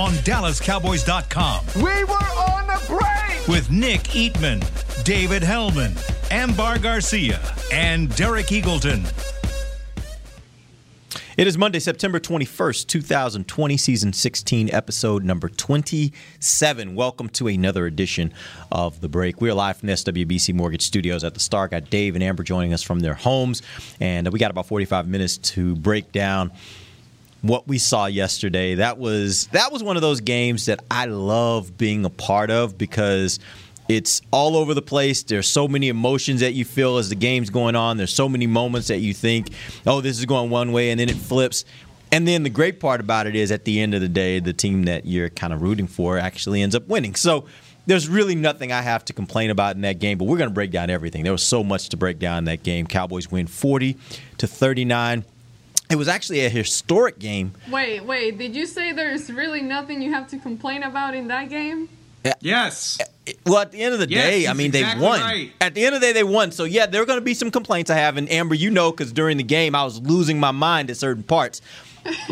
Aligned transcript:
on 0.00 0.12
DallasCowboys.com 0.24 1.66
We 1.76 2.04
were 2.04 2.14
on 2.14 2.66
the 2.66 2.82
break. 2.88 3.46
with 3.46 3.70
Nick 3.70 4.00
Eatman, 4.04 4.64
David 5.04 5.42
Helman, 5.42 5.92
Ambar 6.30 6.78
Garcia, 6.78 7.38
and 7.70 8.14
Derek 8.16 8.46
Eagleton. 8.46 9.04
It 11.36 11.46
is 11.46 11.58
Monday, 11.58 11.80
September 11.80 12.18
21st, 12.18 12.86
2020, 12.86 13.76
season 13.76 14.14
16, 14.14 14.70
episode 14.72 15.22
number 15.22 15.50
27. 15.50 16.94
Welcome 16.94 17.28
to 17.30 17.48
another 17.48 17.84
edition 17.84 18.32
of 18.72 19.02
The 19.02 19.08
Break. 19.10 19.42
We 19.42 19.50
are 19.50 19.54
live 19.54 19.76
from 19.76 19.88
the 19.88 19.92
SWBC 19.92 20.54
Mortgage 20.54 20.82
Studios 20.82 21.24
at 21.24 21.34
the 21.34 21.40
Star. 21.40 21.68
Got 21.68 21.90
Dave 21.90 22.14
and 22.14 22.24
Amber 22.24 22.42
joining 22.42 22.72
us 22.72 22.82
from 22.82 23.00
their 23.00 23.14
homes, 23.14 23.60
and 24.00 24.32
we 24.32 24.38
got 24.38 24.50
about 24.50 24.66
45 24.66 25.06
minutes 25.08 25.36
to 25.36 25.76
break 25.76 26.10
down 26.10 26.52
what 27.42 27.66
we 27.66 27.78
saw 27.78 28.06
yesterday. 28.06 28.74
That 28.76 28.98
was 28.98 29.46
that 29.48 29.72
was 29.72 29.82
one 29.82 29.96
of 29.96 30.02
those 30.02 30.20
games 30.20 30.66
that 30.66 30.80
I 30.90 31.06
love 31.06 31.76
being 31.76 32.04
a 32.04 32.10
part 32.10 32.50
of 32.50 32.76
because 32.76 33.38
it's 33.88 34.22
all 34.30 34.56
over 34.56 34.74
the 34.74 34.82
place. 34.82 35.22
There's 35.22 35.48
so 35.48 35.66
many 35.66 35.88
emotions 35.88 36.40
that 36.40 36.52
you 36.54 36.64
feel 36.64 36.98
as 36.98 37.08
the 37.08 37.16
game's 37.16 37.50
going 37.50 37.74
on. 37.74 37.96
There's 37.96 38.12
so 38.12 38.28
many 38.28 38.46
moments 38.46 38.88
that 38.88 38.98
you 38.98 39.14
think, 39.14 39.48
"Oh, 39.86 40.00
this 40.00 40.18
is 40.18 40.26
going 40.26 40.50
one 40.50 40.72
way," 40.72 40.90
and 40.90 41.00
then 41.00 41.08
it 41.08 41.16
flips. 41.16 41.64
And 42.12 42.26
then 42.26 42.42
the 42.42 42.50
great 42.50 42.80
part 42.80 43.00
about 43.00 43.26
it 43.26 43.36
is 43.36 43.52
at 43.52 43.64
the 43.64 43.80
end 43.80 43.94
of 43.94 44.00
the 44.00 44.08
day, 44.08 44.40
the 44.40 44.52
team 44.52 44.84
that 44.84 45.06
you're 45.06 45.30
kind 45.30 45.52
of 45.52 45.62
rooting 45.62 45.86
for 45.86 46.18
actually 46.18 46.60
ends 46.60 46.74
up 46.74 46.88
winning. 46.88 47.14
So 47.14 47.44
there's 47.86 48.08
really 48.08 48.34
nothing 48.34 48.72
I 48.72 48.82
have 48.82 49.04
to 49.06 49.12
complain 49.12 49.50
about 49.50 49.76
in 49.76 49.82
that 49.82 49.98
game, 49.98 50.18
but 50.18 50.24
we're 50.24 50.38
going 50.38 50.50
to 50.50 50.54
break 50.54 50.70
down 50.70 50.90
everything. 50.90 51.22
There 51.22 51.32
was 51.32 51.42
so 51.42 51.62
much 51.64 51.88
to 51.90 51.96
break 51.96 52.18
down 52.18 52.38
in 52.38 52.44
that 52.44 52.62
game. 52.62 52.86
Cowboys 52.86 53.30
win 53.30 53.46
40 53.46 53.96
to 54.38 54.46
39. 54.46 55.24
It 55.90 55.96
was 55.96 56.08
actually 56.08 56.44
a 56.44 56.48
historic 56.48 57.18
game. 57.18 57.52
Wait, 57.70 58.04
wait. 58.04 58.38
Did 58.38 58.54
you 58.54 58.66
say 58.66 58.92
there's 58.92 59.30
really 59.30 59.60
nothing 59.62 60.00
you 60.02 60.12
have 60.12 60.28
to 60.28 60.38
complain 60.38 60.82
about 60.84 61.14
in 61.14 61.28
that 61.28 61.48
game? 61.48 61.88
Yes. 62.40 62.98
Well, 63.46 63.58
at 63.58 63.72
the 63.72 63.80
end 63.80 63.94
of 63.94 64.00
the 64.00 64.08
Yes, 64.08 64.24
day, 64.24 64.46
I 64.46 64.50
he's 64.50 64.56
mean, 64.58 64.70
they 64.72 64.82
won. 64.82 65.20
right. 65.20 65.52
At 65.60 65.74
the 65.74 65.84
end 65.84 65.94
of 65.94 66.00
the 66.02 66.06
day, 66.08 66.12
they 66.12 66.22
won. 66.24 66.52
So, 66.52 66.64
yeah, 66.64 66.84
there 66.86 67.00
are 67.00 67.06
going 67.06 67.18
to 67.18 67.24
be 67.24 67.32
some 67.34 67.50
complaints 67.50 67.90
I 67.90 67.96
have. 67.96 68.18
And 68.18 68.30
Amber, 68.30 68.54
you 68.54 68.70
know, 68.70 68.90
because 68.90 69.10
during 69.12 69.36
the 69.38 69.42
game, 69.42 69.74
I 69.74 69.84
was 69.84 69.98
losing 70.00 70.38
my 70.38 70.50
mind 70.50 70.90
at 70.90 70.96
certain 70.96 71.22
parts. 71.22 71.60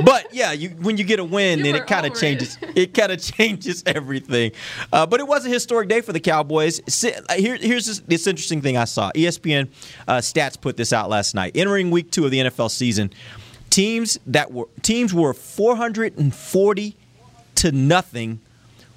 But 0.03 0.33
yeah, 0.33 0.53
you, 0.53 0.71
when 0.71 0.97
you 0.97 1.05
get 1.05 1.19
a 1.21 1.25
win, 1.25 1.59
You 1.59 1.65
then 1.65 1.75
it 1.75 1.87
kind 1.87 2.07
of 2.07 2.19
changes. 2.19 2.57
it. 2.63 2.71
It, 2.79 2.95
kind 2.95 3.13
of 3.13 3.21
changes 3.21 3.83
everything. 3.85 4.53
Uh, 4.91 5.05
but 5.05 5.21
it 5.21 5.29
was 5.29 5.45
a 5.45 5.51
historic 5.51 5.91
day 5.91 6.01
for 6.01 6.15
the 6.15 6.21
Cowboys. 6.21 6.81
Uh, 7.05 7.35
Here, 7.35 7.55
here's 7.57 7.85
this, 7.85 7.99
this 8.01 8.27
interesting 8.27 8.63
thing 8.63 8.79
I 8.79 8.85
saw. 8.87 9.11
ESPN 9.13 9.69
uh, 10.09 10.19
stats 10.19 10.59
put 10.59 10.79
this 10.79 10.91
out 10.95 11.11
last 11.11 11.35
night. 11.35 11.53
Entering 11.55 11.91
week 11.91 12.11
two 12.11 12.25
of 12.25 12.31
the 12.31 12.39
NFL 12.39 12.71
season, 12.71 13.13
teams 13.79 14.19
that 14.27 14.51
were 14.51 14.67
teams 14.83 15.15
were 15.15 15.33
440 15.33 16.97
to 17.55 17.71
nothing 17.71 18.41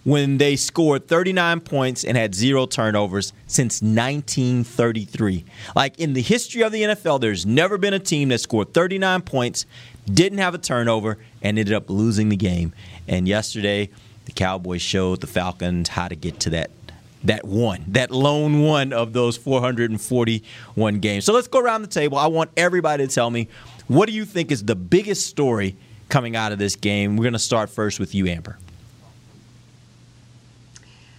when 0.03 0.39
they 0.39 0.55
scored 0.55 1.07
39 1.07 1.59
points 1.59 2.03
and 2.03 2.17
had 2.17 2.33
zero 2.33 2.65
turnovers 2.65 3.31
since 3.45 3.83
1933. 3.83 5.45
Like 5.75 5.99
in 5.99 6.13
the 6.13 6.21
history 6.23 6.63
of 6.63 6.71
the 6.71 6.81
NFL, 6.81 7.21
there's 7.21 7.45
never 7.45 7.77
been 7.77 7.93
a 7.93 7.99
team 7.99 8.29
that 8.29 8.39
scored 8.39 8.73
39 8.73 9.21
points, 9.21 9.67
didn't 10.11 10.39
have 10.39 10.55
a 10.55 10.57
turnover, 10.57 11.19
and 11.43 11.59
ended 11.59 11.75
up 11.75 11.87
losing 11.87 12.29
the 12.29 12.35
game. 12.35 12.73
And 13.07 13.27
yesterday, 13.27 13.91
the 14.25 14.31
Cowboys 14.31 14.81
showed 14.81 15.21
the 15.21 15.27
Falcons 15.27 15.89
how 15.89 16.07
to 16.07 16.15
get 16.15 16.39
to 16.39 16.49
that 16.51 16.71
that 17.23 17.45
one, 17.45 17.83
that 17.89 18.09
lone 18.09 18.61
one 18.63 18.93
of 18.93 19.13
those 19.13 19.37
441 19.37 20.99
games. 20.99 21.23
So 21.23 21.33
let's 21.33 21.47
go 21.47 21.59
around 21.59 21.83
the 21.83 21.87
table. 21.87 22.17
I 22.17 22.25
want 22.25 22.49
everybody 22.57 23.05
to 23.05 23.13
tell 23.13 23.29
me 23.29 23.47
what 23.91 24.07
do 24.07 24.13
you 24.13 24.25
think 24.25 24.51
is 24.51 24.63
the 24.63 24.75
biggest 24.75 25.27
story 25.27 25.75
coming 26.11 26.35
out 26.35 26.51
of 26.51 26.59
this 26.59 26.75
game. 26.75 27.15
We're 27.15 27.23
going 27.23 27.33
to 27.33 27.39
start 27.39 27.69
first 27.69 27.99
with 27.99 28.13
you, 28.13 28.27
Amber. 28.27 28.59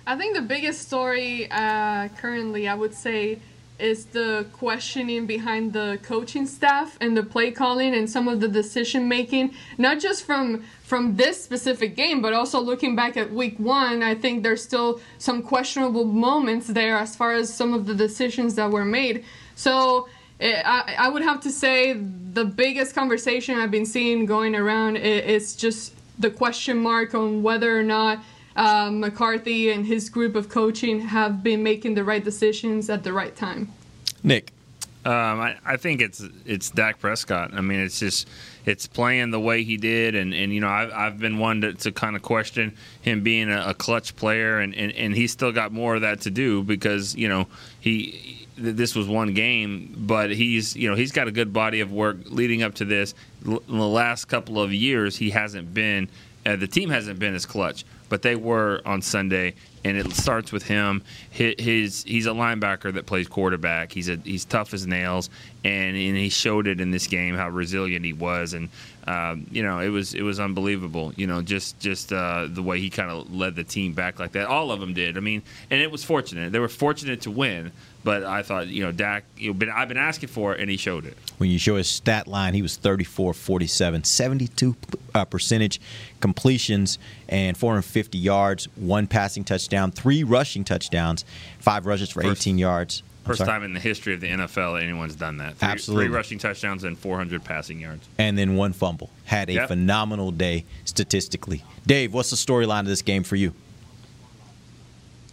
I 0.07 0.17
think 0.17 0.37
the 0.37 0.43
biggest 0.43 0.83
story 0.83 1.51
uh, 1.51 2.09
currently, 2.19 2.69
I 2.69 2.75
would 2.75 2.95
say, 2.95 3.39
is 3.79 4.05
the 4.07 4.47
questioning 4.53 5.27
behind 5.27 5.73
the 5.73 5.99
coaching 6.03 6.47
staff 6.47 6.99
and 7.01 7.17
the 7.17 7.23
play 7.23 7.51
calling 7.51 7.95
and 7.95 8.09
some 8.09 8.29
of 8.29 8.41
the 8.41 8.49
decision 8.49 9.09
making, 9.09 9.55
not 9.79 9.99
just 9.99 10.25
from 10.25 10.63
from 10.83 11.17
this 11.17 11.43
specific 11.43 11.97
game, 11.97 12.21
but 12.21 12.33
also 12.35 12.61
looking 12.61 12.95
back 12.95 13.17
at 13.17 13.33
week 13.33 13.59
one. 13.59 14.03
I 14.03 14.15
think 14.15 14.43
there's 14.43 14.63
still 14.63 15.01
some 15.19 15.43
questionable 15.43 16.05
moments 16.05 16.67
there 16.67 16.97
as 16.99 17.17
far 17.17 17.33
as 17.33 17.53
some 17.53 17.73
of 17.73 17.87
the 17.87 17.95
decisions 17.95 18.55
that 18.55 18.71
were 18.71 18.85
made. 18.85 19.25
So. 19.57 20.09
Eh, 20.43 20.63
I, 20.65 20.97
I 20.99 21.09
would 21.09 21.23
have 21.23 21.41
to 21.43 21.51
say 21.51 21.93
the 21.95 22.45
biggest 22.45 22.95
conversation 22.95 23.59
I've 23.59 23.71
been 23.71 23.87
seeing 23.87 24.27
going 24.27 24.55
around 24.55 24.97
is 24.97 25.57
just 25.57 25.95
the 26.19 26.31
question 26.31 26.79
mark 26.79 27.15
on 27.15 27.43
whether 27.43 27.79
or 27.79 27.83
not 27.83 28.19
uh, 28.57 28.91
McCarthy 28.91 29.71
and 29.71 29.87
his 29.87 30.09
group 30.09 30.35
of 30.35 30.49
coaching 30.49 31.01
have 31.01 31.43
been 31.43 31.63
making 31.63 31.95
the 31.95 32.05
right 32.05 32.23
decisions 32.23 32.91
at 32.91 33.03
the 33.03 33.13
right 33.13 33.35
time. 33.35 33.73
Nick. 34.23 34.53
Um, 35.05 35.41
I, 35.41 35.57
I 35.65 35.77
think 35.79 36.01
it's 36.01 36.23
it's 36.47 36.71
Dak 36.71 37.01
Prescott. 37.01 37.53
I 37.55 37.61
mean, 37.61 37.81
it's 37.81 37.99
just 37.99 38.29
it's 38.65 38.87
playing 38.87 39.33
the 39.33 39.41
way 39.41 39.65
he 39.65 39.77
did, 39.77 40.15
and, 40.15 40.33
and 40.33 40.55
you 40.55 40.61
know 40.61 40.69
I've, 40.69 40.93
I've 40.93 41.19
been 41.19 41.39
one 41.39 41.61
to, 41.63 41.73
to 41.75 41.91
kind 41.91 42.15
of 42.15 42.23
question 42.23 42.77
him 43.01 43.25
being 43.25 43.51
a, 43.51 43.71
a 43.71 43.75
clutch 43.75 44.15
player, 44.15 44.61
and, 44.61 44.73
and, 44.77 44.93
and 44.93 45.13
he's 45.17 45.33
still 45.33 45.51
got 45.51 45.73
more 45.73 45.97
of 45.97 46.03
that 46.03 46.21
to 46.21 46.31
do 46.31 46.63
because 46.63 47.17
you 47.17 47.29
know 47.29 47.49
he 47.81 48.42
th- 48.57 48.77
this 48.77 48.95
was 48.95 49.09
one 49.09 49.35
game, 49.35 49.95
but 49.97 50.31
he's 50.31 50.77
you 50.77 50.89
know 50.89 50.97
he's 50.97 51.13
got 51.13 51.29
a 51.29 51.33
good 51.33 51.53
body 51.53 51.81
of 51.81 51.93
work 51.93 52.17
leading 52.27 52.63
up 52.63 52.75
to 52.77 52.85
this. 52.85 53.15
In 53.45 53.59
the 53.67 53.87
last 53.87 54.27
couple 54.27 54.61
of 54.61 54.73
years, 54.73 55.17
he 55.17 55.31
hasn't 55.31 55.75
been 55.75 56.09
uh, 56.45 56.57
the 56.57 56.67
team 56.67 56.91
hasn't 56.91 57.19
been 57.19 57.35
as 57.35 57.47
clutch, 57.47 57.85
but 58.09 58.23
they 58.23 58.35
were 58.35 58.83
on 58.85 59.01
Sunday, 59.01 59.55
and 59.85 59.97
it 59.97 60.13
starts 60.13 60.51
with 60.51 60.65
him. 60.65 61.03
His, 61.31 61.55
his 61.59 62.05
he's 62.05 62.27
a 62.27 62.31
linebacker 62.31 62.93
that 62.95 63.07
plays 63.07 63.29
quarterback. 63.29 63.93
He's 63.93 64.09
a 64.09 64.17
he's 64.17 64.45
tough 64.45 64.75
as 64.75 64.87
nails, 64.87 65.31
and, 65.65 65.97
and 65.97 66.17
he 66.17 66.29
showed 66.29 66.67
it 66.67 66.81
in 66.81 66.91
this 66.91 67.07
game 67.07 67.37
how 67.37 67.49
resilient 67.49 68.05
he 68.05 68.13
was, 68.13 68.55
and 68.55 68.69
um, 69.07 69.47
you 69.53 69.63
know 69.63 69.79
it 69.79 69.89
was 69.89 70.15
it 70.15 70.23
was 70.23 70.41
unbelievable. 70.41 71.13
You 71.17 71.29
know 71.29 71.43
just 71.43 71.79
just 71.79 72.13
uh, 72.13 72.49
the 72.51 72.63
way 72.63 72.81
he 72.81 72.91
kind 72.91 73.11
of 73.11 73.33
led 73.33 73.55
the 73.55 73.65
team 73.65 73.93
back 73.93 74.19
like 74.19 74.33
that. 74.33 74.49
All 74.49 74.73
of 74.73 74.81
them 74.81 74.95
did. 74.95 75.17
I 75.17 75.21
mean, 75.21 75.43
and 75.71 75.81
it 75.81 75.91
was 75.93 76.03
fortunate. 76.03 76.51
They 76.51 76.59
were 76.59 76.69
fortunate 76.69 77.21
to 77.23 77.31
win, 77.31 77.71
but 78.05 78.25
I 78.25 78.43
thought 78.43 78.69
you 78.69 78.83
know 78.83 78.93
Dak. 78.93 79.25
You 79.37 79.55
know, 79.55 79.73
I've 79.75 79.89
been 79.89 79.97
asking 79.97 80.29
for 80.29 80.55
it, 80.55 80.61
and 80.61 80.71
he 80.71 80.77
showed 80.77 81.05
it. 81.07 81.17
When 81.39 81.51
you 81.51 81.59
show 81.59 81.77
his 81.77 81.89
stat 81.89 82.27
line, 82.27 82.55
he 82.55 82.63
was 82.63 82.77
34 82.77 83.35
47, 83.35 84.05
72 84.05 84.77
uh, 85.15 85.25
percentage 85.25 85.81
completions, 86.21 86.99
and 87.29 87.57
450 87.57 88.19
yards, 88.19 88.69
one 88.77 89.07
passing 89.07 89.45
touchdown, 89.45 89.91
three 89.91 90.23
rushing 90.25 90.65
touchdowns, 90.65 91.25
five 91.59 91.87
rushes 91.87 92.11
for 92.11 92.23
First- 92.23 92.43
18 92.43 92.59
yards. 92.59 93.03
First 93.25 93.45
time 93.45 93.63
in 93.63 93.73
the 93.73 93.79
history 93.79 94.15
of 94.15 94.21
the 94.21 94.27
NFL 94.27 94.83
anyone's 94.83 95.15
done 95.15 95.37
that. 95.37 95.55
Three, 95.57 95.69
Absolutely. 95.69 96.07
Three 96.07 96.15
rushing 96.17 96.39
touchdowns 96.41 96.83
and 96.83 96.99
400 96.99 97.45
passing 97.45 97.79
yards. 97.79 98.05
And 98.19 98.37
then 98.37 98.57
one 98.57 98.73
fumble. 98.73 99.11
Had 99.27 99.49
a 99.49 99.53
Yep. 99.53 99.69
phenomenal 99.69 100.33
day 100.33 100.65
statistically. 100.85 101.63
Dave, 101.87 102.13
what's 102.13 102.31
the 102.31 102.37
storyline 102.37 102.81
of 102.81 102.87
this 102.87 103.01
game 103.03 103.23
for 103.23 103.37
you? 103.37 103.55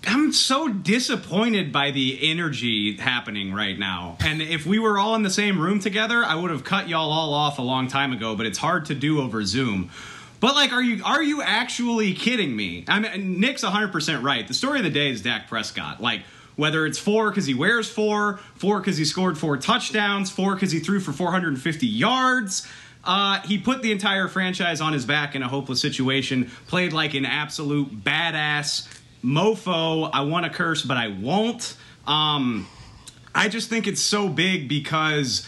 I'm 0.08 0.32
so 0.32 0.70
disappointed 0.70 1.72
by 1.72 1.92
the 1.92 2.30
energy 2.30 2.96
happening 2.98 3.54
right 3.54 3.78
now. 3.78 4.18
And 4.22 4.42
if 4.42 4.66
we 4.66 4.80
were 4.80 4.98
all 4.98 5.16
in 5.16 5.24
the 5.24 5.30
same 5.30 5.60
room 5.60 5.80
together, 5.80 6.24
I 6.24 6.36
would 6.36 6.52
have 6.52 6.64
cut 6.64 6.88
y'all 6.88 7.12
all 7.12 7.34
off 7.34 7.60
a 7.60 7.62
long 7.62 7.88
time 7.88 8.14
ago, 8.14 8.36
but 8.36 8.46
it's 8.46 8.58
hard 8.58 8.86
to 8.86 8.96
do 8.96 9.22
over 9.22 9.44
Zoom. 9.44 9.90
But 10.40 10.56
like 10.56 10.72
are 10.72 10.82
you 10.82 11.04
are 11.04 11.22
you 11.22 11.42
actually 11.42 12.14
kidding 12.14 12.56
me? 12.56 12.86
I 12.88 13.00
mean 13.00 13.40
Nick's 13.40 13.64
100% 13.64 14.24
right. 14.24 14.48
The 14.48 14.54
story 14.54 14.80
of 14.80 14.86
the 14.86 14.90
day 14.90 15.10
is 15.10 15.22
Dak 15.22 15.50
Prescott. 15.50 16.02
Like 16.02 16.22
whether 16.56 16.86
it's 16.86 17.00
four 17.00 17.30
because 17.30 17.46
he 17.46 17.54
wears 17.54 17.90
four, 17.90 18.38
four 18.56 18.80
because 18.80 18.98
he 18.98 19.06
scored 19.06 19.38
four 19.38 19.58
touchdowns, 19.58 20.32
four 20.32 20.54
because 20.54 20.72
he 20.72 20.80
threw 20.80 21.00
for 21.00 21.12
450 21.12 21.88
yards. 21.88 22.68
Uh, 23.04 23.40
he 23.42 23.58
put 23.58 23.82
the 23.82 23.92
entire 23.92 24.28
franchise 24.28 24.82
on 24.82 24.92
his 24.92 25.06
back 25.06 25.36
in 25.36 25.42
a 25.42 25.48
hopeless 25.48 25.82
situation, 25.82 26.52
played 26.68 26.92
like 26.92 27.14
an 27.14 27.26
absolute 27.26 28.04
badass 28.04 28.88
mofo. 29.24 30.10
I 30.14 30.22
want 30.22 30.46
to 30.46 30.52
curse, 30.52 30.82
but 30.84 30.98
I 30.98 31.08
won't. 31.08 31.76
Um, 32.08 32.68
I 33.34 33.50
just 33.50 33.70
think 33.70 33.88
it's 33.88 34.02
so 34.02 34.30
big 34.30 34.68
because 34.68 35.48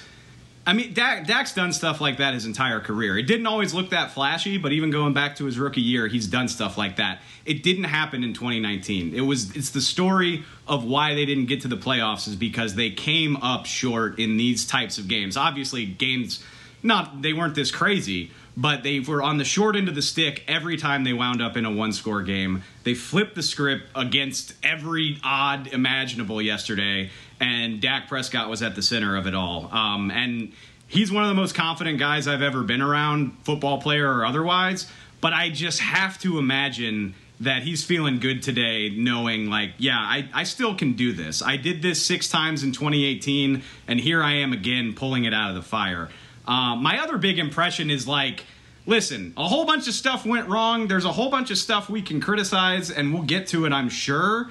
I 0.65 0.73
mean, 0.73 0.93
Dak, 0.93 1.25
Dak's 1.25 1.55
done 1.55 1.73
stuff 1.73 1.99
like 1.99 2.17
that 2.17 2.35
his 2.35 2.45
entire 2.45 2.79
career. 2.79 3.17
It 3.17 3.23
didn't 3.23 3.47
always 3.47 3.73
look 3.73 3.89
that 3.89 4.11
flashy, 4.11 4.57
but 4.59 4.71
even 4.71 4.91
going 4.91 5.13
back 5.13 5.35
to 5.37 5.45
his 5.45 5.57
rookie 5.57 5.81
year, 5.81 6.07
he's 6.07 6.27
done 6.27 6.47
stuff 6.47 6.77
like 6.77 6.97
that. 6.97 7.19
It 7.45 7.63
didn't 7.63 7.85
happen 7.85 8.23
in 8.23 8.33
2019. 8.33 9.15
It 9.15 9.21
was 9.21 9.55
it's 9.55 9.71
the 9.71 9.81
story 9.81 10.43
of 10.67 10.85
why 10.85 11.15
they 11.15 11.25
didn't 11.25 11.47
get 11.47 11.61
to 11.61 11.67
the 11.67 11.77
playoffs 11.77 12.27
is 12.27 12.35
because 12.35 12.75
they 12.75 12.91
came 12.91 13.37
up 13.37 13.65
short 13.65 14.19
in 14.19 14.37
these 14.37 14.65
types 14.65 14.99
of 14.99 15.07
games. 15.07 15.35
Obviously, 15.35 15.85
games 15.85 16.43
not 16.83 17.23
they 17.23 17.33
weren't 17.33 17.55
this 17.55 17.71
crazy, 17.71 18.29
but 18.57 18.83
they 18.83 18.99
were 18.99 19.21
on 19.21 19.37
the 19.37 19.45
short 19.45 19.75
end 19.75 19.87
of 19.87 19.95
the 19.95 20.01
stick 20.01 20.43
every 20.47 20.77
time 20.77 21.03
they 21.03 21.13
wound 21.13 21.41
up 21.41 21.55
in 21.55 21.65
a 21.65 21.71
one 21.71 21.93
score 21.93 22.21
game. 22.21 22.63
They 22.83 22.93
flipped 22.93 23.35
the 23.35 23.43
script 23.43 23.85
against 23.95 24.53
every 24.63 25.19
odd 25.23 25.67
imaginable 25.67 26.41
yesterday, 26.41 27.09
and 27.39 27.81
Dak 27.81 28.07
Prescott 28.07 28.49
was 28.49 28.61
at 28.61 28.75
the 28.75 28.81
center 28.81 29.15
of 29.15 29.27
it 29.27 29.35
all. 29.35 29.69
Um, 29.73 30.11
and 30.11 30.51
he's 30.87 31.11
one 31.11 31.23
of 31.23 31.29
the 31.29 31.35
most 31.35 31.55
confident 31.55 31.99
guys 31.99 32.27
I've 32.27 32.41
ever 32.41 32.63
been 32.63 32.81
around, 32.81 33.37
football 33.43 33.81
player 33.81 34.11
or 34.11 34.25
otherwise. 34.25 34.87
But 35.21 35.33
I 35.33 35.49
just 35.49 35.79
have 35.79 36.19
to 36.21 36.39
imagine 36.39 37.13
that 37.41 37.63
he's 37.63 37.83
feeling 37.83 38.19
good 38.19 38.43
today, 38.43 38.89
knowing, 38.89 39.49
like, 39.49 39.71
yeah, 39.77 39.97
I, 39.97 40.29
I 40.33 40.43
still 40.43 40.75
can 40.75 40.93
do 40.93 41.11
this. 41.11 41.41
I 41.41 41.57
did 41.57 41.81
this 41.81 42.03
six 42.03 42.29
times 42.29 42.63
in 42.63 42.71
2018, 42.71 43.63
and 43.87 43.99
here 43.99 44.21
I 44.21 44.33
am 44.33 44.53
again 44.53 44.93
pulling 44.93 45.25
it 45.25 45.33
out 45.33 45.49
of 45.49 45.55
the 45.55 45.63
fire. 45.63 46.09
Uh, 46.47 46.75
my 46.75 46.99
other 47.01 47.17
big 47.17 47.39
impression 47.39 47.89
is 47.89 48.07
like, 48.07 48.45
listen, 48.85 49.33
a 49.37 49.47
whole 49.47 49.65
bunch 49.65 49.87
of 49.87 49.93
stuff 49.93 50.25
went 50.25 50.47
wrong. 50.47 50.87
There's 50.87 51.05
a 51.05 51.11
whole 51.11 51.29
bunch 51.29 51.51
of 51.51 51.57
stuff 51.57 51.89
we 51.89 52.01
can 52.01 52.19
criticize, 52.19 52.89
and 52.89 53.13
we'll 53.13 53.23
get 53.23 53.47
to 53.47 53.65
it, 53.65 53.73
I'm 53.73 53.89
sure. 53.89 54.49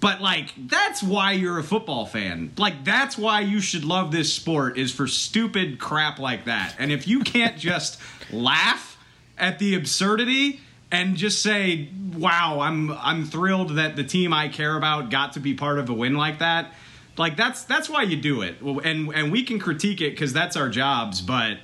But 0.00 0.22
like 0.22 0.54
that's 0.56 1.02
why 1.02 1.32
you're 1.32 1.58
a 1.58 1.62
football 1.62 2.06
fan. 2.06 2.52
Like 2.56 2.84
that's 2.84 3.18
why 3.18 3.40
you 3.40 3.60
should 3.60 3.84
love 3.84 4.10
this 4.12 4.32
sport 4.32 4.78
is 4.78 4.92
for 4.92 5.06
stupid 5.06 5.78
crap 5.78 6.18
like 6.18 6.46
that. 6.46 6.74
And 6.78 6.90
if 6.90 7.06
you 7.06 7.20
can't 7.20 7.58
just 7.58 8.00
laugh 8.32 8.96
at 9.36 9.58
the 9.58 9.74
absurdity 9.74 10.60
and 10.90 11.16
just 11.16 11.42
say, 11.42 11.88
"Wow, 12.16 12.60
I'm 12.60 12.92
I'm 12.92 13.26
thrilled 13.26 13.76
that 13.76 13.94
the 13.94 14.04
team 14.04 14.32
I 14.32 14.48
care 14.48 14.76
about 14.76 15.10
got 15.10 15.34
to 15.34 15.40
be 15.40 15.54
part 15.54 15.78
of 15.78 15.90
a 15.90 15.94
win 15.94 16.14
like 16.14 16.38
that." 16.38 16.72
Like 17.16 17.36
that's 17.36 17.64
that's 17.64 17.88
why 17.88 18.02
you 18.02 18.16
do 18.16 18.42
it. 18.42 18.60
And 18.60 19.12
and 19.14 19.32
we 19.32 19.42
can 19.42 19.58
critique 19.58 20.00
it 20.00 20.16
cuz 20.16 20.32
that's 20.32 20.56
our 20.56 20.68
jobs, 20.68 21.20
but 21.20 21.58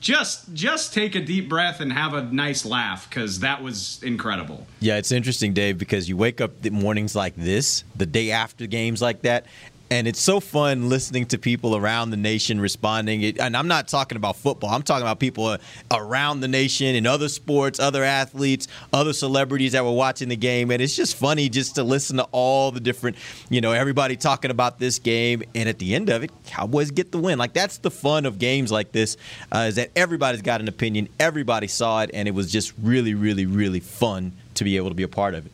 just 0.00 0.52
just 0.54 0.94
take 0.94 1.14
a 1.14 1.20
deep 1.20 1.48
breath 1.48 1.80
and 1.80 1.92
have 1.92 2.14
a 2.14 2.22
nice 2.22 2.64
laugh 2.64 3.08
because 3.08 3.40
that 3.40 3.62
was 3.62 4.00
incredible. 4.02 4.66
Yeah, 4.80 4.96
it's 4.96 5.12
interesting, 5.12 5.52
Dave, 5.52 5.78
because 5.78 6.08
you 6.08 6.16
wake 6.16 6.40
up 6.40 6.62
the 6.62 6.70
mornings 6.70 7.14
like 7.14 7.36
this, 7.36 7.84
the 7.94 8.06
day 8.06 8.30
after 8.30 8.66
games 8.66 9.02
like 9.02 9.22
that, 9.22 9.46
and 9.90 10.06
it's 10.06 10.20
so 10.20 10.38
fun 10.38 10.88
listening 10.88 11.26
to 11.26 11.38
people 11.38 11.76
around 11.76 12.10
the 12.10 12.16
nation 12.16 12.60
responding. 12.60 13.24
and 13.40 13.56
I'm 13.56 13.66
not 13.66 13.88
talking 13.88 14.14
about 14.14 14.36
football. 14.36 14.70
I'm 14.70 14.82
talking 14.82 15.02
about 15.02 15.18
people 15.18 15.56
around 15.90 16.40
the 16.40 16.48
nation 16.48 16.94
in 16.94 17.06
other 17.06 17.28
sports, 17.28 17.80
other 17.80 18.04
athletes, 18.04 18.68
other 18.92 19.12
celebrities 19.12 19.72
that 19.72 19.84
were 19.84 19.92
watching 19.92 20.28
the 20.28 20.36
game. 20.36 20.70
And 20.70 20.80
it's 20.80 20.94
just 20.94 21.16
funny 21.16 21.48
just 21.48 21.74
to 21.74 21.82
listen 21.82 22.18
to 22.18 22.28
all 22.30 22.70
the 22.70 22.78
different, 22.78 23.16
you 23.48 23.60
know, 23.60 23.72
everybody 23.72 24.16
talking 24.16 24.52
about 24.52 24.78
this 24.78 25.00
game. 25.00 25.42
And 25.56 25.68
at 25.68 25.80
the 25.80 25.94
end 25.94 26.08
of 26.08 26.22
it, 26.22 26.30
Cowboys 26.46 26.92
get 26.92 27.10
the 27.10 27.18
win. 27.18 27.38
Like 27.38 27.52
that's 27.52 27.78
the 27.78 27.90
fun 27.90 28.26
of 28.26 28.38
games 28.38 28.70
like 28.70 28.92
this, 28.92 29.16
uh, 29.50 29.66
is 29.68 29.74
that 29.74 29.90
everybody's 29.96 30.42
got 30.42 30.60
an 30.60 30.68
opinion. 30.68 31.08
Everybody 31.18 31.66
saw 31.66 32.02
it, 32.02 32.10
and 32.14 32.28
it 32.28 32.32
was 32.32 32.52
just 32.52 32.72
really, 32.80 33.14
really, 33.14 33.46
really 33.46 33.80
fun 33.80 34.32
to 34.54 34.62
be 34.62 34.76
able 34.76 34.90
to 34.90 34.94
be 34.94 35.02
a 35.02 35.08
part 35.08 35.34
of 35.34 35.46
it 35.46 35.52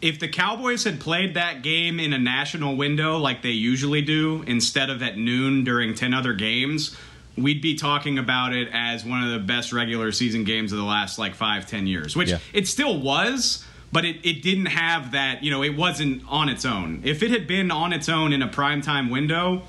if 0.00 0.20
the 0.20 0.28
Cowboys 0.28 0.84
had 0.84 1.00
played 1.00 1.34
that 1.34 1.62
game 1.62 1.98
in 1.98 2.12
a 2.12 2.18
national 2.18 2.76
window 2.76 3.18
like 3.18 3.42
they 3.42 3.50
usually 3.50 4.02
do, 4.02 4.44
instead 4.46 4.90
of 4.90 5.02
at 5.02 5.18
noon 5.18 5.64
during 5.64 5.94
10 5.94 6.14
other 6.14 6.34
games, 6.34 6.96
we'd 7.36 7.62
be 7.62 7.74
talking 7.74 8.18
about 8.18 8.52
it 8.52 8.68
as 8.72 9.04
one 9.04 9.22
of 9.22 9.30
the 9.32 9.38
best 9.38 9.72
regular 9.72 10.12
season 10.12 10.44
games 10.44 10.72
of 10.72 10.78
the 10.78 10.84
last 10.84 11.18
like 11.18 11.34
five, 11.34 11.66
ten 11.66 11.86
years, 11.86 12.16
which 12.16 12.30
yeah. 12.30 12.38
it 12.52 12.66
still 12.68 13.00
was. 13.00 13.64
But 13.90 14.04
it, 14.04 14.16
it 14.22 14.42
didn't 14.42 14.66
have 14.66 15.12
that, 15.12 15.42
you 15.42 15.50
know, 15.50 15.62
it 15.62 15.74
wasn't 15.74 16.22
on 16.28 16.50
its 16.50 16.66
own. 16.66 17.00
If 17.04 17.22
it 17.22 17.30
had 17.30 17.46
been 17.46 17.70
on 17.70 17.94
its 17.94 18.10
own 18.10 18.34
in 18.34 18.42
a 18.42 18.48
primetime 18.48 19.10
window, 19.10 19.62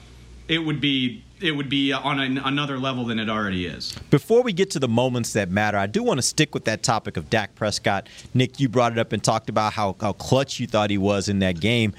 it 0.50 0.60
would 0.60 0.82
be 0.82 1.24
it 1.42 1.52
would 1.52 1.70
be 1.70 1.92
on 1.92 2.20
an, 2.20 2.38
another 2.38 2.78
level 2.78 3.06
than 3.06 3.20
it 3.20 3.30
already 3.30 3.66
is. 3.66 3.96
Before 4.10 4.42
we 4.42 4.54
get 4.54 4.72
to 4.72 4.80
the 4.80 4.88
moments 4.88 5.34
that 5.34 5.50
matter, 5.50 5.78
I 5.78 5.88
do 5.88 6.04
want 6.04 6.18
to 6.18 6.22
stick 6.22 6.54
with 6.54 6.66
that 6.66 6.84
topic 6.84 7.18
of 7.18 7.30
Dak 7.30 7.56
Prescott. 7.56 8.08
Nick, 8.34 8.60
you 8.60 8.70
brought 8.70 8.92
it 8.92 8.98
up 8.98 9.14
and 9.14 9.24
talked 9.24 9.50
about 9.50 9.74
how, 9.74 9.96
how 10.00 10.14
clutch 10.14 10.60
you 10.60 10.68
thought 10.68 10.90
he 10.90 10.98
was 10.98 11.30
in 11.30 11.40
that 11.40 11.60
game. 11.60 11.94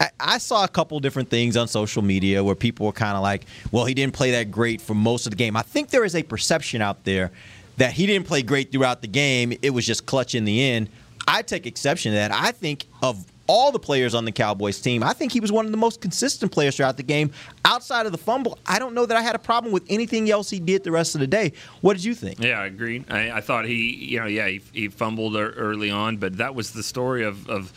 I, 0.00 0.10
I 0.18 0.38
saw 0.38 0.64
a 0.64 0.68
couple 0.68 0.98
different 1.00 1.30
things 1.30 1.56
on 1.56 1.68
social 1.68 2.02
media 2.02 2.42
where 2.42 2.54
people 2.54 2.86
were 2.86 2.92
kind 2.92 3.16
of 3.16 3.22
like, 3.22 3.44
well, 3.70 3.84
he 3.84 3.94
didn't 3.94 4.14
play 4.14 4.32
that 4.32 4.50
great 4.50 4.80
for 4.80 4.94
most 4.94 5.26
of 5.26 5.30
the 5.30 5.36
game. 5.36 5.56
I 5.56 5.62
think 5.62 5.90
there 5.90 6.04
is 6.04 6.14
a 6.14 6.22
perception 6.22 6.82
out 6.82 7.04
there 7.04 7.30
that 7.76 7.92
he 7.92 8.06
didn't 8.06 8.26
play 8.26 8.42
great 8.42 8.72
throughout 8.72 9.02
the 9.02 9.08
game. 9.08 9.52
It 9.62 9.70
was 9.70 9.86
just 9.86 10.06
clutch 10.06 10.34
in 10.34 10.44
the 10.44 10.62
end. 10.62 10.88
I 11.28 11.42
take 11.42 11.66
exception 11.66 12.12
to 12.12 12.16
that. 12.16 12.32
I 12.32 12.50
think 12.52 12.86
of 13.02 13.24
all 13.50 13.72
the 13.72 13.80
players 13.80 14.14
on 14.14 14.24
the 14.24 14.30
Cowboys 14.30 14.80
team. 14.80 15.02
I 15.02 15.12
think 15.12 15.32
he 15.32 15.40
was 15.40 15.50
one 15.50 15.66
of 15.66 15.72
the 15.72 15.76
most 15.76 16.00
consistent 16.00 16.52
players 16.52 16.76
throughout 16.76 16.96
the 16.96 17.02
game. 17.02 17.32
Outside 17.64 18.06
of 18.06 18.12
the 18.12 18.18
fumble, 18.18 18.60
I 18.64 18.78
don't 18.78 18.94
know 18.94 19.04
that 19.06 19.16
I 19.16 19.22
had 19.22 19.34
a 19.34 19.40
problem 19.40 19.72
with 19.72 19.82
anything 19.88 20.30
else 20.30 20.50
he 20.50 20.60
did 20.60 20.84
the 20.84 20.92
rest 20.92 21.16
of 21.16 21.20
the 21.20 21.26
day. 21.26 21.54
What 21.80 21.94
did 21.94 22.04
you 22.04 22.14
think? 22.14 22.38
Yeah, 22.38 22.60
I 22.60 22.66
agreed. 22.66 23.06
I, 23.10 23.32
I 23.32 23.40
thought 23.40 23.64
he, 23.64 23.92
you 24.06 24.20
know, 24.20 24.26
yeah, 24.26 24.46
he, 24.46 24.62
he, 24.72 24.88
fumbled 24.88 25.34
early 25.34 25.90
on, 25.90 26.18
but 26.18 26.36
that 26.36 26.54
was 26.54 26.70
the 26.70 26.84
story 26.84 27.24
of, 27.24 27.48
of 27.48 27.72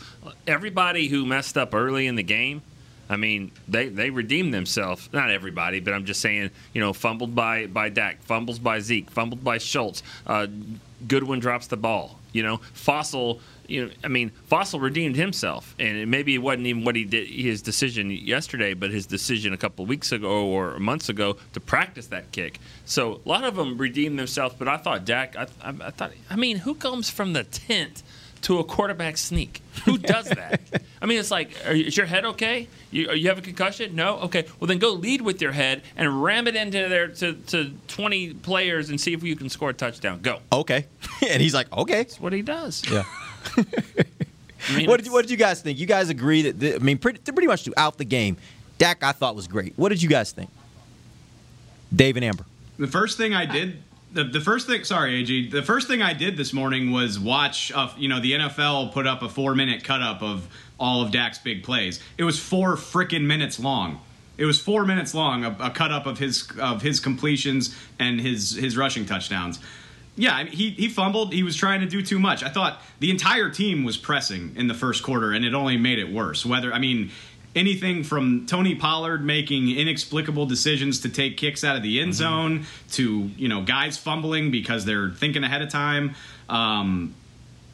everybody 0.46 1.08
who 1.08 1.26
messed 1.26 1.58
up 1.58 1.74
early 1.74 2.06
in 2.06 2.14
the 2.14 2.22
game. 2.22 2.62
I 3.10 3.16
mean, 3.16 3.50
they, 3.66 3.88
they 3.88 4.10
redeemed 4.10 4.54
themselves. 4.54 5.08
Not 5.12 5.30
everybody, 5.30 5.80
but 5.80 5.92
I'm 5.92 6.04
just 6.04 6.20
saying, 6.20 6.50
you 6.72 6.80
know, 6.80 6.92
fumbled 6.92 7.34
by, 7.34 7.66
by 7.66 7.88
Dak, 7.88 8.22
fumbles 8.22 8.60
by 8.60 8.78
Zeke, 8.78 9.10
fumbled 9.10 9.42
by 9.42 9.58
Schultz. 9.58 10.04
Uh, 10.24 10.46
Goodwin 11.08 11.40
drops 11.40 11.66
the 11.66 11.76
ball. 11.76 12.20
You 12.34 12.42
know, 12.42 12.58
Fassel. 12.74 13.40
you 13.68 13.86
know, 13.86 13.92
I 14.02 14.08
mean, 14.08 14.32
Fassel 14.50 14.80
redeemed 14.82 15.16
himself, 15.16 15.74
and 15.78 16.10
maybe 16.10 16.34
it 16.34 16.38
wasn't 16.38 16.66
even 16.66 16.84
what 16.84 16.96
he 16.96 17.04
did 17.04 17.28
his 17.28 17.62
decision 17.62 18.10
yesterday, 18.10 18.74
but 18.74 18.90
his 18.90 19.06
decision 19.06 19.52
a 19.52 19.56
couple 19.56 19.86
weeks 19.86 20.12
ago 20.12 20.44
or 20.46 20.78
months 20.80 21.08
ago 21.08 21.36
to 21.52 21.60
practice 21.60 22.08
that 22.08 22.32
kick. 22.32 22.58
So 22.84 23.20
a 23.24 23.28
lot 23.28 23.44
of 23.44 23.54
them 23.54 23.78
redeemed 23.78 24.18
themselves, 24.18 24.56
but 24.58 24.68
I 24.68 24.76
thought 24.76 25.04
Dak, 25.06 25.36
I, 25.36 25.46
I, 25.62 25.74
I 25.80 25.90
thought, 25.90 26.12
I 26.28 26.36
mean, 26.36 26.58
who 26.58 26.74
comes 26.74 27.08
from 27.08 27.32
the 27.32 27.44
tent 27.44 28.02
to 28.44 28.58
a 28.58 28.64
quarterback 28.64 29.16
sneak? 29.16 29.60
Who 29.84 29.98
does 30.14 30.26
that? 30.26 30.60
I 31.02 31.06
mean, 31.06 31.18
it's 31.18 31.30
like, 31.30 31.50
you, 31.66 31.84
is 31.84 31.96
your 31.96 32.06
head 32.06 32.24
okay? 32.24 32.68
You, 32.90 33.12
you 33.12 33.28
have 33.28 33.38
a 33.38 33.42
concussion? 33.42 33.94
No? 33.94 34.18
Okay. 34.20 34.46
Well, 34.60 34.68
then 34.68 34.78
go 34.78 34.92
lead 34.92 35.20
with 35.22 35.42
your 35.42 35.52
head 35.52 35.82
and 35.96 36.22
ram 36.22 36.46
it 36.46 36.54
into 36.54 36.88
there 36.88 37.08
to, 37.08 37.34
to 37.34 37.72
20 37.88 38.34
players 38.34 38.90
and 38.90 39.00
see 39.00 39.12
if 39.12 39.22
you 39.22 39.34
can 39.36 39.48
score 39.48 39.70
a 39.70 39.74
touchdown. 39.74 40.20
Go. 40.20 40.40
Okay. 40.52 40.86
and 41.28 41.42
he's 41.42 41.54
like, 41.54 41.72
okay. 41.72 42.04
That's 42.04 42.20
what 42.20 42.32
he 42.32 42.42
does. 42.42 42.82
Yeah. 42.90 43.04
I 44.68 44.76
mean, 44.76 44.88
what, 44.88 44.96
did 44.98 45.06
you, 45.06 45.12
what 45.12 45.22
did 45.22 45.30
you 45.30 45.36
guys 45.36 45.60
think? 45.60 45.78
You 45.78 45.86
guys 45.86 46.08
agree 46.08 46.42
that 46.42 46.58
the, 46.58 46.74
I 46.76 46.78
mean, 46.78 46.98
pretty, 46.98 47.18
pretty 47.20 47.46
much 47.46 47.64
throughout 47.64 47.98
the 47.98 48.04
game, 48.04 48.36
Dak 48.78 49.02
I 49.02 49.12
thought 49.12 49.36
was 49.36 49.46
great. 49.46 49.74
What 49.76 49.90
did 49.90 50.02
you 50.02 50.08
guys 50.08 50.32
think? 50.32 50.50
Dave 51.94 52.16
and 52.16 52.24
Amber. 52.24 52.44
The 52.78 52.86
first 52.86 53.16
thing 53.18 53.34
I 53.34 53.46
did, 53.46 53.82
the, 54.14 54.24
the 54.24 54.40
first 54.40 54.66
thing, 54.66 54.84
sorry, 54.84 55.16
AG, 55.16 55.50
the 55.50 55.62
first 55.62 55.88
thing 55.88 56.00
I 56.00 56.14
did 56.14 56.36
this 56.36 56.52
morning 56.52 56.92
was 56.92 57.18
watch. 57.18 57.72
Uh, 57.72 57.90
you 57.98 58.08
know, 58.08 58.20
the 58.20 58.32
NFL 58.32 58.92
put 58.92 59.06
up 59.06 59.22
a 59.22 59.28
four 59.28 59.54
minute 59.54 59.84
cut 59.84 60.00
up 60.00 60.22
of 60.22 60.48
all 60.78 61.02
of 61.02 61.10
Dak's 61.10 61.38
big 61.38 61.64
plays. 61.64 62.00
It 62.16 62.24
was 62.24 62.38
four 62.38 62.76
freaking 62.76 63.22
minutes 63.22 63.58
long. 63.58 64.00
It 64.38 64.46
was 64.46 64.60
four 64.60 64.84
minutes 64.84 65.14
long, 65.14 65.44
a, 65.44 65.56
a 65.60 65.70
cut 65.70 65.92
up 65.92 66.06
of 66.06 66.18
his 66.18 66.48
of 66.60 66.80
his 66.82 67.00
completions 67.00 67.76
and 67.98 68.20
his 68.20 68.54
his 68.54 68.76
rushing 68.76 69.04
touchdowns. 69.04 69.58
Yeah, 70.16 70.44
he, 70.44 70.70
he 70.70 70.88
fumbled. 70.88 71.32
He 71.32 71.42
was 71.42 71.56
trying 71.56 71.80
to 71.80 71.86
do 71.86 72.00
too 72.00 72.20
much. 72.20 72.44
I 72.44 72.48
thought 72.48 72.80
the 73.00 73.10
entire 73.10 73.50
team 73.50 73.82
was 73.82 73.96
pressing 73.96 74.54
in 74.56 74.68
the 74.68 74.74
first 74.74 75.02
quarter, 75.02 75.32
and 75.32 75.44
it 75.44 75.54
only 75.54 75.76
made 75.76 75.98
it 75.98 76.12
worse. 76.12 76.46
Whether, 76.46 76.72
I 76.72 76.78
mean, 76.78 77.10
anything 77.54 78.02
from 78.04 78.46
Tony 78.46 78.74
Pollard 78.74 79.24
making 79.24 79.70
inexplicable 79.70 80.46
decisions 80.46 81.00
to 81.00 81.08
take 81.08 81.36
kicks 81.36 81.64
out 81.64 81.76
of 81.76 81.82
the 81.82 82.00
end 82.00 82.12
mm-hmm. 82.12 82.18
zone 82.18 82.66
to, 82.92 83.30
you 83.36 83.48
know, 83.48 83.62
guys 83.62 83.96
fumbling 83.96 84.50
because 84.50 84.84
they're 84.84 85.10
thinking 85.10 85.44
ahead 85.44 85.62
of 85.62 85.70
time. 85.70 86.14
Um, 86.48 87.14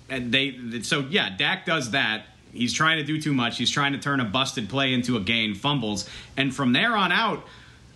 and 0.08 0.32
they, 0.32 0.80
so 0.82 1.00
yeah, 1.10 1.34
Dak 1.36 1.66
does 1.66 1.92
that. 1.92 2.26
He's 2.52 2.72
trying 2.72 2.98
to 2.98 3.04
do 3.04 3.20
too 3.20 3.32
much. 3.32 3.58
He's 3.58 3.70
trying 3.70 3.92
to 3.92 3.98
turn 3.98 4.20
a 4.20 4.24
busted 4.24 4.68
play 4.68 4.92
into 4.92 5.16
a 5.16 5.20
gain, 5.20 5.54
fumbles. 5.54 6.08
And 6.36 6.54
from 6.54 6.72
there 6.72 6.96
on 6.96 7.12
out, 7.12 7.46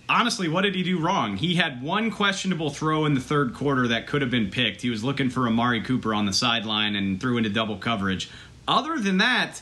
honestly, 0.08 0.48
what 0.48 0.62
did 0.62 0.74
he 0.74 0.82
do 0.84 0.98
wrong? 0.98 1.36
He 1.36 1.56
had 1.56 1.82
one 1.82 2.10
questionable 2.10 2.70
throw 2.70 3.04
in 3.04 3.14
the 3.14 3.20
third 3.20 3.54
quarter 3.54 3.88
that 3.88 4.06
could 4.06 4.22
have 4.22 4.30
been 4.30 4.50
picked. 4.50 4.82
He 4.82 4.90
was 4.90 5.02
looking 5.02 5.28
for 5.28 5.48
Amari 5.48 5.82
Cooper 5.82 6.14
on 6.14 6.26
the 6.26 6.32
sideline 6.32 6.94
and 6.94 7.20
threw 7.20 7.36
into 7.36 7.50
double 7.50 7.78
coverage. 7.78 8.30
Other 8.68 8.98
than 8.98 9.18
that, 9.18 9.60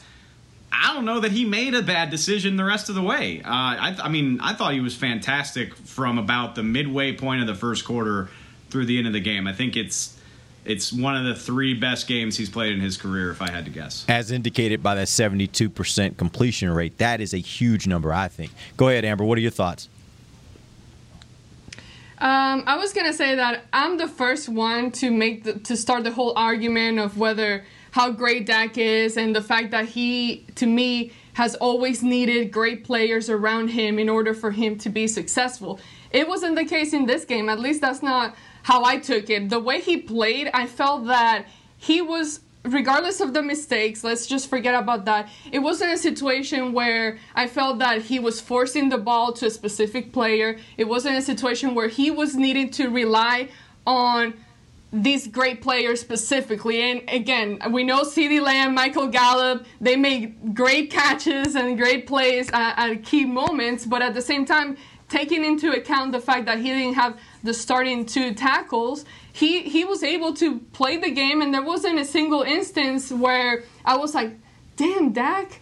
I 0.73 0.95
don't 0.95 1.05
know 1.05 1.21
that 1.21 1.33
he 1.33 1.45
made 1.45 1.75
a 1.75 1.83
bad 1.83 2.11
decision 2.11 2.57
the 2.57 2.64
rest 2.64 2.88
of 2.88 2.95
the 2.95 3.02
way. 3.02 3.43
Uh, 3.45 3.50
I, 3.50 3.97
I, 4.05 4.09
mean, 4.09 4.41
I 4.41 4.55
thought 4.55 4.73
he 4.73 4.81
was 4.81 4.97
fantastic 4.97 5.75
from 5.76 6.19
about 6.19 6.55
the 6.55 6.62
midway 6.62 7.14
point 7.14 7.43
of 7.43 7.47
the 7.47 7.55
first 7.55 7.85
quarter 7.85 8.31
through 8.71 8.87
the 8.87 8.97
end 8.97 9.07
of 9.07 9.12
the 9.12 9.21
game. 9.21 9.47
I 9.47 9.52
think 9.52 9.76
it's 9.76 10.19
it's 10.64 10.93
one 10.93 11.17
of 11.17 11.25
the 11.25 11.35
three 11.35 11.75
best 11.75 12.07
games 12.07 12.37
he's 12.37 12.49
played 12.49 12.73
in 12.73 12.81
his 12.81 12.97
career, 12.97 13.31
if 13.33 13.43
I 13.43 13.50
had 13.50 13.64
to 13.64 13.71
guess. 13.71 14.05
As 14.09 14.31
indicated 14.31 14.81
by 14.81 14.95
that 14.95 15.09
72% 15.09 16.17
completion 16.17 16.71
rate, 16.71 16.99
that 16.99 17.21
is 17.21 17.35
a 17.35 17.38
huge 17.38 17.88
number, 17.88 18.12
I 18.12 18.29
think. 18.29 18.52
Go 18.76 18.88
ahead, 18.88 19.05
Amber. 19.05 19.25
What 19.25 19.38
are 19.38 19.41
your 19.41 19.50
thoughts? 19.50 19.88
Um, 22.19 22.62
I 22.69 22.76
was 22.76 22.93
gonna 22.93 23.12
say 23.12 23.35
that 23.35 23.64
I'm 23.73 23.99
the 23.99 24.07
first 24.07 24.49
one 24.49 24.93
to 24.93 25.11
make 25.11 25.43
the, 25.43 25.55
to 25.55 25.76
start 25.76 26.05
the 26.05 26.12
whole 26.12 26.33
argument 26.37 27.00
of 27.00 27.19
whether 27.19 27.64
how 27.93 28.11
great 28.11 28.47
Dak 28.47 28.77
is 28.77 29.17
and 29.17 29.37
the 29.37 29.43
fact 29.43 29.71
that 29.71 29.87
he, 29.87 30.47
to 30.57 30.67
me, 30.67 31.13
has 31.35 31.55
always 31.57 32.03
needed 32.03 32.51
great 32.51 32.85
players 32.85 33.31
around 33.31 33.69
him 33.69 33.99
in 33.99 34.09
order 34.09 34.35
for 34.35 34.51
him 34.51 34.77
to 34.79 34.89
be 34.89 35.07
successful. 35.07 35.79
It 36.11 36.27
wasn't 36.27 36.57
the 36.57 36.65
case 36.65 36.93
in 36.93 37.07
this 37.07 37.25
game. 37.25 37.49
At 37.49 37.61
least 37.61 37.81
that's 37.81 38.03
not 38.03 38.35
how 38.63 38.85
I 38.85 38.99
took 38.99 39.31
it. 39.31 39.49
The 39.49 39.61
way 39.61 39.81
he 39.81 39.99
played, 39.99 40.51
I 40.53 40.67
felt 40.67 41.07
that 41.07 41.47
he 41.77 42.03
was 42.03 42.41
regardless 42.65 43.21
of 43.21 43.35
the 43.35 43.43
mistakes, 43.43 44.05
let's 44.05 44.27
just 44.27 44.49
forget 44.49 44.75
about 44.75 45.05
that. 45.05 45.29
It 45.51 45.59
wasn't 45.59 45.93
a 45.93 45.99
situation 45.99 46.73
where 46.73 47.19
I 47.35 47.47
felt 47.49 47.81
that 47.81 48.03
he 48.03 48.19
was 48.21 48.41
forcing 48.41 48.89
the 48.89 48.99
ball 48.99 49.33
to 49.35 49.47
a 49.47 49.51
specific 49.51 50.13
player. 50.13 50.59
It 50.77 50.87
wasn't 50.87 51.17
a 51.17 51.23
situation 51.23 51.75
where 51.75 51.89
he 51.89 52.11
was 52.11 52.37
needing 52.37 52.71
to 52.73 52.89
rely 52.89 53.49
on 53.85 54.35
these 54.93 55.27
great 55.27 55.63
players 55.63 56.01
specifically. 56.01 56.83
And 56.83 57.03
again, 57.09 57.59
we 57.71 57.83
know 57.83 58.03
CeeDee 58.03 58.43
Lamb, 58.43 58.75
Michael 58.75 59.09
Gallup, 59.09 59.65
they 59.81 59.97
make 59.97 60.55
great 60.55 60.91
catches 60.91 61.55
and 61.55 61.79
great 61.79 62.07
plays 62.07 62.51
at, 62.53 62.79
at 62.79 63.05
key 63.05 63.25
moments, 63.25 63.87
but 63.87 64.03
at 64.03 64.13
the 64.13 64.21
same 64.21 64.45
time, 64.45 64.77
taking 65.09 65.45
into 65.45 65.71
account 65.71 66.13
the 66.13 66.21
fact 66.21 66.45
that 66.47 66.59
he 66.59 66.69
didn't 66.69 66.95
have 66.95 67.19
the 67.43 67.55
starting 67.55 68.05
two 68.05 68.35
tackles, 68.35 69.05
he 69.33 69.63
he 69.63 69.85
was 69.85 70.03
able 70.03 70.35
to 70.35 70.59
play 70.73 70.99
the 70.99 71.11
game, 71.11 71.41
and 71.41 71.55
there 71.55 71.63
wasn't 71.63 71.99
a 71.99 72.05
single 72.05 72.43
instance 72.43 73.11
where 73.11 73.65
I 73.85 73.97
was 73.97 74.15
like, 74.15 74.39
"Damn, 74.77 75.13
Dak." 75.13 75.62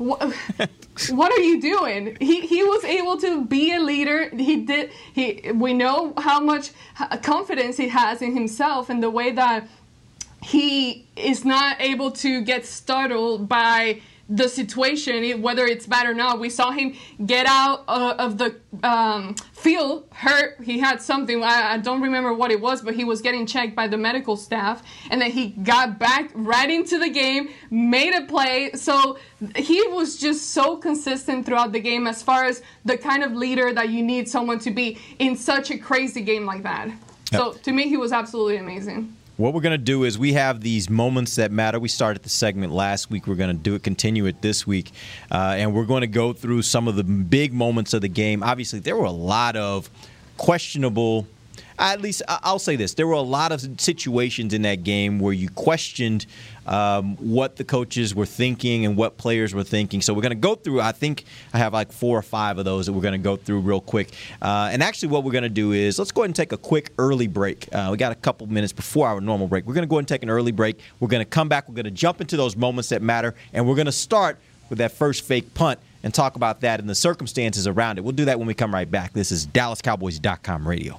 What, 0.00 0.34
what 1.10 1.30
are 1.30 1.42
you 1.42 1.60
doing? 1.60 2.16
He 2.20 2.40
he 2.46 2.62
was 2.62 2.84
able 2.84 3.18
to 3.18 3.44
be 3.44 3.74
a 3.74 3.80
leader. 3.80 4.30
He 4.30 4.56
did. 4.64 4.90
He 5.12 5.52
we 5.54 5.74
know 5.74 6.14
how 6.16 6.40
much 6.40 6.70
confidence 7.22 7.76
he 7.76 7.88
has 7.88 8.22
in 8.22 8.32
himself 8.34 8.88
and 8.88 9.02
the 9.02 9.10
way 9.10 9.30
that 9.32 9.68
he 10.42 11.06
is 11.16 11.44
not 11.44 11.78
able 11.82 12.10
to 12.12 12.40
get 12.40 12.64
startled 12.64 13.46
by 13.46 14.00
the 14.30 14.48
situation, 14.48 15.42
whether 15.42 15.66
it's 15.66 15.86
bad 15.86 16.06
or 16.06 16.14
not. 16.14 16.38
We 16.38 16.48
saw 16.48 16.70
him 16.70 16.94
get 17.26 17.46
out 17.46 17.84
uh, 17.88 18.14
of 18.16 18.38
the 18.38 18.56
um, 18.84 19.34
field 19.52 20.06
hurt. 20.12 20.62
He 20.62 20.78
had 20.78 21.02
something, 21.02 21.42
I, 21.42 21.72
I, 21.72 21.78
don't 21.78 22.00
remember 22.00 22.32
what 22.32 22.52
it 22.52 22.60
was, 22.60 22.80
but 22.80 22.94
he 22.94 23.04
was 23.04 23.20
getting 23.20 23.44
checked 23.44 23.74
by 23.74 23.88
the 23.88 23.98
medical 23.98 24.36
staff. 24.36 24.82
And 25.10 25.20
then 25.20 25.32
he 25.32 25.48
got 25.48 25.98
back 25.98 26.30
right 26.34 26.70
into 26.70 26.98
the 26.98 27.10
game, 27.10 27.50
made 27.70 28.14
a 28.14 28.24
play. 28.26 28.70
So 28.74 29.18
he 29.56 29.82
was 29.88 30.16
just 30.16 30.52
so 30.52 30.76
consistent 30.76 31.44
throughout 31.44 31.72
the 31.72 31.80
game 31.80 32.06
as 32.06 32.22
far 32.22 32.44
as 32.44 32.62
the 32.84 32.96
kind 32.96 33.24
of 33.24 33.32
leader 33.32 33.74
that 33.74 33.88
you 33.88 34.02
need 34.02 34.28
someone 34.28 34.60
to 34.60 34.70
be 34.70 34.98
in 35.18 35.36
such 35.36 35.72
a 35.72 35.76
crazy 35.76 36.20
game 36.20 36.46
like 36.46 36.62
that. 36.62 36.86
Yep. 36.86 36.96
So 37.32 37.52
to 37.52 37.72
me, 37.72 37.88
he 37.88 37.96
was 37.96 38.12
absolutely 38.12 38.58
amazing. 38.58 39.16
What 39.40 39.54
we're 39.54 39.62
going 39.62 39.72
to 39.72 39.78
do 39.78 40.04
is 40.04 40.18
we 40.18 40.34
have 40.34 40.60
these 40.60 40.90
moments 40.90 41.36
that 41.36 41.50
matter. 41.50 41.80
We 41.80 41.88
started 41.88 42.22
the 42.22 42.28
segment 42.28 42.74
last 42.74 43.10
week. 43.10 43.26
We're 43.26 43.36
going 43.36 43.56
to 43.56 43.62
do 43.62 43.74
it, 43.74 43.82
continue 43.82 44.26
it 44.26 44.42
this 44.42 44.66
week, 44.66 44.90
uh, 45.32 45.54
and 45.56 45.72
we're 45.72 45.86
going 45.86 46.02
to 46.02 46.06
go 46.06 46.34
through 46.34 46.60
some 46.60 46.86
of 46.86 46.94
the 46.94 47.04
big 47.04 47.54
moments 47.54 47.94
of 47.94 48.02
the 48.02 48.08
game. 48.08 48.42
Obviously, 48.42 48.80
there 48.80 48.96
were 48.96 49.06
a 49.06 49.10
lot 49.10 49.56
of 49.56 49.88
questionable 50.36 51.26
at 51.78 52.02
least 52.02 52.20
I'll 52.28 52.58
say 52.58 52.76
this: 52.76 52.92
there 52.92 53.06
were 53.06 53.14
a 53.14 53.22
lot 53.22 53.52
of 53.52 53.80
situations 53.80 54.52
in 54.52 54.60
that 54.62 54.84
game 54.84 55.18
where 55.18 55.32
you 55.32 55.48
questioned 55.48 56.26
um, 56.70 57.16
what 57.16 57.56
the 57.56 57.64
coaches 57.64 58.14
were 58.14 58.24
thinking 58.24 58.86
and 58.86 58.96
what 58.96 59.18
players 59.18 59.52
were 59.52 59.64
thinking. 59.64 60.00
So 60.00 60.14
we're 60.14 60.22
going 60.22 60.30
to 60.30 60.36
go 60.36 60.54
through. 60.54 60.80
I 60.80 60.92
think 60.92 61.24
I 61.52 61.58
have 61.58 61.74
like 61.74 61.92
four 61.92 62.16
or 62.16 62.22
five 62.22 62.58
of 62.58 62.64
those 62.64 62.86
that 62.86 62.92
we're 62.92 63.02
going 63.02 63.12
to 63.12 63.18
go 63.18 63.36
through 63.36 63.60
real 63.60 63.80
quick. 63.80 64.12
Uh, 64.40 64.70
and 64.72 64.82
actually, 64.82 65.08
what 65.08 65.24
we're 65.24 65.32
going 65.32 65.42
to 65.42 65.48
do 65.48 65.72
is 65.72 65.98
let's 65.98 66.12
go 66.12 66.22
ahead 66.22 66.28
and 66.28 66.36
take 66.36 66.52
a 66.52 66.56
quick 66.56 66.92
early 66.96 67.26
break. 67.26 67.68
Uh, 67.74 67.88
we 67.90 67.96
got 67.96 68.12
a 68.12 68.16
couple 68.16 68.46
minutes 68.46 68.72
before 68.72 69.08
our 69.08 69.20
normal 69.20 69.48
break. 69.48 69.66
We're 69.66 69.74
going 69.74 69.82
to 69.82 69.88
go 69.88 69.96
ahead 69.96 70.02
and 70.02 70.08
take 70.08 70.22
an 70.22 70.30
early 70.30 70.52
break. 70.52 70.80
We're 71.00 71.08
going 71.08 71.24
to 71.24 71.28
come 71.28 71.48
back. 71.48 71.68
We're 71.68 71.74
going 71.74 71.84
to 71.84 71.90
jump 71.90 72.20
into 72.20 72.36
those 72.36 72.56
moments 72.56 72.88
that 72.90 73.02
matter, 73.02 73.34
and 73.52 73.66
we're 73.66 73.74
going 73.74 73.86
to 73.86 73.92
start 73.92 74.38
with 74.68 74.78
that 74.78 74.92
first 74.92 75.24
fake 75.24 75.52
punt 75.54 75.80
and 76.04 76.14
talk 76.14 76.36
about 76.36 76.60
that 76.60 76.78
and 76.80 76.88
the 76.88 76.94
circumstances 76.94 77.66
around 77.66 77.98
it. 77.98 78.04
We'll 78.04 78.12
do 78.12 78.26
that 78.26 78.38
when 78.38 78.46
we 78.46 78.54
come 78.54 78.72
right 78.72 78.90
back. 78.90 79.12
This 79.12 79.32
is 79.32 79.46
DallasCowboys.com 79.48 80.66
radio. 80.66 80.98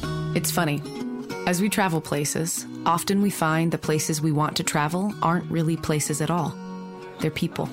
It's 0.33 0.49
funny. 0.49 0.81
As 1.45 1.61
we 1.61 1.67
travel 1.67 1.99
places, 1.99 2.65
often 2.85 3.21
we 3.21 3.29
find 3.29 3.69
the 3.69 3.77
places 3.77 4.21
we 4.21 4.31
want 4.31 4.55
to 4.55 4.63
travel 4.63 5.13
aren't 5.21 5.51
really 5.51 5.75
places 5.75 6.21
at 6.21 6.31
all. 6.31 6.55
They're 7.19 7.29
people. 7.29 7.67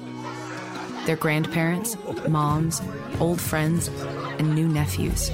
They're 1.07 1.15
grandparents, 1.15 1.97
moms, 2.29 2.83
old 3.21 3.41
friends, 3.41 3.87
and 4.41 4.57
new 4.57 4.67
nephews. 4.67 5.31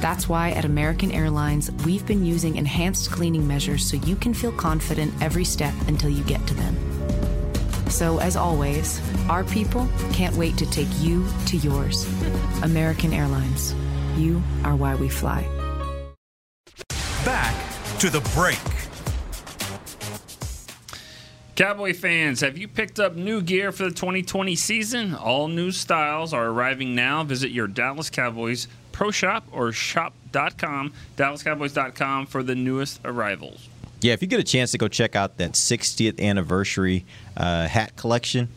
That's 0.00 0.28
why 0.28 0.50
at 0.50 0.64
American 0.64 1.12
Airlines, 1.12 1.70
we've 1.86 2.04
been 2.04 2.26
using 2.26 2.56
enhanced 2.56 3.12
cleaning 3.12 3.46
measures 3.46 3.88
so 3.88 3.96
you 3.98 4.16
can 4.16 4.34
feel 4.34 4.50
confident 4.50 5.14
every 5.22 5.44
step 5.44 5.74
until 5.86 6.10
you 6.10 6.24
get 6.24 6.44
to 6.48 6.54
them. 6.54 6.76
So, 7.88 8.18
as 8.18 8.34
always, 8.34 9.00
our 9.30 9.44
people 9.44 9.88
can't 10.12 10.34
wait 10.34 10.56
to 10.56 10.66
take 10.68 10.88
you 10.98 11.24
to 11.46 11.56
yours. 11.58 12.04
American 12.64 13.12
Airlines, 13.12 13.76
you 14.16 14.42
are 14.64 14.74
why 14.74 14.96
we 14.96 15.08
fly. 15.08 15.46
Back 17.24 17.54
to 18.00 18.10
the 18.10 18.20
break. 18.34 18.58
Cowboy 21.54 21.92
fans, 21.94 22.40
have 22.40 22.58
you 22.58 22.66
picked 22.66 22.98
up 22.98 23.14
new 23.14 23.40
gear 23.42 23.70
for 23.70 23.84
the 23.84 23.90
2020 23.90 24.56
season? 24.56 25.14
All 25.14 25.46
new 25.46 25.70
styles 25.70 26.32
are 26.32 26.46
arriving 26.46 26.96
now. 26.96 27.22
Visit 27.22 27.52
your 27.52 27.68
Dallas 27.68 28.10
Cowboys 28.10 28.66
Pro 28.90 29.12
Shop 29.12 29.44
or 29.52 29.70
shop.com, 29.70 30.92
dallascowboys.com 31.16 32.26
for 32.26 32.42
the 32.42 32.56
newest 32.56 33.00
arrivals. 33.04 33.68
Yeah, 34.00 34.14
if 34.14 34.22
you 34.22 34.26
get 34.26 34.40
a 34.40 34.44
chance 34.44 34.72
to 34.72 34.78
go 34.78 34.88
check 34.88 35.14
out 35.14 35.36
that 35.36 35.52
60th 35.52 36.20
anniversary 36.20 37.04
uh, 37.36 37.68
hat 37.68 37.94
collection, 37.94 38.48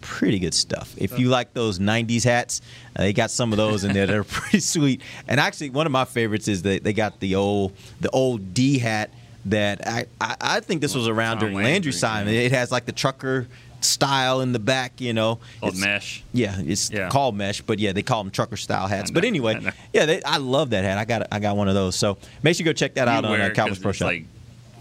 pretty 0.00 0.38
good 0.38 0.54
stuff. 0.54 0.94
If 0.96 1.18
you 1.18 1.28
like 1.28 1.52
those 1.54 1.78
90s 1.78 2.24
hats, 2.24 2.60
uh, 2.96 3.02
they 3.02 3.12
got 3.12 3.30
some 3.30 3.52
of 3.52 3.56
those 3.56 3.84
in 3.84 3.92
there 3.92 4.06
that 4.06 4.16
are 4.16 4.24
pretty 4.40 4.60
sweet. 4.60 5.00
And 5.28 5.38
actually, 5.40 5.70
one 5.70 5.86
of 5.86 5.92
my 5.92 6.04
favorites 6.04 6.48
is 6.48 6.62
that 6.62 6.84
they 6.84 6.92
got 6.92 7.20
the 7.20 7.34
old 7.36 7.72
the 8.00 8.10
old 8.10 8.54
D 8.54 8.78
hat 8.78 9.10
that 9.46 9.86
I, 9.86 10.06
I, 10.20 10.36
I 10.40 10.60
think 10.60 10.80
this 10.82 10.94
was 10.94 11.08
around 11.08 11.38
during 11.38 11.54
Landry's 11.54 12.00
time. 12.00 12.28
It 12.28 12.52
has 12.52 12.70
like 12.70 12.84
the 12.86 12.92
trucker 12.92 13.46
style 13.80 14.42
in 14.42 14.52
the 14.52 14.58
back, 14.58 15.00
you 15.00 15.14
know. 15.14 15.38
Called 15.60 15.72
It's- 15.72 15.80
mesh. 15.82 16.22
Yeah, 16.34 16.56
it's 16.58 16.90
Yeah. 16.90 17.08
called 17.08 17.34
mesh, 17.34 17.62
but 17.62 17.78
yeah, 17.78 17.92
they 17.92 18.02
call 18.02 18.22
them 18.22 18.30
trucker 18.30 18.58
style 18.58 18.86
hats. 18.86 19.10
But 19.10 19.22
know, 19.22 19.26
I 19.26 19.28
anyway, 19.28 19.72
yeah, 19.94 20.04
they, 20.04 20.22
I 20.22 20.36
love 20.36 20.70
that 20.70 20.84
hat. 20.84 20.98
I 20.98 21.06
got 21.06 21.26
I 21.32 21.38
got 21.38 21.56
one 21.56 21.68
of 21.68 21.74
those. 21.74 21.96
So 21.96 22.18
make 22.42 22.56
sure 22.56 22.64
you 22.66 22.70
go 22.70 22.74
check 22.74 22.94
that 22.94 23.08
out 23.08 23.24
on 23.24 23.40
uh, 23.40 23.48
Cowboys 23.50 23.78
Pro 23.78 23.92
Shop. 23.92 24.06
like 24.06 24.24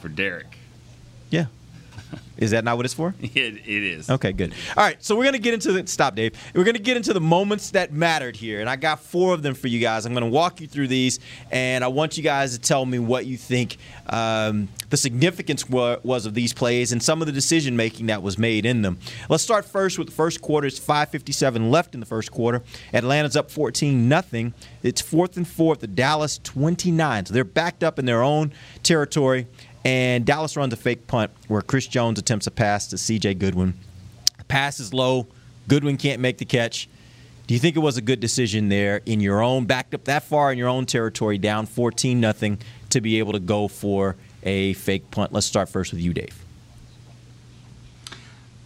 for 0.01 0.09
Derek. 0.09 0.47
yeah. 1.29 1.45
Is 2.39 2.51
that 2.51 2.63
not 2.63 2.77
what 2.77 2.86
it's 2.86 2.93
for? 2.96 3.13
It, 3.22 3.36
it 3.36 3.84
is. 3.84 4.10
Okay, 4.10 4.31
good. 4.34 4.53
All 4.75 4.84
right, 4.84 5.01
so 5.03 5.15
we're 5.15 5.24
gonna 5.25 5.38
get 5.38 5.53
into 5.53 5.72
the 5.72 5.86
stop, 5.88 6.15
Dave. 6.15 6.34
We're 6.55 6.63
gonna 6.63 6.79
get 6.79 6.98
into 6.98 7.13
the 7.13 7.22
moments 7.22 7.72
that 7.72 7.93
mattered 7.93 8.36
here, 8.36 8.60
and 8.60 8.69
I 8.69 8.75
got 8.75 9.00
four 9.01 9.34
of 9.34 9.43
them 9.43 9.53
for 9.53 9.67
you 9.67 9.79
guys. 9.79 10.05
I'm 10.05 10.13
gonna 10.13 10.27
walk 10.27 10.60
you 10.60 10.67
through 10.67 10.88
these, 10.88 11.19
and 11.51 11.84
I 11.84 11.88
want 11.89 12.17
you 12.17 12.24
guys 12.24 12.53
to 12.53 12.60
tell 12.60 12.86
me 12.86 12.98
what 12.98 13.25
you 13.27 13.38
think 13.38 13.77
um, 14.08 14.67
the 14.89 14.98
significance 14.98 15.69
wa- 15.69 15.98
was 16.03 16.25
of 16.25 16.34
these 16.34 16.53
plays 16.53 16.91
and 16.91 17.01
some 17.03 17.22
of 17.22 17.27
the 17.27 17.31
decision 17.31 17.75
making 17.75 18.08
that 18.08 18.24
was 18.24 18.38
made 18.38 18.65
in 18.65 18.81
them. 18.81 18.98
Let's 19.29 19.43
start 19.43 19.65
first 19.65 19.98
with 20.00 20.08
the 20.08 20.13
first 20.13 20.41
quarter. 20.41 20.65
It's 20.67 20.79
5:57 20.79 21.69
left 21.69 21.93
in 21.93 22.00
the 22.00 22.05
first 22.05 22.31
quarter. 22.31 22.63
Atlanta's 22.93 23.36
up 23.36 23.51
14 23.51 24.10
nothing. 24.10 24.53
It's 24.81 25.01
fourth 25.01 25.38
and 25.38 25.48
four 25.48 25.74
at 25.74 25.79
the 25.81 25.88
Dallas 25.88 26.39
29, 26.43 27.27
so 27.27 27.34
they're 27.34 27.43
backed 27.43 27.84
up 27.84 28.00
in 28.00 28.05
their 28.05 28.24
own 28.24 28.53
territory. 28.81 29.48
And 29.86 30.25
Dallas 30.25 30.57
runs 30.57 30.74
a 30.74 30.77
fake 30.77 31.07
punt 31.07 31.31
where 31.48 31.62
Chris 31.62 31.88
Jones 31.88 32.19
attempts 32.19 32.48
a 32.48 32.51
pass 32.51 32.88
to 32.88 32.98
C.J. 32.98 33.36
Goodwin. 33.36 33.75
Pass 34.48 34.79
is 34.79 34.93
low. 34.93 35.27
Goodwin 35.67 35.98
can't 35.98 36.19
make 36.19 36.38
the 36.38 36.45
catch. 36.45 36.89
Do 37.48 37.53
you 37.53 37.59
think 37.59 37.75
it 37.75 37.79
was 37.79 37.98
a 37.98 38.01
good 38.01 38.19
decision 38.19 38.69
there 38.69 39.01
in 39.05 39.21
your 39.21 39.41
own 39.41 39.65
backed 39.65 39.93
up 39.95 40.03
that 40.05 40.24
far 40.24 40.51
in 40.51 40.57
your 40.57 40.67
own 40.67 40.86
territory, 40.86 41.38
down 41.38 41.65
14 41.65 42.19
nothing, 42.19 42.59
to 42.91 43.01
be 43.01 43.17
able 43.17 43.33
to 43.33 43.39
go 43.39 43.67
for 43.67 44.15
a 44.43 44.74
fake 44.74 45.09
punt? 45.09 45.33
Let's 45.33 45.48
start 45.48 45.69
first 45.69 45.91
with 45.91 46.01
you, 46.01 46.13
Dave. 46.13 46.43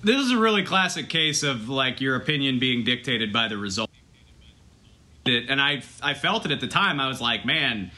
This 0.03 0.17
is 0.17 0.31
a 0.31 0.37
really 0.37 0.63
classic 0.63 1.07
case 1.07 1.43
of 1.43 1.69
like 1.69 2.01
your 2.01 2.17
opinion 2.17 2.59
being 2.59 2.83
dictated 2.83 3.31
by 3.31 3.47
the 3.47 3.57
result. 3.57 3.89
And 5.25 5.61
I 5.61 5.81
I 6.01 6.13
felt 6.13 6.45
it 6.45 6.51
at 6.51 6.59
the 6.59 6.67
time. 6.67 6.99
I 6.99 7.07
was 7.07 7.21
like, 7.21 7.45
man, 7.45 7.89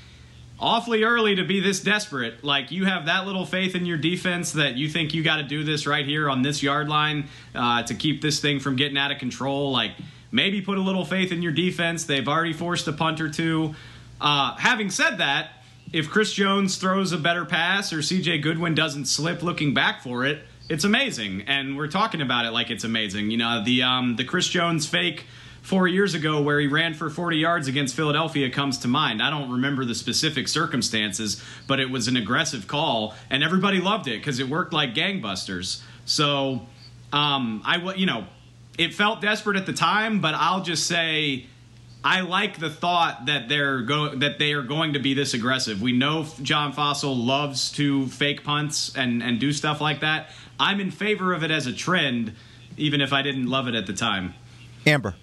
awfully 0.60 1.04
early 1.04 1.36
to 1.36 1.44
be 1.44 1.60
this 1.60 1.82
desperate. 1.82 2.44
Like 2.44 2.72
you 2.72 2.86
have 2.86 3.06
that 3.08 3.26
little 3.26 3.46
faith 3.46 3.76
in 3.76 3.86
your 3.86 3.98
defense 3.98 4.54
that 4.54 4.76
you 4.76 4.90
think 4.90 5.14
you 5.14 5.24
got 5.24 5.38
to 5.38 5.44
do 5.44 5.64
this 5.64 5.86
right 5.86 6.06
here 6.06 6.30
on 6.30 6.42
this 6.42 6.64
yard 6.64 6.88
line 6.88 7.28
uh, 7.54 7.84
to 7.84 7.94
keep 7.94 8.22
this 8.22 8.40
thing 8.40 8.60
from 8.60 8.76
getting 8.76 8.98
out 8.98 9.12
of 9.12 9.18
control. 9.18 9.72
Like 9.72 9.92
maybe 10.32 10.62
put 10.62 10.78
a 10.78 10.82
little 10.82 11.06
faith 11.06 11.32
in 11.32 11.42
your 11.42 11.52
defense. 11.52 12.06
They've 12.06 12.28
already 12.28 12.54
forced 12.54 12.88
a 12.88 12.94
punt 12.94 13.20
or 13.22 13.30
two. 13.30 13.76
Uh, 14.22 14.56
having 14.56 14.90
said 14.90 15.18
that, 15.18 15.50
if 15.92 16.10
Chris 16.10 16.34
Jones 16.34 16.78
throws 16.78 17.12
a 17.12 17.18
better 17.18 17.46
pass 17.46 17.94
or 17.94 17.98
CJ 17.98 18.42
Goodwin 18.42 18.76
doesn't 18.76 19.06
slip 19.06 19.44
looking 19.44 19.74
back 19.74 20.02
for 20.02 20.26
it, 20.26 20.44
it's 20.68 20.84
amazing. 20.84 21.44
And 21.48 21.78
we're 21.78 21.88
talking 21.88 22.22
about 22.22 22.46
it 22.46 22.52
like 22.52 22.72
it's 22.72 22.84
amazing. 22.84 23.30
You 23.30 23.38
know, 23.38 23.64
the 23.64 23.84
um, 23.84 24.16
the 24.16 24.24
Chris 24.24 24.48
Jones 24.48 24.88
fake 24.88 25.26
four 25.66 25.88
years 25.88 26.14
ago 26.14 26.42
where 26.42 26.60
he 26.60 26.68
ran 26.68 26.94
for 26.94 27.10
40 27.10 27.38
yards 27.38 27.68
against 27.68 27.96
Philadelphia 27.96 28.52
comes 28.52 28.78
to 28.78 28.88
mind. 28.88 29.20
I 29.20 29.32
don't 29.32 29.52
remember 29.52 29.84
the 29.84 29.96
specific 29.96 30.48
circumstances, 30.48 31.44
but 31.68 31.80
it 31.80 31.90
was 31.90 32.08
an 32.08 32.16
aggressive 32.16 32.68
call, 32.68 33.16
and 33.32 33.44
everybody 33.44 33.82
loved 33.82 34.08
it 34.08 34.20
because 34.20 34.40
it 34.40 34.48
worked 34.48 34.74
like 34.74 34.94
gangbusters. 34.94 35.82
So, 36.06 36.68
um, 37.12 37.64
I 37.66 37.80
wa- 37.80 37.94
you 37.96 38.06
know, 38.06 38.28
it 38.78 38.94
felt 38.94 39.22
desperate 39.22 39.58
at 39.58 39.66
the 39.66 39.74
time, 39.74 40.22
but 40.22 40.36
I'll 40.36 40.62
just 40.62 40.88
say. 40.88 41.48
I 42.08 42.22
like 42.22 42.60
the 42.60 42.70
thought 42.70 43.26
that 43.26 43.50
they're 43.50 43.82
go 43.82 44.14
that 44.14 44.38
they 44.38 44.54
are 44.54 44.62
going 44.62 44.94
to 44.94 45.00
be 45.00 45.16
this 45.16 45.34
aggressive. 45.34 45.82
We 45.82 45.92
know 45.92 46.28
John 46.44 46.72
Fassel 46.72 47.16
loves 47.26 47.72
to 47.72 48.06
fake 48.06 48.44
punts 48.44 48.96
and 48.96 49.24
and 49.24 49.40
do 49.40 49.52
stuff 49.52 49.82
like 49.82 50.02
that. 50.02 50.30
I'm 50.60 50.80
in 50.80 50.92
favor 50.92 51.34
of 51.34 51.44
it 51.44 51.50
as 51.50 51.66
a 51.66 51.74
trend, 51.74 52.36
even 52.78 53.02
if 53.02 53.12
I 53.12 53.24
didn't 53.24 53.48
love 53.48 53.68
it 53.68 53.74
at 53.74 53.88
the 53.88 53.94
time. 53.94 54.36
Amber. 54.86 55.16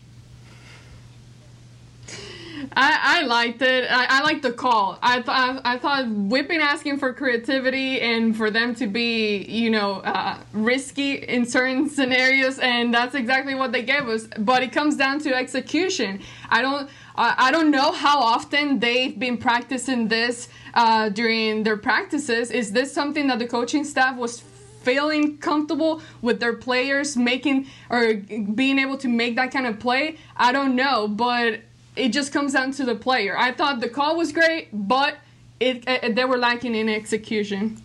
I, 2.76 3.20
I 3.20 3.22
liked 3.26 3.62
it. 3.62 3.86
I, 3.90 4.06
I 4.08 4.22
liked 4.22 4.42
the 4.42 4.52
call. 4.52 4.98
I 5.02 5.22
thought 5.22 5.60
I 5.64 5.78
thought 5.78 6.08
Whipping 6.08 6.60
asking 6.60 6.98
for 6.98 7.12
creativity 7.12 8.00
and 8.00 8.36
for 8.36 8.50
them 8.50 8.74
to 8.76 8.86
be, 8.86 9.44
you 9.44 9.70
know, 9.70 9.96
uh, 10.00 10.38
risky 10.52 11.16
in 11.16 11.44
certain 11.44 11.88
scenarios, 11.96 12.58
and 12.58 12.92
that's 12.92 13.14
exactly 13.14 13.54
what 13.54 13.72
they 13.72 13.82
gave 13.82 14.08
us. 14.08 14.26
But 14.38 14.62
it 14.62 14.72
comes 14.72 14.96
down 14.96 15.18
to 15.20 15.34
execution. 15.34 16.20
I 16.48 16.62
don't. 16.62 16.88
I 17.16 17.34
I 17.48 17.50
don't 17.50 17.70
know 17.70 17.92
how 17.92 18.20
often 18.20 18.78
they've 18.78 19.18
been 19.18 19.36
practicing 19.36 20.08
this 20.08 20.48
uh, 20.74 21.10
during 21.10 21.62
their 21.64 21.76
practices. 21.76 22.50
Is 22.50 22.72
this 22.72 22.92
something 22.92 23.26
that 23.26 23.38
the 23.38 23.46
coaching 23.46 23.84
staff 23.84 24.16
was 24.16 24.42
feeling 24.82 25.38
comfortable 25.38 26.02
with 26.22 26.40
their 26.40 26.54
players 26.54 27.16
making 27.16 27.66
or 27.88 28.14
being 28.14 28.78
able 28.78 28.96
to 28.98 29.08
make 29.08 29.36
that 29.36 29.52
kind 29.52 29.66
of 29.66 29.78
play? 29.78 30.16
I 30.36 30.52
don't 30.52 30.74
know, 30.74 31.06
but 31.06 31.60
it 31.96 32.08
just 32.10 32.32
comes 32.32 32.52
down 32.52 32.72
to 32.72 32.84
the 32.84 32.94
player. 32.94 33.36
I 33.36 33.52
thought 33.52 33.80
the 33.80 33.88
call 33.88 34.16
was 34.16 34.32
great, 34.32 34.68
but 34.72 35.16
it, 35.60 35.84
it 35.86 36.14
they 36.14 36.24
were 36.24 36.38
lacking 36.38 36.74
in 36.74 36.88
execution. 36.88 37.80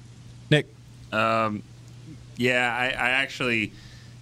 Nick. 0.49 0.67
Um, 1.11 1.63
yeah, 2.37 2.75
I, 2.75 2.85
I 2.85 3.09
actually 3.11 3.71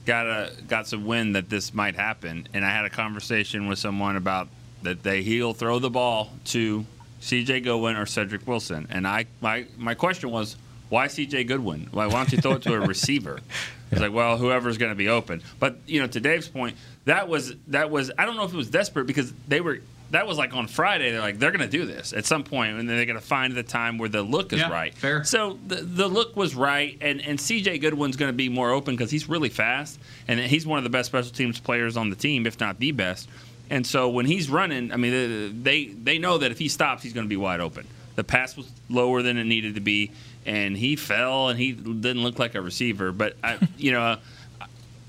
got 0.05 0.27
a 0.27 0.51
got 0.67 0.87
some 0.87 1.05
wind 1.05 1.35
that 1.35 1.49
this 1.49 1.73
might 1.73 1.95
happen, 1.95 2.47
and 2.53 2.65
I 2.65 2.71
had 2.71 2.85
a 2.85 2.89
conversation 2.89 3.67
with 3.67 3.79
someone 3.79 4.15
about 4.15 4.47
that 4.83 5.03
they 5.03 5.21
he'll 5.23 5.53
throw 5.53 5.79
the 5.79 5.89
ball 5.89 6.31
to 6.45 6.85
C.J. 7.19 7.61
Goodwin 7.61 7.95
or 7.95 8.05
Cedric 8.05 8.47
Wilson, 8.47 8.87
and 8.89 9.07
I 9.07 9.25
my 9.41 9.65
my 9.77 9.93
question 9.93 10.31
was 10.31 10.57
why 10.89 11.07
C.J. 11.07 11.45
Goodwin? 11.45 11.89
Why, 11.91 12.05
why 12.07 12.13
don't 12.13 12.31
you 12.31 12.37
throw 12.39 12.53
it 12.53 12.61
to 12.63 12.73
a 12.73 12.79
receiver? 12.79 13.39
It's 13.91 14.01
like, 14.01 14.13
well, 14.13 14.35
whoever's 14.35 14.79
going 14.79 14.91
to 14.91 14.95
be 14.95 15.09
open. 15.09 15.43
But 15.59 15.77
you 15.85 16.01
know, 16.01 16.07
to 16.07 16.19
Dave's 16.19 16.49
point, 16.49 16.75
that 17.05 17.27
was 17.27 17.53
that 17.67 17.89
was 17.89 18.11
I 18.17 18.25
don't 18.25 18.35
know 18.35 18.43
if 18.43 18.53
it 18.53 18.57
was 18.57 18.69
desperate 18.69 19.05
because 19.07 19.33
they 19.47 19.61
were 19.61 19.79
that 20.11 20.27
was 20.27 20.37
like 20.37 20.53
on 20.53 20.67
Friday. 20.67 21.11
They're 21.11 21.19
like 21.21 21.39
they're 21.39 21.51
going 21.51 21.67
to 21.67 21.77
do 21.77 21.85
this 21.85 22.13
at 22.13 22.25
some 22.25 22.43
point, 22.43 22.77
and 22.77 22.87
then 22.87 22.95
they're 22.97 23.05
going 23.05 23.19
to 23.19 23.25
find 23.25 23.53
the 23.53 23.63
time 23.63 23.97
where 23.97 24.07
the 24.09 24.21
look 24.21 24.53
is 24.53 24.59
Yeah, 24.59 24.69
right. 24.71 24.93
fair. 24.93 25.23
So 25.23 25.57
the 25.67 25.77
the 25.77 26.07
look 26.07 26.35
was 26.35 26.55
right, 26.55 26.97
and 27.01 27.21
and 27.21 27.39
C.J. 27.41 27.79
Goodwin's 27.79 28.15
going 28.15 28.29
to 28.29 28.35
be 28.37 28.47
more 28.49 28.71
open 28.71 28.95
because 28.95 29.09
he's 29.11 29.27
really 29.27 29.49
fast, 29.49 29.99
and 30.27 30.39
he's 30.39 30.65
one 30.67 30.77
of 30.77 30.83
the 30.83 30.89
best 30.91 31.07
special 31.07 31.31
teams 31.31 31.59
players 31.59 31.97
on 31.97 32.09
the 32.09 32.15
team, 32.15 32.45
if 32.45 32.59
not 32.59 32.79
the 32.79 32.91
best. 32.91 33.27
And 33.69 33.85
so 33.85 34.09
when 34.09 34.27
he's 34.27 34.47
running, 34.49 34.91
I 34.91 34.97
mean, 34.97 35.63
they 35.63 35.85
they 35.87 36.19
know 36.19 36.37
that 36.37 36.51
if 36.51 36.59
he 36.59 36.69
stops, 36.69 37.01
he's 37.01 37.13
going 37.13 37.25
to 37.25 37.29
be 37.29 37.37
wide 37.37 37.59
open. 37.59 37.87
The 38.15 38.23
pass 38.23 38.55
was 38.55 38.69
lower 38.89 39.21
than 39.23 39.37
it 39.37 39.43
needed 39.45 39.75
to 39.75 39.81
be, 39.81 40.11
and 40.45 40.77
he 40.77 40.95
fell, 40.95 41.49
and 41.49 41.59
he 41.59 41.71
didn't 41.73 42.21
look 42.23 42.37
like 42.39 42.53
a 42.55 42.61
receiver. 42.61 43.11
But 43.11 43.35
I, 43.43 43.57
you 43.77 43.91
know, 43.91 44.17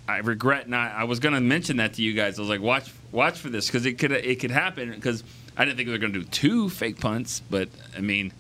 I 0.09 0.19
regret 0.19 0.69
not. 0.69 0.93
I 0.93 1.05
was 1.05 1.19
going 1.21 1.35
to 1.35 1.41
mention 1.41 1.79
that 1.79 1.95
to 1.95 2.03
you 2.03 2.13
guys. 2.15 2.39
I 2.39 2.43
was 2.43 2.49
like, 2.49 2.61
watch 2.61 2.91
watch 3.13 3.39
for 3.39 3.49
this 3.49 3.67
because 3.67 3.87
it 3.87 3.95
could 3.99 4.13
it 4.13 4.41
could 4.41 4.51
happen 4.51 4.91
because 4.93 5.25
I 5.57 5.65
didn't 5.65 5.77
think 5.77 5.89
they 5.89 5.93
were 5.93 5.99
going 5.99 6.13
to 6.13 6.21
do 6.21 6.25
two 6.27 6.69
fake 6.71 7.01
punts, 7.01 7.41
but 7.51 7.69
I 7.97 8.01
mean, 8.01 8.33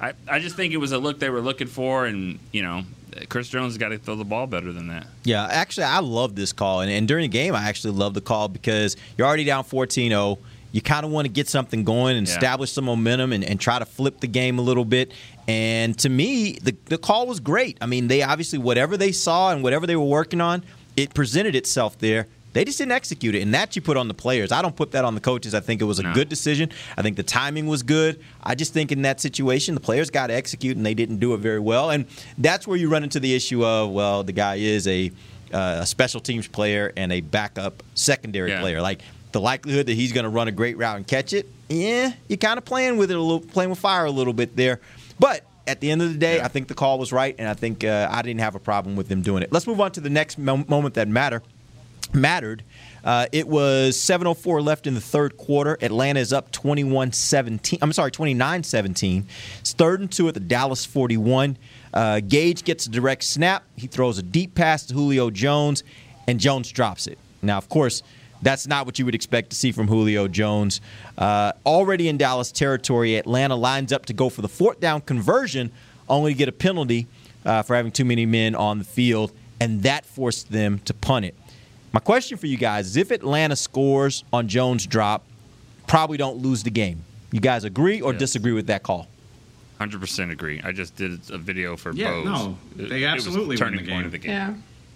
I 0.00 0.12
I 0.28 0.38
just 0.38 0.56
think 0.56 0.72
it 0.72 0.78
was 0.78 0.92
a 0.92 0.98
look 0.98 1.18
they 1.18 1.30
were 1.30 1.40
looking 1.42 1.66
for, 1.66 2.06
and 2.06 2.38
you 2.52 2.62
know, 2.62 2.82
Chris 3.28 3.48
Jones 3.48 3.72
has 3.74 3.78
got 3.78 3.88
to 3.90 3.98
throw 3.98 4.16
the 4.16 4.24
ball 4.24 4.46
better 4.46 4.72
than 4.72 4.88
that. 4.88 5.06
Yeah, 5.24 5.46
actually, 5.50 5.84
I 5.84 5.98
love 5.98 6.34
this 6.36 6.52
call. 6.52 6.80
And, 6.80 6.90
and 6.90 7.06
during 7.06 7.22
the 7.22 7.28
game, 7.28 7.54
I 7.54 7.64
actually 7.68 7.94
love 7.94 8.14
the 8.14 8.20
call 8.22 8.48
because 8.48 8.96
you're 9.18 9.26
already 9.26 9.44
down 9.44 9.64
14 9.64 10.10
0. 10.10 10.38
You 10.72 10.80
kind 10.80 11.04
of 11.04 11.10
want 11.10 11.26
to 11.26 11.32
get 11.32 11.48
something 11.48 11.82
going 11.82 12.16
and 12.16 12.28
Yeah. 12.28 12.34
establish 12.34 12.70
some 12.70 12.84
momentum 12.84 13.32
and, 13.32 13.42
and 13.42 13.60
try 13.60 13.80
to 13.80 13.84
flip 13.84 14.20
the 14.20 14.28
game 14.28 14.56
a 14.60 14.62
little 14.62 14.84
bit. 14.84 15.10
And 15.48 15.98
to 15.98 16.08
me, 16.08 16.52
the, 16.62 16.76
the 16.84 16.96
call 16.96 17.26
was 17.26 17.40
great. 17.40 17.76
I 17.80 17.86
mean, 17.86 18.06
they 18.06 18.22
obviously, 18.22 18.60
whatever 18.60 18.96
they 18.96 19.10
saw 19.10 19.50
and 19.50 19.64
whatever 19.64 19.84
they 19.88 19.96
were 19.96 20.04
working 20.04 20.40
on, 20.40 20.62
it 21.02 21.14
presented 21.14 21.54
itself 21.54 21.98
there. 21.98 22.26
They 22.52 22.64
just 22.64 22.78
didn't 22.78 22.92
execute 22.92 23.36
it, 23.36 23.42
and 23.42 23.54
that 23.54 23.76
you 23.76 23.82
put 23.82 23.96
on 23.96 24.08
the 24.08 24.14
players. 24.14 24.50
I 24.50 24.60
don't 24.60 24.74
put 24.74 24.90
that 24.90 25.04
on 25.04 25.14
the 25.14 25.20
coaches. 25.20 25.54
I 25.54 25.60
think 25.60 25.80
it 25.80 25.84
was 25.84 26.00
a 26.00 26.02
No. 26.02 26.12
good 26.12 26.28
decision. 26.28 26.70
I 26.96 27.02
think 27.02 27.16
the 27.16 27.22
timing 27.22 27.68
was 27.68 27.84
good. 27.84 28.18
I 28.42 28.56
just 28.56 28.72
think 28.72 28.90
in 28.90 29.02
that 29.02 29.20
situation, 29.20 29.74
the 29.76 29.80
players 29.80 30.10
got 30.10 30.26
to 30.28 30.34
execute, 30.34 30.76
and 30.76 30.84
they 30.84 30.94
didn't 30.94 31.18
do 31.18 31.32
it 31.34 31.38
very 31.38 31.60
well. 31.60 31.90
And 31.90 32.06
that's 32.38 32.66
where 32.66 32.76
you 32.76 32.88
run 32.88 33.04
into 33.04 33.20
the 33.20 33.32
issue 33.36 33.64
of, 33.64 33.90
well, 33.90 34.24
the 34.24 34.32
guy 34.32 34.56
is 34.56 34.88
a, 34.88 35.12
uh, 35.52 35.78
a 35.82 35.86
special 35.86 36.20
teams 36.20 36.48
player 36.48 36.92
and 36.96 37.12
a 37.12 37.20
backup 37.20 37.84
secondary 37.94 38.50
Yeah. 38.50 38.60
player. 38.60 38.82
Like 38.82 39.02
the 39.30 39.40
likelihood 39.40 39.86
that 39.86 39.94
he's 39.94 40.10
going 40.10 40.24
to 40.24 40.30
run 40.30 40.48
a 40.48 40.52
great 40.52 40.76
route 40.76 40.96
and 40.96 41.06
catch 41.06 41.32
it, 41.32 41.48
yeah, 41.68 42.14
you're 42.28 42.36
kind 42.36 42.58
of 42.58 42.64
playing 42.64 42.96
with 42.96 43.12
it 43.12 43.16
a 43.16 43.20
little, 43.22 43.38
playing 43.38 43.70
with 43.70 43.78
fire 43.78 44.06
a 44.06 44.10
little 44.10 44.32
bit 44.32 44.56
there. 44.56 44.80
But 45.20 45.44
at 45.70 45.80
the 45.80 45.90
end 45.90 46.02
of 46.02 46.12
the 46.12 46.18
day, 46.18 46.40
I 46.40 46.48
think 46.48 46.68
the 46.68 46.74
call 46.74 46.98
was 46.98 47.12
right, 47.12 47.34
and 47.38 47.48
I 47.48 47.54
think 47.54 47.84
uh, 47.84 48.08
I 48.10 48.22
didn't 48.22 48.40
have 48.40 48.54
a 48.56 48.58
problem 48.58 48.96
with 48.96 49.08
them 49.08 49.22
doing 49.22 49.42
it. 49.42 49.52
Let's 49.52 49.66
move 49.66 49.80
on 49.80 49.92
to 49.92 50.00
the 50.00 50.10
next 50.10 50.36
mo- 50.36 50.64
moment 50.68 50.94
that 50.94 51.08
matter 51.08 51.42
mattered. 52.12 52.64
Uh, 53.04 53.26
it 53.30 53.46
was 53.46 53.96
7:04 53.96 54.62
left 54.64 54.86
in 54.88 54.94
the 54.94 55.00
third 55.00 55.36
quarter. 55.36 55.78
Atlanta 55.80 56.18
is 56.18 56.32
up 56.32 56.50
21-17. 56.50 57.78
I'm 57.80 57.92
sorry, 57.92 58.10
29-17. 58.10 59.24
It's 59.60 59.72
third 59.72 60.00
and 60.00 60.10
two 60.10 60.26
at 60.26 60.34
the 60.34 60.40
Dallas 60.40 60.84
41. 60.84 61.56
Uh, 61.94 62.20
Gage 62.20 62.64
gets 62.64 62.86
a 62.86 62.90
direct 62.90 63.22
snap. 63.22 63.62
He 63.76 63.86
throws 63.86 64.18
a 64.18 64.22
deep 64.22 64.54
pass 64.54 64.86
to 64.86 64.94
Julio 64.94 65.30
Jones, 65.30 65.84
and 66.26 66.40
Jones 66.40 66.70
drops 66.72 67.06
it. 67.06 67.18
Now, 67.42 67.58
of 67.58 67.68
course, 67.68 68.02
that's 68.42 68.66
not 68.66 68.86
what 68.86 68.98
you 68.98 69.04
would 69.04 69.14
expect 69.14 69.50
to 69.50 69.56
see 69.56 69.72
from 69.72 69.86
Julio 69.88 70.28
Jones. 70.28 70.80
Uh, 71.18 71.52
already 71.66 72.08
in 72.08 72.16
Dallas 72.16 72.50
territory, 72.52 73.16
Atlanta 73.16 73.56
lines 73.56 73.92
up 73.92 74.06
to 74.06 74.12
go 74.12 74.28
for 74.28 74.42
the 74.42 74.48
fourth 74.48 74.80
down 74.80 75.00
conversion, 75.02 75.70
only 76.08 76.32
to 76.32 76.38
get 76.38 76.48
a 76.48 76.52
penalty 76.52 77.06
uh, 77.44 77.62
for 77.62 77.74
having 77.76 77.92
too 77.92 78.04
many 78.04 78.26
men 78.26 78.54
on 78.54 78.78
the 78.78 78.84
field. 78.84 79.32
and 79.62 79.82
that 79.82 80.06
forced 80.06 80.50
them 80.50 80.78
to 80.86 80.94
punt 80.94 81.26
it. 81.26 81.34
My 81.92 82.00
question 82.00 82.38
for 82.38 82.46
you 82.46 82.56
guys 82.56 82.86
is 82.86 82.96
if 82.96 83.10
Atlanta 83.10 83.54
scores 83.56 84.24
on 84.32 84.48
Jones' 84.48 84.86
drop, 84.86 85.26
probably 85.86 86.16
don't 86.16 86.38
lose 86.38 86.62
the 86.62 86.70
game. 86.70 87.04
You 87.30 87.40
guys 87.40 87.64
agree 87.64 88.00
or 88.00 88.12
Yes. 88.12 88.20
disagree 88.20 88.52
with 88.52 88.68
that 88.68 88.82
call? 88.82 89.06
Hundred 89.78 90.00
percent 90.00 90.30
agree. 90.30 90.60
I 90.64 90.72
just 90.72 90.96
did 90.96 91.20
a 91.30 91.36
video 91.36 91.76
for 91.76 91.92
Yeah, 91.92 92.10
Bose. 92.10 92.24
no, 92.24 92.58
It- 92.78 92.88
they 92.88 93.02
it 93.02 93.12
was 93.12 93.26
absolutely 93.26 93.48
win 93.48 93.58
turning 93.58 93.84
the 93.84 93.90
point 93.92 94.06
of 94.06 94.12
the 94.12 94.18
game. 94.18 94.30
Yeah. 94.30 94.54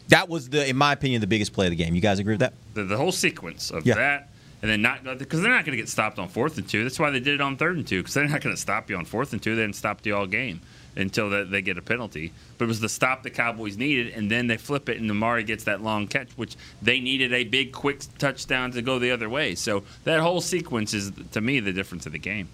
That 0.09 0.29
was 0.29 0.49
the, 0.51 0.69
in 0.69 0.77
my 0.77 0.93
opinion, 0.93 1.21
the 1.21 1.27
biggest 1.27 1.53
play 1.53 1.67
of 1.67 1.71
the 1.71 1.77
game. 1.77 1.95
You 1.95 2.01
guys 2.01 2.19
agree 2.19 2.35
with 2.35 2.41
that? 2.41 2.53
The, 2.75 2.85
the 2.85 2.97
whole 2.97 3.13
sequence 3.13 3.71
of 3.71 3.87
Yeah. 3.87 3.95
that, 3.95 4.31
and 4.63 4.71
then 4.71 4.83
not 4.83 5.19
because 5.19 5.41
they're 5.43 5.51
not 5.51 5.65
going 5.65 5.77
to 5.77 5.83
get 5.83 5.89
stopped 5.89 6.19
on 6.19 6.29
fourth 6.29 6.59
and 6.59 6.69
two. 6.69 6.83
That's 6.85 6.99
why 6.99 7.11
they 7.11 7.21
did 7.21 7.35
it 7.35 7.41
on 7.41 7.57
third 7.57 7.77
and 7.77 7.87
two 7.87 8.01
because 8.03 8.15
they're 8.15 8.29
not 8.29 8.41
going 8.41 8.55
to 8.55 8.61
stop 8.61 8.91
you 8.91 8.97
on 8.97 9.05
fourth 9.05 9.33
and 9.33 9.43
two. 9.43 9.57
They 9.57 9.63
didn't 9.63 9.77
stop 9.77 10.05
you 10.05 10.15
all 10.17 10.27
game 10.27 10.61
until 10.97 11.29
that 11.31 11.51
they 11.51 11.61
get 11.61 11.77
a 11.79 11.83
penalty. 11.83 12.33
But 12.57 12.67
it 12.67 12.69
was 12.69 12.81
the 12.81 12.89
stop 12.89 13.23
the 13.25 13.31
Cowboys 13.31 13.77
needed, 13.77 14.13
and 14.15 14.31
then 14.31 14.47
they 14.47 14.57
flip 14.59 14.89
it, 14.89 15.01
and 15.01 15.11
Amari 15.11 15.43
gets 15.43 15.65
that 15.65 15.83
long 15.83 16.07
catch, 16.07 16.31
which 16.37 16.57
they 16.83 17.01
needed 17.01 17.33
a 17.33 17.45
big, 17.45 17.73
quick 17.73 18.01
touchdown 18.19 18.71
to 18.73 18.83
go 18.83 18.99
the 18.99 19.11
other 19.11 19.29
way. 19.29 19.55
So 19.55 19.83
that 20.05 20.21
whole 20.21 20.41
sequence 20.41 20.95
is, 20.95 21.11
to 21.33 21.41
me, 21.41 21.61
the 21.61 21.73
difference 21.73 22.07
of 22.07 22.13
the 22.13 22.19
game. 22.19 22.49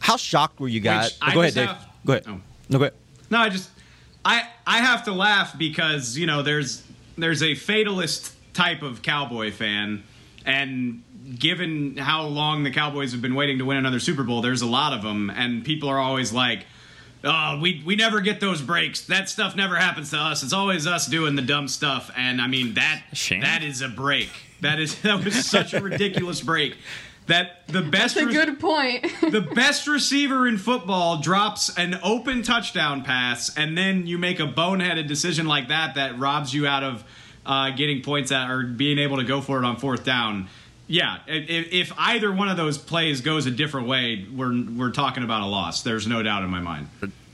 How 0.00 0.16
shocked 0.16 0.58
were 0.60 0.68
you 0.68 0.80
guys? 0.80 1.12
Which 1.12 1.18
I 1.22 1.34
go 1.34 1.40
ahead, 1.42 1.54
just 1.54 1.68
Dave. 1.78 1.86
Go 2.04 2.12
ahead. 2.14 2.24
Oh. 2.28 2.40
No, 2.68 2.78
go 2.78 2.84
ahead. 2.84 2.94
No, 3.30 3.38
I 3.38 3.48
just 3.48 3.70
I 4.24 4.48
I 4.66 4.78
have 4.78 5.04
to 5.04 5.12
laugh 5.12 5.56
because 5.56 6.16
you 6.16 6.26
know 6.26 6.42
there's 6.42 6.82
there's 7.16 7.42
a 7.42 7.54
fatalist 7.54 8.34
type 8.54 8.82
of 8.82 9.02
cowboy 9.02 9.50
fan, 9.50 10.02
and 10.44 11.02
given 11.38 11.96
how 11.96 12.26
long 12.26 12.64
the 12.64 12.70
Cowboys 12.70 13.12
have 13.12 13.22
been 13.22 13.34
waiting 13.34 13.58
to 13.58 13.64
win 13.64 13.76
another 13.76 14.00
Super 14.00 14.22
Bowl, 14.22 14.42
there's 14.42 14.62
a 14.62 14.66
lot 14.66 14.92
of 14.92 15.02
them, 15.02 15.30
and 15.30 15.64
people 15.64 15.88
are 15.88 15.98
always 15.98 16.32
like. 16.32 16.66
Oh, 17.24 17.60
we 17.62 17.80
we 17.86 17.94
never 17.94 18.20
get 18.20 18.40
those 18.40 18.60
breaks. 18.60 19.02
That 19.02 19.28
stuff 19.28 19.54
never 19.54 19.76
happens 19.76 20.10
to 20.10 20.16
us. 20.16 20.42
It's 20.42 20.52
always 20.52 20.88
us 20.88 21.06
doing 21.06 21.36
the 21.36 21.42
dumb 21.42 21.68
stuff. 21.68 22.10
And 22.16 22.40
I 22.40 22.48
mean 22.48 22.74
that 22.74 23.04
that 23.42 23.62
is 23.62 23.80
a 23.80 23.88
break. 23.88 24.28
That 24.60 24.80
is 24.80 25.00
that 25.02 25.24
was 25.24 25.48
such 25.48 25.72
a 25.72 25.80
ridiculous 25.80 26.40
break. 26.40 26.76
That 27.26 27.68
the 27.68 27.82
best 27.82 28.16
That's 28.16 28.24
a 28.24 28.26
re- 28.26 28.32
good 28.32 28.60
point. 28.60 29.06
the 29.20 29.40
best 29.40 29.86
receiver 29.86 30.46
in 30.46 30.58
football 30.58 31.18
drops 31.18 31.76
an 31.76 31.98
open 32.02 32.42
touchdown 32.42 33.04
pass, 33.04 33.56
and 33.56 33.78
then 33.78 34.06
you 34.06 34.18
make 34.18 34.40
a 34.40 34.46
boneheaded 34.46 35.06
decision 35.06 35.46
like 35.46 35.68
that 35.68 35.94
that 35.94 36.18
robs 36.18 36.52
you 36.52 36.66
out 36.66 36.82
of 36.82 37.04
uh, 37.46 37.70
getting 37.70 38.02
points 38.02 38.32
at 38.32 38.50
or 38.50 38.64
being 38.64 38.98
able 38.98 39.18
to 39.18 39.24
go 39.24 39.40
for 39.40 39.58
it 39.58 39.64
on 39.64 39.76
fourth 39.76 40.04
down. 40.04 40.48
Yeah, 40.88 41.18
if, 41.26 41.72
if 41.72 41.92
either 41.96 42.32
one 42.32 42.48
of 42.48 42.56
those 42.56 42.76
plays 42.76 43.20
goes 43.20 43.46
a 43.46 43.50
different 43.50 43.86
way, 43.86 44.26
we're 44.34 44.64
we're 44.76 44.90
talking 44.90 45.22
about 45.22 45.42
a 45.42 45.46
loss. 45.46 45.82
There's 45.82 46.06
no 46.06 46.22
doubt 46.22 46.42
in 46.42 46.50
my 46.50 46.60
mind. 46.60 46.88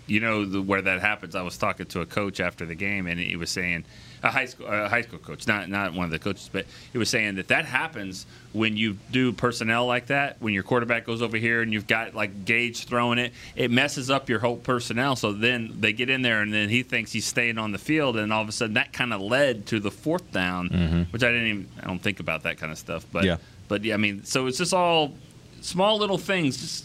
You 0.06 0.20
know 0.20 0.44
the, 0.44 0.62
where 0.62 0.82
that 0.82 1.00
happens. 1.00 1.34
I 1.34 1.42
was 1.42 1.56
talking 1.56 1.86
to 1.86 2.00
a 2.00 2.06
coach 2.06 2.40
after 2.40 2.66
the 2.66 2.74
game, 2.74 3.06
and 3.06 3.18
he 3.18 3.36
was 3.36 3.50
saying 3.50 3.84
a 4.22 4.30
high 4.30 4.46
school 4.46 4.66
a 4.66 4.88
high 4.88 5.02
school 5.02 5.18
coach, 5.18 5.46
not 5.46 5.68
not 5.68 5.92
one 5.94 6.04
of 6.04 6.10
the 6.10 6.18
coaches, 6.18 6.48
but 6.52 6.66
he 6.92 6.98
was 6.98 7.08
saying 7.08 7.36
that 7.36 7.48
that 7.48 7.64
happens 7.64 8.26
when 8.52 8.76
you 8.76 8.96
do 9.12 9.32
personnel 9.32 9.86
like 9.86 10.06
that. 10.06 10.36
When 10.40 10.54
your 10.54 10.62
quarterback 10.62 11.04
goes 11.04 11.22
over 11.22 11.36
here 11.36 11.62
and 11.62 11.72
you've 11.72 11.86
got 11.86 12.14
like 12.14 12.44
Gage 12.44 12.84
throwing 12.84 13.18
it, 13.18 13.32
it 13.54 13.70
messes 13.70 14.10
up 14.10 14.28
your 14.28 14.38
whole 14.40 14.56
personnel. 14.56 15.14
So 15.16 15.32
then 15.32 15.74
they 15.80 15.92
get 15.92 16.10
in 16.10 16.22
there, 16.22 16.40
and 16.42 16.52
then 16.52 16.68
he 16.68 16.82
thinks 16.82 17.12
he's 17.12 17.26
staying 17.26 17.58
on 17.58 17.72
the 17.72 17.78
field, 17.78 18.16
and 18.16 18.32
all 18.32 18.42
of 18.42 18.48
a 18.48 18.52
sudden 18.52 18.74
that 18.74 18.92
kind 18.92 19.12
of 19.12 19.20
led 19.20 19.66
to 19.66 19.80
the 19.80 19.90
fourth 19.90 20.30
down, 20.32 20.68
Mhm. 20.70 21.12
which 21.12 21.22
I 21.22 21.30
didn't 21.30 21.46
even 21.46 21.68
I 21.82 21.86
don't 21.86 22.02
think 22.02 22.20
about 22.20 22.42
that 22.42 22.58
kind 22.58 22.72
of 22.72 22.78
stuff. 22.78 23.06
But 23.12 23.24
Yeah. 23.24 23.36
but 23.68 23.84
yeah, 23.84 23.94
I 23.94 23.98
mean, 23.98 24.24
so 24.24 24.46
it's 24.46 24.58
just 24.58 24.74
all 24.74 25.14
small 25.60 25.98
little 25.98 26.18
things, 26.18 26.56
just 26.56 26.84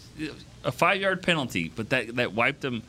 a 0.63 0.71
five 0.71 1.01
yard 1.01 1.21
penalty, 1.23 1.71
but 1.75 1.89
that 1.89 2.15
that 2.17 2.33
wiped 2.33 2.61
them, 2.61 2.83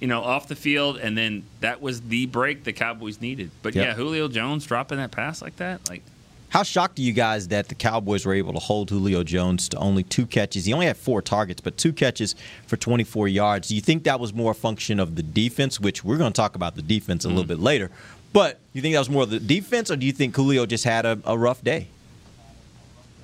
you 0.00 0.08
know, 0.08 0.22
off 0.22 0.48
the 0.48 0.56
field, 0.56 0.96
and 0.96 1.16
then 1.16 1.44
that 1.60 1.80
was 1.82 2.00
the 2.00 2.26
break 2.26 2.64
the 2.64 2.72
Cowboys 2.72 3.20
needed. 3.20 3.50
But 3.62 3.74
Yep. 3.74 3.86
yeah, 3.86 3.94
Julio 3.94 4.28
Jones 4.28 4.64
dropping 4.64 4.98
that 4.98 5.10
pass 5.10 5.42
like 5.42 5.56
that, 5.56 5.88
like 5.88 6.02
How 6.48 6.64
shocked 6.64 6.98
are 6.98 7.02
you 7.02 7.12
guys 7.12 7.46
that 7.48 7.68
the 7.68 7.76
Cowboys 7.76 8.26
were 8.26 8.34
able 8.34 8.52
to 8.54 8.58
hold 8.58 8.90
Julio 8.90 9.22
Jones 9.22 9.68
to 9.68 9.76
only 9.76 10.02
two 10.02 10.26
catches? 10.26 10.64
He 10.64 10.72
only 10.72 10.86
had 10.86 10.96
four 10.96 11.22
targets, 11.22 11.60
but 11.60 11.76
two 11.76 11.92
catches 11.92 12.34
for 12.66 12.76
24 12.76 13.28
yards. 13.28 13.68
Do 13.68 13.76
you 13.76 13.80
think 13.80 14.02
that 14.02 14.18
was 14.18 14.34
more 14.34 14.50
a 14.50 14.54
function 14.54 14.98
of 14.98 15.14
the 15.14 15.22
defense, 15.22 15.78
which 15.78 16.02
we're 16.02 16.16
going 16.16 16.32
to 16.32 16.36
talk 16.36 16.56
about 16.56 16.74
the 16.74 16.82
defense 16.82 17.24
a 17.24 17.28
little 17.28 17.44
mm. 17.44 17.48
bit 17.48 17.60
later? 17.60 17.90
But 18.32 18.58
you 18.72 18.82
think 18.82 18.94
that 18.94 18.98
was 18.98 19.10
more 19.10 19.22
of 19.24 19.30
the 19.30 19.38
defense, 19.38 19.90
or 19.92 19.96
do 19.96 20.06
you 20.06 20.12
think 20.12 20.34
Julio 20.34 20.66
just 20.66 20.82
had 20.82 21.06
a, 21.06 21.20
a 21.24 21.38
rough 21.38 21.62
day? 21.62 21.86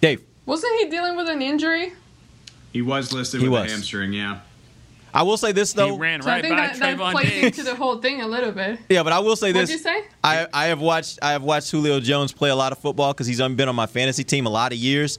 Dave, 0.01 0.21
Wasn't 0.45 0.73
he 0.81 0.89
dealing 0.91 1.17
with 1.17 1.29
an 1.29 1.43
injury? 1.43 1.95
He 2.73 2.83
was 2.83 3.13
listed 3.13 3.41
He 3.41 3.49
with 3.49 3.63
was. 3.63 3.73
a 3.73 3.75
hamstring. 3.75 4.13
Yeah. 4.13 4.41
I 5.17 5.23
will 5.23 5.37
say 5.37 5.53
this 5.53 5.73
though. 5.73 5.93
he 5.95 5.99
ran 5.99 6.23
So 6.23 6.31
I 6.31 6.43
think 6.43 6.55
by 6.57 6.67
that, 6.69 6.79
that 6.99 7.13
plays 7.13 7.31
Diggs. 7.31 7.59
into 7.59 7.71
the 7.71 7.77
whole 7.77 7.99
thing 7.99 8.21
a 8.21 8.27
little 8.27 8.53
bit. 8.53 8.79
Yeah, 8.89 9.03
but 9.03 9.13
I 9.13 9.19
will 9.21 9.37
say 9.37 9.51
this. 9.53 9.71
What'd 9.71 9.71
you 9.71 9.79
say? 9.79 10.05
I, 10.23 10.47
I 10.53 10.67
have 10.67 10.81
watched 10.81 11.19
I 11.23 11.33
have 11.33 11.43
watched 11.43 11.71
Julio 11.71 12.01
Jones 12.01 12.33
play 12.33 12.51
a 12.51 12.57
lot 12.57 12.73
of 12.73 12.79
football 12.79 13.13
because 13.13 13.27
he's 13.27 13.39
been 13.41 13.69
on 13.69 13.75
my 13.75 13.87
fantasy 13.87 14.25
team 14.25 14.47
a 14.47 14.51
lot 14.51 14.73
of 14.73 14.79
years. 14.79 15.19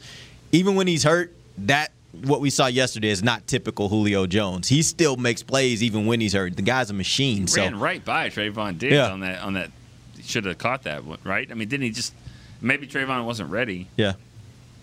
Even 0.51 0.75
when 0.75 0.87
he's 0.87 1.03
hurt, 1.03 1.33
that 1.59 1.91
what 2.23 2.39
we 2.41 2.49
saw 2.49 2.67
yesterday 2.67 3.09
is 3.09 3.21
not 3.23 3.45
typical 3.47 3.89
Julio 3.89 4.25
Jones. 4.27 4.67
He 4.67 4.81
still 4.81 5.17
makes 5.17 5.43
plays 5.43 5.83
even 5.83 6.05
when 6.05 6.21
he's 6.21 6.33
hurt. 6.33 6.55
The 6.55 6.61
guy's 6.61 6.89
a 6.89 6.93
machine. 6.93 7.47
So 7.47 7.61
ran 7.61 7.79
right 7.79 8.03
by 8.03 8.29
Trevon 8.29 8.77
Diggs 8.77 8.93
Yeah. 8.93 9.11
on 9.11 9.19
that 9.21 9.41
on 9.41 9.53
that. 9.53 9.71
Should 10.23 10.45
have 10.45 10.57
caught 10.57 10.83
that 10.83 11.05
one, 11.05 11.19
right? 11.23 11.49
I 11.49 11.53
mean, 11.53 11.69
didn't 11.69 11.83
he 11.83 11.89
just? 11.91 12.13
Maybe 12.61 12.85
Trevon 12.87 13.25
wasn't 13.25 13.49
ready. 13.49 13.87
yeah, 13.97 14.13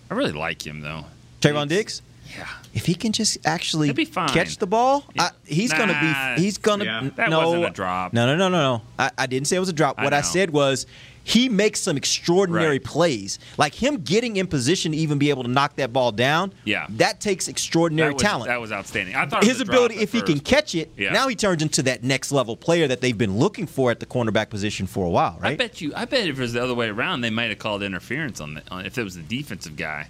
I 0.09 0.13
really 0.13 0.31
like 0.31 0.65
him 0.65 0.81
though. 0.81 1.05
Trevon 1.41 1.67
Diggs. 1.67 2.01
Yeah. 2.35 2.47
If 2.75 2.85
he 2.85 2.93
can 2.93 3.13
just 3.13 3.37
actually 3.47 3.91
catch 3.93 4.57
the 4.57 4.67
ball, 4.67 5.05
I, 5.17 5.31
he's 5.45 5.71
Nah. 5.71 5.77
gonna 5.77 6.35
be. 6.37 6.41
He's 6.43 6.57
gonna. 6.57 6.83
Yeah. 6.83 7.09
That 7.15 7.29
no, 7.29 7.39
wasn't 7.39 7.65
a 7.65 7.69
drop. 7.71 8.11
No, 8.13 8.25
no, 8.25 8.35
no, 8.35 8.49
no, 8.49 8.61
no. 8.77 8.81
I, 8.99 9.11
I 9.17 9.25
didn't 9.27 9.47
say 9.47 9.55
it 9.55 9.59
was 9.61 9.69
a 9.69 9.73
drop. 9.73 9.95
I 9.97 10.03
What 10.03 10.13
I, 10.13 10.19
said 10.21 10.49
was 10.51 10.85
he 11.23 11.47
makes 11.49 11.79
some 11.79 11.95
extraordinary 11.97 12.67
Right. 12.77 12.83
plays, 12.83 13.39
like 13.57 13.73
him 13.73 14.01
getting 14.03 14.35
in 14.35 14.45
position 14.47 14.91
to 14.91 14.97
even 14.97 15.17
be 15.17 15.29
able 15.29 15.43
to 15.43 15.49
knock 15.49 15.77
that 15.77 15.93
ball 15.93 16.11
down. 16.11 16.53
Yeah. 16.65 16.85
that 16.91 17.21
takes 17.21 17.47
extraordinary 17.47 18.09
that 18.09 18.13
was, 18.15 18.21
talent. 18.21 18.47
That 18.49 18.59
was 18.61 18.71
outstanding. 18.73 19.15
I 19.15 19.25
thought 19.25 19.43
his 19.45 19.61
ability, 19.61 19.95
if 19.95 20.11
he 20.11 20.21
can 20.21 20.39
catch 20.41 20.75
it, 20.75 20.91
Yeah. 20.97 21.13
now 21.13 21.27
he 21.29 21.35
turns 21.35 21.63
into 21.63 21.81
that 21.83 22.03
next 22.03 22.31
level 22.33 22.55
player 22.57 22.87
that 22.89 22.99
they've 23.01 23.17
been 23.17 23.37
looking 23.39 23.65
for 23.67 23.89
at 23.89 24.01
the 24.01 24.05
cornerback 24.05 24.49
position 24.49 24.85
for 24.85 25.05
a 25.05 25.09
while, 25.09 25.37
Right? 25.39 25.53
I 25.53 25.55
bet 25.55 25.79
you. 25.81 25.93
I 25.95 26.03
bet 26.05 26.27
if 26.27 26.37
it 26.37 26.41
was 26.41 26.51
the 26.53 26.61
other 26.61 26.75
way 26.75 26.89
around, 26.89 27.21
they 27.21 27.29
might 27.31 27.49
have 27.49 27.57
called 27.59 27.81
interference 27.83 28.39
on 28.41 28.55
the 28.55 28.63
on, 28.69 28.85
if 28.85 28.97
it 28.97 29.03
was 29.03 29.15
the 29.15 29.23
defensive 29.23 29.77
guy. 29.77 30.09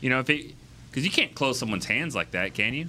You 0.00 0.10
know, 0.10 0.20
if 0.20 0.30
it 0.30 0.54
because 0.94 1.04
you 1.04 1.10
can't 1.10 1.34
close 1.34 1.58
someone's 1.58 1.86
hands 1.86 2.14
like 2.14 2.30
that, 2.30 2.54
can 2.54 2.72
you? 2.72 2.86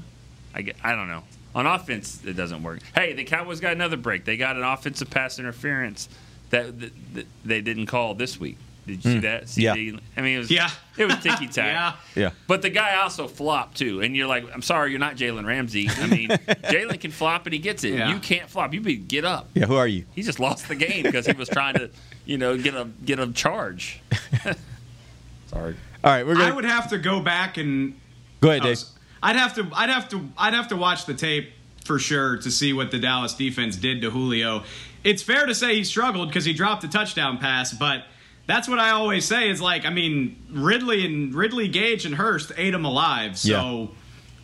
I 0.54 0.62
get, 0.62 0.76
I 0.84 0.94
don't 0.94 1.08
know. 1.08 1.24
On 1.56 1.66
offense, 1.66 2.22
it 2.24 2.34
doesn't 2.34 2.62
work. 2.62 2.82
Hey, 2.94 3.14
the 3.14 3.24
Cowboys 3.24 3.60
got 3.60 3.74
another 3.74 3.98
break. 3.98 4.26
They 4.26 4.38
got 4.38 4.58
an 4.58 4.62
offensive 4.64 5.10
pass 5.10 5.40
interference 5.40 6.08
that, 6.52 6.80
that, 6.80 6.92
that 7.16 7.28
they 7.44 7.62
didn't 7.62 7.88
call 7.88 8.14
this 8.14 8.40
week. 8.40 8.58
Did 8.86 9.04
you 9.04 9.12
see 9.14 9.16
Hmm. 9.16 9.22
that? 9.22 9.58
Yeah. 9.58 9.72
I 9.72 10.22
mean, 10.22 10.36
it 10.36 10.38
was 10.38 10.52
Yeah. 10.52 10.70
it 10.96 11.06
was 11.06 11.16
ticky 11.16 11.48
tack. 11.48 11.96
Yeah. 12.16 12.22
yeah. 12.24 12.30
But 12.46 12.62
the 12.62 12.70
guy 12.70 12.98
also 13.02 13.28
flopped 13.28 13.78
too, 13.80 14.02
and 14.02 14.16
you're 14.16 14.28
like, 14.28 14.46
I'm 14.54 14.62
sorry, 14.62 14.92
you're 14.92 15.00
not 15.00 15.16
Jalen 15.16 15.48
Ramsey. 15.48 15.90
I 15.90 16.06
mean, 16.06 16.30
Jalen 16.30 17.00
can 17.00 17.10
flop 17.10 17.48
and 17.48 17.54
he 17.54 17.60
gets 17.60 17.84
it. 17.84 17.96
Yeah. 17.96 18.14
You 18.14 18.20
can't 18.20 18.48
flop. 18.48 18.76
You 18.76 18.82
be 18.82 18.96
get 18.98 19.26
up. 19.26 19.50
Yeah, 19.56 19.66
who 19.66 19.74
are 19.76 19.88
you? 19.88 20.06
He 20.14 20.22
just 20.22 20.40
lost 20.40 20.68
the 20.68 20.76
game 20.76 21.02
because 21.02 21.26
he 21.26 21.34
was 21.34 21.50
trying 21.50 21.74
to, 21.76 21.90
you 22.26 22.38
know, 22.38 22.56
get 22.60 22.76
a 22.76 22.88
get 23.04 23.18
a 23.20 23.32
charge. 23.32 24.02
Sorry. 25.48 25.76
All 26.06 26.12
right, 26.12 26.26
we're 26.26 26.34
I 26.36 26.38
gonna 26.38 26.56
would 26.56 26.66
have 26.66 26.90
to 26.92 27.00
go 27.00 27.20
back 27.20 27.58
and 27.58 28.00
go 28.40 28.50
ahead, 28.52 28.62
Oh, 28.62 28.66
Dave. 28.66 28.84
I'd 29.24 29.36
have 29.36 29.56
to 29.56 29.68
I'd 29.74 29.90
have 29.90 30.08
to 30.10 30.30
I'd 30.38 30.54
have 30.54 30.68
to 30.68 30.76
watch 30.78 31.06
the 31.06 31.16
tape 31.16 31.52
for 31.84 31.98
sure 31.98 32.38
to 32.38 32.52
see 32.52 32.74
what 32.74 32.92
the 32.92 33.00
Dallas 33.00 33.34
defense 33.34 33.76
did 33.76 34.02
to 34.02 34.12
Julio. 34.12 34.64
It's 35.04 35.24
fair 35.24 35.48
to 35.48 35.56
say 35.56 35.76
he 35.76 35.84
struggled 35.84 36.30
because 36.30 36.46
he 36.46 36.54
dropped 36.54 36.84
a 36.84 36.88
touchdown 36.88 37.40
pass, 37.40 37.74
but 37.74 38.06
that's 38.48 38.68
what 38.68 38.78
I 38.78 38.92
always 38.92 39.26
say 39.26 39.50
is 39.50 39.60
like 39.62 39.84
I 39.86 39.90
mean 39.90 40.36
Ridley 40.52 41.06
and 41.06 41.34
Ridley 41.34 41.68
Gage 41.70 42.06
and 42.06 42.14
Hurst 42.14 42.52
ate 42.56 42.76
him 42.76 42.86
alive. 42.86 43.36
So 43.36 43.90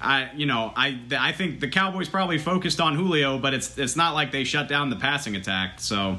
I 0.02 0.32
you 0.36 0.48
know 0.48 0.74
I 0.76 1.00
I 1.16 1.32
think 1.32 1.60
the 1.60 1.68
Cowboys 1.70 2.10
probably 2.10 2.40
focused 2.40 2.82
on 2.82 2.96
Julio, 2.96 3.38
but 3.38 3.54
it's 3.54 3.78
it's 3.78 3.96
not 3.96 4.16
like 4.16 4.32
they 4.32 4.46
shut 4.46 4.68
down 4.68 4.90
the 4.90 4.96
passing 4.96 5.36
attack. 5.36 5.80
So 5.80 6.18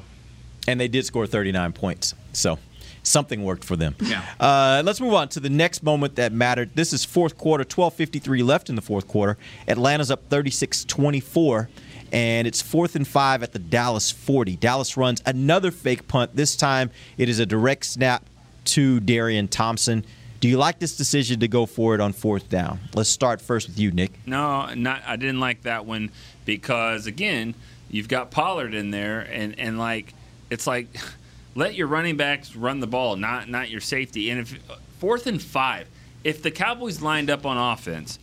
and 0.69 0.79
they 0.79 0.87
did 0.87 1.05
score 1.05 1.27
39 1.27 1.73
points. 1.73 2.15
So 2.33 2.61
something 3.03 3.43
worked 3.45 3.65
for 3.65 3.77
them. 3.77 3.95
Yeah. 4.01 4.25
Uh, 4.39 4.83
let's 4.85 5.01
move 5.01 5.15
on 5.15 5.29
to 5.31 5.41
the 5.41 5.51
next 5.51 5.83
moment 5.83 6.17
that 6.17 6.33
mattered. 6.33 6.71
This 6.75 6.93
is 6.93 7.05
fourth 7.05 7.37
quarter, 7.37 7.65
12:53 7.65 8.43
left 8.43 8.69
in 8.69 8.77
the 8.77 8.83
fourth 8.83 9.09
quarter. 9.09 9.37
Atlanta's 9.69 10.11
up 10.11 10.29
36-24, 10.29 11.69
and 12.13 12.47
it's 12.47 12.63
fourth 12.63 12.97
and 12.97 13.07
five 13.07 13.43
at 13.43 13.53
the 13.53 13.59
Dallas 13.59 14.11
40. 14.11 14.57
Dallas 14.57 14.97
runs 14.97 15.23
another 15.27 15.71
fake 15.71 16.09
punt. 16.09 16.37
This 16.37 16.57
time, 16.57 16.91
it 17.19 17.29
is 17.29 17.39
a 17.39 17.47
direct 17.47 17.85
snap 17.87 18.25
to 18.67 19.01
Darian 19.01 19.49
Thompson. 19.49 20.05
Do 20.41 20.49
you 20.49 20.59
like 20.59 20.81
this 20.81 20.97
decision 20.97 21.39
to 21.41 21.49
go 21.49 21.67
for 21.67 21.95
it 21.95 22.01
on 22.01 22.13
fourth 22.13 22.49
down? 22.49 22.81
Let's 22.95 23.09
start 23.09 23.41
first 23.41 23.69
with 23.69 23.79
you, 23.79 23.93
Nick. 23.93 24.11
No, 24.27 24.75
not. 24.75 25.03
I 25.07 25.15
didn't 25.15 25.39
like 25.39 25.63
that 25.63 25.87
one 25.87 26.11
because 26.45 27.07
again, 27.07 27.55
you've 27.91 28.09
got 28.09 28.33
Pollard 28.33 28.75
in 28.75 28.91
there, 28.91 29.21
and 29.21 29.57
and 29.59 29.79
like 29.79 30.13
it's 30.51 30.67
like 30.67 30.89
let 31.55 31.75
your 31.75 31.87
running 31.87 32.17
backs 32.17 32.57
run 32.57 32.81
the 32.81 32.87
ball, 32.87 33.17
not 33.17 33.49
not 33.49 33.71
your 33.71 33.81
safety. 33.81 34.31
And 34.31 34.41
if 34.41 34.59
fourth 34.99 35.27
and 35.27 35.41
five, 35.43 35.89
if 36.25 36.43
the 36.43 36.51
Cowboys 36.51 37.03
lined 37.03 37.31
up 37.31 37.45
on 37.45 37.57
offense, 37.57 38.19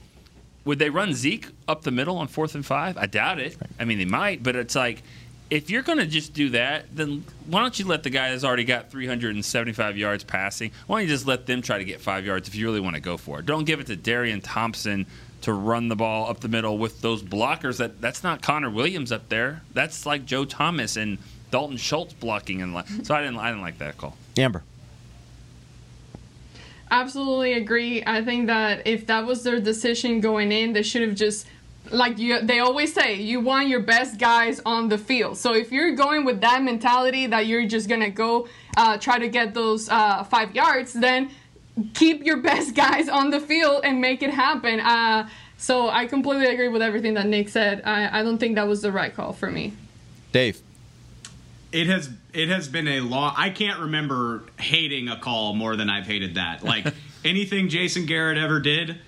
would 0.65 0.80
they 0.80 0.89
run 0.89 1.13
Zeke 1.13 1.48
up 1.68 1.84
the 1.84 1.92
middle 1.92 2.18
on 2.18 2.28
fourth 2.28 2.56
and 2.56 2.65
five? 2.65 2.98
I 2.98 3.06
doubt 3.06 3.39
it. 3.39 3.58
I 3.80 3.86
mean, 3.86 3.98
they 3.98 4.06
might, 4.06 4.44
but 4.44 4.56
it's 4.56 4.76
like 4.76 5.04
if 5.50 5.70
you're 5.70 5.82
going 5.82 5.98
to 5.98 6.06
just 6.06 6.34
do 6.34 6.50
that, 6.50 6.96
then 6.96 7.24
why 7.48 7.62
don't 7.62 7.78
you 7.80 7.86
let 7.86 8.04
the 8.04 8.10
guy 8.10 8.30
that's 8.30 8.44
already 8.44 8.63
got 8.63 8.92
375 8.92 9.98
yards 9.98 10.24
passing? 10.24 10.72
Why 10.86 11.00
don't 11.00 11.08
you 11.08 11.13
just 11.13 11.26
let 11.26 11.48
them 11.48 11.62
try 11.62 11.80
to 11.80 11.84
get 11.84 12.02
five 12.02 12.26
yards 12.26 12.48
if 12.48 12.56
you 12.56 12.68
really 12.68 12.80
want 12.80 12.96
to 12.96 13.02
go 13.02 13.18
for 13.18 13.39
it? 13.39 13.46
Don't 13.46 13.65
give 13.65 13.80
it 13.80 13.88
to 13.88 13.96
Darian 13.96 14.42
Thompson 14.42 15.08
to 15.42 15.54
run 15.54 15.88
the 15.88 15.96
ball 15.96 16.30
up 16.30 16.42
the 16.42 16.50
middle 16.50 16.78
with 16.78 17.02
those 17.02 17.24
blockers. 17.24 17.78
That 17.78 18.02
that's 18.02 18.24
not 18.24 18.42
Connor 18.42 18.70
Williams 18.70 19.12
up 19.12 19.30
there. 19.30 19.62
That's 19.74 20.06
like 20.06 20.26
Joe 20.26 20.46
Thomas 20.46 20.98
and 20.98 21.18
Dalton 21.52 21.78
Schultz 21.78 22.14
blocking 22.14 22.62
and 22.62 22.74
so 23.04 23.16
I 23.16 23.22
didn't 23.22 23.38
I 23.38 23.50
didn't 23.50 23.62
like 23.62 23.80
that 23.80 23.98
call. 23.98 24.16
Amber. 24.38 24.64
Absolutely 26.92 27.54
agree. 27.54 28.04
I 28.06 28.24
think 28.24 28.48
that 28.48 28.88
if 28.88 29.06
that 29.08 29.26
was 29.26 29.44
their 29.44 29.60
decision 29.60 30.22
going 30.22 30.52
in, 30.52 30.74
they 30.74 30.82
should 30.82 31.04
have 31.04 31.16
just 31.16 31.46
like 31.92 32.18
you 32.18 32.42
they 32.42 32.60
always 32.60 32.94
say 32.94 33.16
you 33.16 33.40
want 33.40 33.68
your 33.68 33.80
best 33.80 34.20
guys 34.20 34.62
on 34.66 34.90
the 34.90 34.98
field 34.98 35.38
so 35.38 35.56
if 35.56 35.72
you're 35.72 35.96
going 35.96 36.24
with 36.24 36.42
that 36.42 36.62
mentality 36.62 37.26
that 37.26 37.48
you're 37.48 37.66
just 37.66 37.90
gonna 37.90 38.10
go 38.10 38.48
uh, 38.78 38.98
try 38.98 39.18
to 39.18 39.28
get 39.28 39.54
those 39.54 39.90
uh, 39.90 40.24
five 40.26 40.54
yards 40.54 40.94
then 40.94 41.32
keep 41.94 42.24
your 42.24 42.38
best 42.52 42.76
guys 42.76 43.10
on 43.10 43.30
the 43.32 43.40
field 43.40 43.84
and 43.84 44.00
make 44.00 44.22
it 44.22 44.30
happen 44.30 44.80
uh, 44.82 45.28
so 45.58 45.90
i 45.90 46.06
completely 46.06 46.48
agree 46.48 46.68
with 46.68 46.82
everything 46.82 47.16
that 47.16 47.26
nick 47.26 47.50
said 47.50 47.82
I, 47.86 48.20
I 48.20 48.24
don't 48.24 48.38
think 48.38 48.56
that 48.56 48.68
was 48.68 48.82
the 48.82 48.92
right 48.92 49.16
call 49.16 49.34
for 49.34 49.50
me 49.50 49.74
dave 50.32 50.62
it 51.71 51.88
has 51.88 52.10
it 52.34 52.49
has 52.49 52.67
been 52.67 52.88
a 52.88 52.99
long 53.01 53.34
i 53.38 53.49
can't 53.49 53.79
remember 53.79 54.43
hating 54.60 55.08
a 55.08 55.17
call 55.17 55.53
more 55.53 55.75
than 55.75 55.89
i've 55.89 56.08
hated 56.08 56.36
that 56.36 56.63
like 56.63 56.86
anything 57.23 57.69
jason 57.69 58.05
garrett 58.05 58.38
ever 58.38 58.60
did 58.60 58.99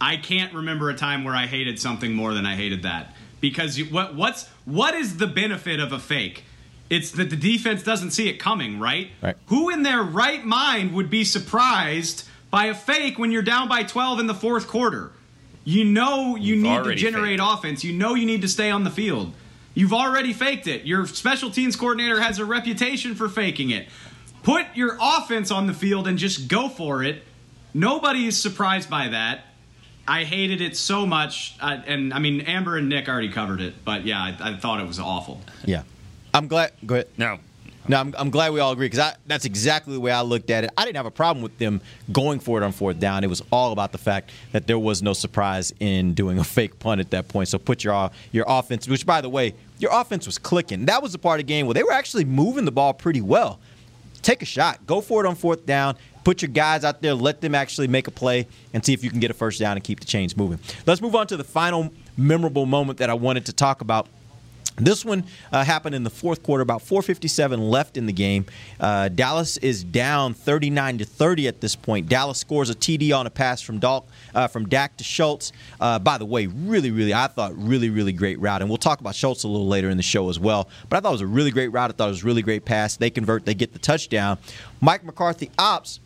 I 0.00 0.16
can't 0.16 0.54
remember 0.54 0.90
a 0.90 0.94
time 0.94 1.24
where 1.24 1.34
I 1.34 1.46
hated 1.46 1.78
something 1.78 2.14
more 2.14 2.34
than 2.34 2.46
I 2.46 2.54
hated 2.54 2.82
that. 2.82 3.14
Because 3.40 3.78
you, 3.78 3.86
what 3.86 4.14
what's 4.14 4.48
what 4.64 4.94
is 4.94 5.16
the 5.16 5.26
benefit 5.26 5.80
of 5.80 5.92
a 5.92 5.98
fake? 5.98 6.44
It's 6.90 7.10
that 7.12 7.30
the 7.30 7.36
defense 7.36 7.82
doesn't 7.82 8.12
see 8.12 8.28
it 8.28 8.38
coming, 8.38 8.78
right? 8.80 9.10
Right. 9.22 9.36
Who 9.46 9.68
in 9.68 9.82
their 9.82 10.02
right 10.02 10.44
mind 10.44 10.94
would 10.94 11.10
be 11.10 11.24
surprised 11.24 12.26
by 12.50 12.66
a 12.66 12.74
fake 12.74 13.18
when 13.18 13.30
you're 13.30 13.42
down 13.42 13.68
by 13.68 13.82
12 13.82 14.20
in 14.20 14.26
the 14.26 14.34
fourth 14.34 14.66
quarter? 14.66 15.12
You 15.64 15.84
know 15.84 16.34
you 16.34 16.54
You've 16.54 16.62
need 16.62 16.84
to 16.84 16.94
generate 16.94 17.40
offense. 17.42 17.84
You 17.84 17.92
know 17.92 18.14
you 18.14 18.24
need 18.24 18.40
to 18.42 18.48
stay 18.48 18.70
on 18.70 18.84
the 18.84 18.90
field. 18.90 19.34
You've 19.78 19.92
already 19.92 20.32
faked 20.32 20.66
it. 20.66 20.86
Your 20.86 21.06
special 21.06 21.52
teams 21.52 21.76
coordinator 21.76 22.20
has 22.20 22.40
a 22.40 22.44
reputation 22.44 23.14
for 23.14 23.28
faking 23.28 23.70
it. 23.70 23.86
Put 24.42 24.66
your 24.74 24.98
offense 25.00 25.52
on 25.52 25.68
the 25.68 25.72
field 25.72 26.08
and 26.08 26.18
just 26.18 26.48
go 26.48 26.68
for 26.68 27.04
it. 27.04 27.22
Nobody 27.72 28.26
is 28.26 28.36
surprised 28.36 28.90
by 28.90 29.06
that. 29.10 29.42
I 30.08 30.24
hated 30.24 30.60
it 30.60 30.76
so 30.76 31.06
much, 31.06 31.54
uh, 31.60 31.80
and 31.86 32.12
I 32.12 32.18
mean 32.18 32.40
Amber 32.40 32.76
and 32.76 32.88
Nick 32.88 33.08
already 33.08 33.28
covered 33.28 33.60
it, 33.60 33.84
but 33.84 34.04
yeah, 34.04 34.20
I, 34.20 34.36
I 34.40 34.56
thought 34.56 34.80
it 34.80 34.86
was 34.88 34.98
awful. 34.98 35.42
Yeah, 35.64 35.84
I'm 36.34 36.48
glad. 36.48 36.72
Go 36.84 36.96
ahead. 36.96 37.08
No, 37.16 37.38
no, 37.88 37.98
I'm, 37.98 38.14
I'm 38.18 38.30
glad 38.30 38.52
we 38.52 38.60
all 38.60 38.72
agree 38.72 38.88
because 38.88 39.14
that's 39.26 39.44
exactly 39.44 39.94
the 39.94 40.00
way 40.00 40.10
I 40.10 40.20
looked 40.20 40.50
at 40.50 40.64
it. 40.64 40.70
I 40.76 40.84
didn't 40.84 40.96
have 40.96 41.06
a 41.06 41.10
problem 41.10 41.42
with 41.42 41.56
them 41.58 41.80
going 42.12 42.40
for 42.40 42.60
it 42.60 42.64
on 42.64 42.72
fourth 42.72 42.98
down. 42.98 43.24
It 43.24 43.28
was 43.28 43.42
all 43.50 43.72
about 43.72 43.92
the 43.92 43.98
fact 43.98 44.30
that 44.52 44.66
there 44.66 44.78
was 44.78 45.02
no 45.02 45.14
surprise 45.14 45.72
in 45.80 46.12
doing 46.12 46.38
a 46.38 46.44
fake 46.44 46.78
punt 46.78 47.00
at 47.00 47.10
that 47.12 47.28
point. 47.28 47.48
So 47.48 47.58
put 47.58 47.84
your 47.84 48.10
your 48.30 48.44
offense, 48.46 48.86
which 48.86 49.06
by 49.06 49.20
the 49.20 49.28
way, 49.30 49.54
your 49.78 49.90
offense 49.92 50.26
was 50.26 50.38
clicking. 50.38 50.86
That 50.86 51.02
was 51.02 51.12
the 51.12 51.18
part 51.18 51.40
of 51.40 51.46
the 51.46 51.52
game 51.52 51.66
where 51.66 51.74
they 51.74 51.82
were 51.82 51.92
actually 51.92 52.24
moving 52.24 52.64
the 52.64 52.72
ball 52.72 52.94
pretty 52.94 53.20
well. 53.20 53.60
Take 54.22 54.42
a 54.42 54.46
shot, 54.46 54.86
go 54.86 55.00
for 55.00 55.24
it 55.24 55.28
on 55.28 55.34
fourth 55.34 55.64
down. 55.66 55.96
Put 56.24 56.42
your 56.42 56.50
guys 56.50 56.84
out 56.84 57.00
there, 57.00 57.14
let 57.14 57.40
them 57.40 57.54
actually 57.54 57.88
make 57.88 58.06
a 58.06 58.10
play, 58.10 58.46
and 58.74 58.84
see 58.84 58.92
if 58.92 59.02
you 59.02 59.08
can 59.08 59.18
get 59.18 59.30
a 59.30 59.34
first 59.34 59.58
down 59.58 59.76
and 59.76 59.84
keep 59.84 60.00
the 60.00 60.06
chains 60.06 60.36
moving. 60.36 60.58
Let's 60.84 61.00
move 61.00 61.14
on 61.14 61.26
to 61.28 61.38
the 61.38 61.44
final 61.44 61.90
memorable 62.18 62.66
moment 62.66 62.98
that 62.98 63.08
I 63.08 63.14
wanted 63.14 63.46
to 63.46 63.52
talk 63.54 63.80
about. 63.80 64.08
This 64.78 65.04
one 65.04 65.24
uh, 65.52 65.64
happened 65.64 65.94
in 65.94 66.04
the 66.04 66.10
fourth 66.10 66.42
quarter, 66.42 66.62
about 66.62 66.82
4:57 66.82 67.70
left 67.70 67.96
in 67.96 68.06
the 68.06 68.12
game. 68.12 68.46
Uh, 68.78 69.08
Dallas 69.08 69.56
is 69.58 69.84
down 69.84 70.34
39 70.34 70.98
to 70.98 71.04
30 71.04 71.48
at 71.48 71.60
this 71.60 71.74
point. 71.74 72.08
Dallas 72.08 72.38
scores 72.38 72.70
a 72.70 72.74
TD 72.74 73.16
on 73.16 73.26
a 73.26 73.30
pass 73.30 73.60
from 73.60 73.80
Dalk, 73.80 74.04
uh, 74.34 74.46
from 74.48 74.68
Dak 74.68 74.96
to 74.98 75.04
Schultz. 75.04 75.52
Uh, 75.80 75.98
by 75.98 76.18
the 76.18 76.24
way, 76.24 76.46
really, 76.46 76.90
really, 76.90 77.14
I 77.14 77.26
thought 77.26 77.52
really, 77.56 77.90
really 77.90 78.12
great 78.12 78.38
route, 78.40 78.60
and 78.60 78.70
we'll 78.70 78.78
talk 78.78 79.00
about 79.00 79.14
Schultz 79.14 79.44
a 79.44 79.48
little 79.48 79.68
later 79.68 79.90
in 79.90 79.96
the 79.96 80.02
show 80.02 80.28
as 80.28 80.38
well. 80.38 80.68
But 80.88 80.98
I 80.98 81.00
thought 81.00 81.10
it 81.10 81.12
was 81.12 81.20
a 81.22 81.26
really 81.26 81.50
great 81.50 81.68
route. 81.68 81.90
I 81.90 81.92
thought 81.92 82.08
it 82.08 82.10
was 82.10 82.22
a 82.22 82.26
really 82.26 82.42
great 82.42 82.64
pass. 82.64 82.96
They 82.96 83.10
convert, 83.10 83.44
they 83.44 83.54
get 83.54 83.72
the 83.72 83.78
touchdown. 83.78 84.38
Mike 84.80 85.04
McCarthy 85.04 85.50
opts 85.58 85.98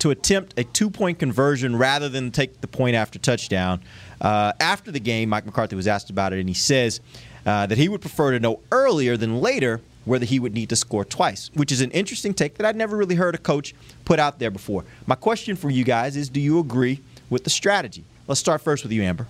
to 0.00 0.10
attempt 0.10 0.58
a 0.58 0.64
two-point 0.64 1.18
conversion 1.18 1.76
rather 1.76 2.08
than 2.08 2.30
take 2.30 2.60
the 2.60 2.66
point 2.66 2.96
after 2.96 3.18
touchdown. 3.18 3.80
Uh, 4.20 4.52
after 4.58 4.90
the 4.90 5.00
game, 5.00 5.28
Mike 5.28 5.46
McCarthy 5.46 5.76
was 5.76 5.86
asked 5.86 6.10
about 6.10 6.32
it, 6.32 6.40
and 6.40 6.48
he 6.48 6.54
says 6.54 7.00
uh, 7.46 7.66
that 7.66 7.78
he 7.78 7.88
would 7.88 8.00
prefer 8.00 8.32
to 8.32 8.40
know 8.40 8.60
earlier 8.70 9.16
than 9.16 9.40
later 9.40 9.80
whether 10.04 10.24
he 10.24 10.38
would 10.38 10.54
need 10.54 10.68
to 10.68 10.76
score 10.76 11.04
twice, 11.04 11.50
which 11.54 11.70
is 11.70 11.80
an 11.80 11.90
interesting 11.90 12.34
take 12.34 12.56
that 12.56 12.66
I'd 12.66 12.76
never 12.76 12.96
really 12.96 13.14
heard 13.14 13.34
a 13.34 13.38
coach 13.38 13.74
put 14.04 14.18
out 14.18 14.38
there 14.38 14.50
before. 14.50 14.84
My 15.06 15.14
question 15.14 15.56
for 15.56 15.70
you 15.70 15.84
guys 15.84 16.16
is 16.16 16.28
do 16.28 16.40
you 16.40 16.58
agree 16.58 17.00
with 17.28 17.44
the 17.44 17.50
strategy? 17.50 18.04
Let's 18.26 18.40
start 18.40 18.60
first 18.60 18.82
with 18.82 18.92
you, 18.92 19.02
Amber. 19.02 19.26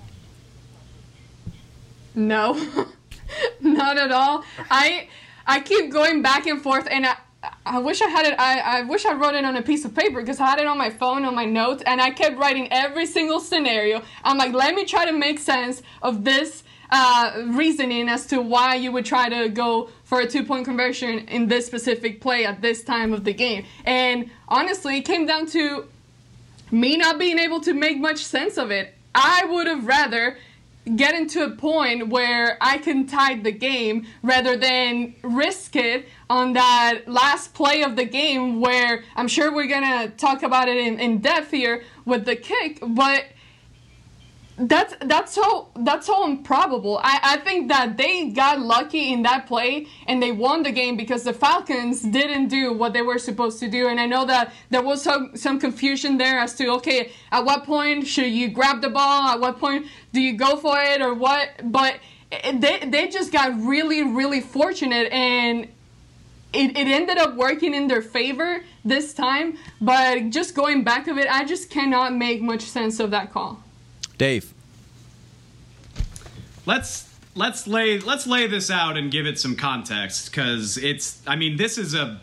No, 2.14 2.86
not 3.60 3.96
at 3.96 4.12
all. 4.12 4.44
I 4.70 5.08
I 5.46 5.60
keep 5.60 5.90
going 5.90 6.22
back 6.22 6.46
and 6.46 6.60
forth, 6.60 6.86
and 6.90 7.06
I, 7.06 7.16
I 7.64 7.78
wish 7.78 8.02
I 8.02 8.08
had 8.08 8.26
it. 8.26 8.38
I, 8.38 8.60
I 8.60 8.82
wish 8.82 9.04
I 9.04 9.14
wrote 9.14 9.34
it 9.34 9.44
on 9.44 9.56
a 9.56 9.62
piece 9.62 9.84
of 9.84 9.94
paper 9.94 10.20
because 10.20 10.40
I 10.40 10.46
had 10.46 10.60
it 10.60 10.66
on 10.66 10.76
my 10.76 10.90
phone 10.90 11.24
on 11.24 11.34
my 11.34 11.44
notes, 11.44 11.82
and 11.86 12.00
I 12.00 12.10
kept 12.10 12.36
writing 12.36 12.68
every 12.70 13.06
single 13.06 13.40
scenario. 13.40 14.02
I'm 14.24 14.38
like, 14.38 14.52
let 14.52 14.74
me 14.74 14.84
try 14.84 15.06
to 15.06 15.12
make 15.12 15.38
sense 15.38 15.82
of 16.02 16.24
this 16.24 16.62
uh, 16.90 17.44
reasoning 17.48 18.08
as 18.08 18.26
to 18.26 18.40
why 18.40 18.74
you 18.74 18.92
would 18.92 19.04
try 19.04 19.28
to 19.28 19.48
go 19.48 19.90
for 20.04 20.20
a 20.20 20.26
two 20.26 20.44
point 20.44 20.64
conversion 20.64 21.28
in 21.28 21.48
this 21.48 21.66
specific 21.66 22.20
play 22.20 22.44
at 22.44 22.60
this 22.60 22.82
time 22.82 23.12
of 23.12 23.24
the 23.24 23.32
game. 23.32 23.64
And 23.84 24.30
honestly, 24.48 24.98
it 24.98 25.02
came 25.02 25.26
down 25.26 25.46
to 25.46 25.86
me 26.70 26.96
not 26.96 27.18
being 27.18 27.38
able 27.38 27.60
to 27.60 27.74
make 27.74 27.98
much 27.98 28.24
sense 28.24 28.58
of 28.58 28.70
it. 28.70 28.94
I 29.14 29.44
would 29.44 29.66
have 29.66 29.86
rather 29.86 30.36
get 30.96 31.14
into 31.14 31.44
a 31.44 31.50
point 31.50 32.08
where 32.08 32.56
I 32.60 32.78
can 32.78 33.06
tie 33.06 33.34
the 33.34 33.52
game 33.52 34.06
rather 34.22 34.56
than 34.56 35.14
risk 35.22 35.76
it 35.76 36.08
on 36.28 36.54
that 36.54 37.02
last 37.06 37.54
play 37.54 37.82
of 37.82 37.96
the 37.96 38.04
game 38.04 38.60
where 38.60 39.04
I'm 39.14 39.28
sure 39.28 39.52
we're 39.52 39.68
gonna 39.68 40.08
talk 40.08 40.42
about 40.42 40.68
it 40.68 40.78
in, 40.78 40.98
in 40.98 41.18
depth 41.18 41.50
here 41.50 41.84
with 42.04 42.24
the 42.24 42.36
kick, 42.36 42.78
but 42.82 43.24
that's 44.60 44.94
that's 45.06 45.32
so 45.32 45.68
that's 45.74 46.06
so 46.06 46.26
improbable. 46.26 47.00
I, 47.02 47.20
I 47.22 47.36
think 47.38 47.68
that 47.68 47.96
they 47.96 48.28
got 48.28 48.60
lucky 48.60 49.10
in 49.10 49.22
that 49.22 49.46
play 49.46 49.86
and 50.06 50.22
they 50.22 50.32
won 50.32 50.62
the 50.62 50.70
game 50.70 50.98
because 50.98 51.22
the 51.22 51.32
Falcons 51.32 52.02
didn't 52.02 52.48
do 52.48 52.72
what 52.72 52.92
they 52.92 53.00
were 53.00 53.18
supposed 53.18 53.58
to 53.60 53.70
do. 53.70 53.88
And 53.88 53.98
I 53.98 54.04
know 54.04 54.26
that 54.26 54.52
there 54.68 54.82
was 54.82 55.02
some 55.02 55.34
some 55.34 55.58
confusion 55.58 56.18
there 56.18 56.38
as 56.38 56.54
to 56.56 56.68
okay, 56.72 57.10
at 57.32 57.44
what 57.44 57.64
point 57.64 58.06
should 58.06 58.30
you 58.30 58.48
grab 58.48 58.82
the 58.82 58.90
ball? 58.90 59.28
At 59.28 59.40
what 59.40 59.58
point 59.58 59.86
do 60.12 60.20
you 60.20 60.34
go 60.36 60.56
for 60.56 60.78
it 60.78 61.00
or 61.00 61.14
what? 61.14 61.48
But 61.64 61.96
they 62.30 62.80
they 62.86 63.08
just 63.08 63.32
got 63.32 63.58
really 63.62 64.02
really 64.02 64.42
fortunate 64.42 65.10
and 65.10 65.68
it, 66.52 66.76
it 66.76 66.88
ended 66.88 67.16
up 67.16 67.34
working 67.36 67.74
in 67.74 67.88
their 67.88 68.02
favor 68.02 68.62
this 68.84 69.14
time. 69.14 69.56
But 69.80 70.28
just 70.28 70.54
going 70.54 70.84
back 70.84 71.08
of 71.08 71.16
it, 71.16 71.28
I 71.30 71.44
just 71.44 71.70
cannot 71.70 72.14
make 72.14 72.42
much 72.42 72.62
sense 72.62 73.00
of 73.00 73.10
that 73.12 73.32
call. 73.32 73.62
Dave. 74.20 74.52
Let's 76.66 77.08
let's 77.34 77.66
lay 77.66 77.98
let's 78.00 78.26
lay 78.26 78.46
this 78.46 78.70
out 78.70 78.98
and 78.98 79.10
give 79.10 79.24
it 79.24 79.38
some 79.38 79.56
context 79.56 80.30
because 80.30 80.76
it's 80.76 81.22
I 81.26 81.36
mean 81.36 81.56
this 81.56 81.78
is 81.78 81.94
a 81.94 82.20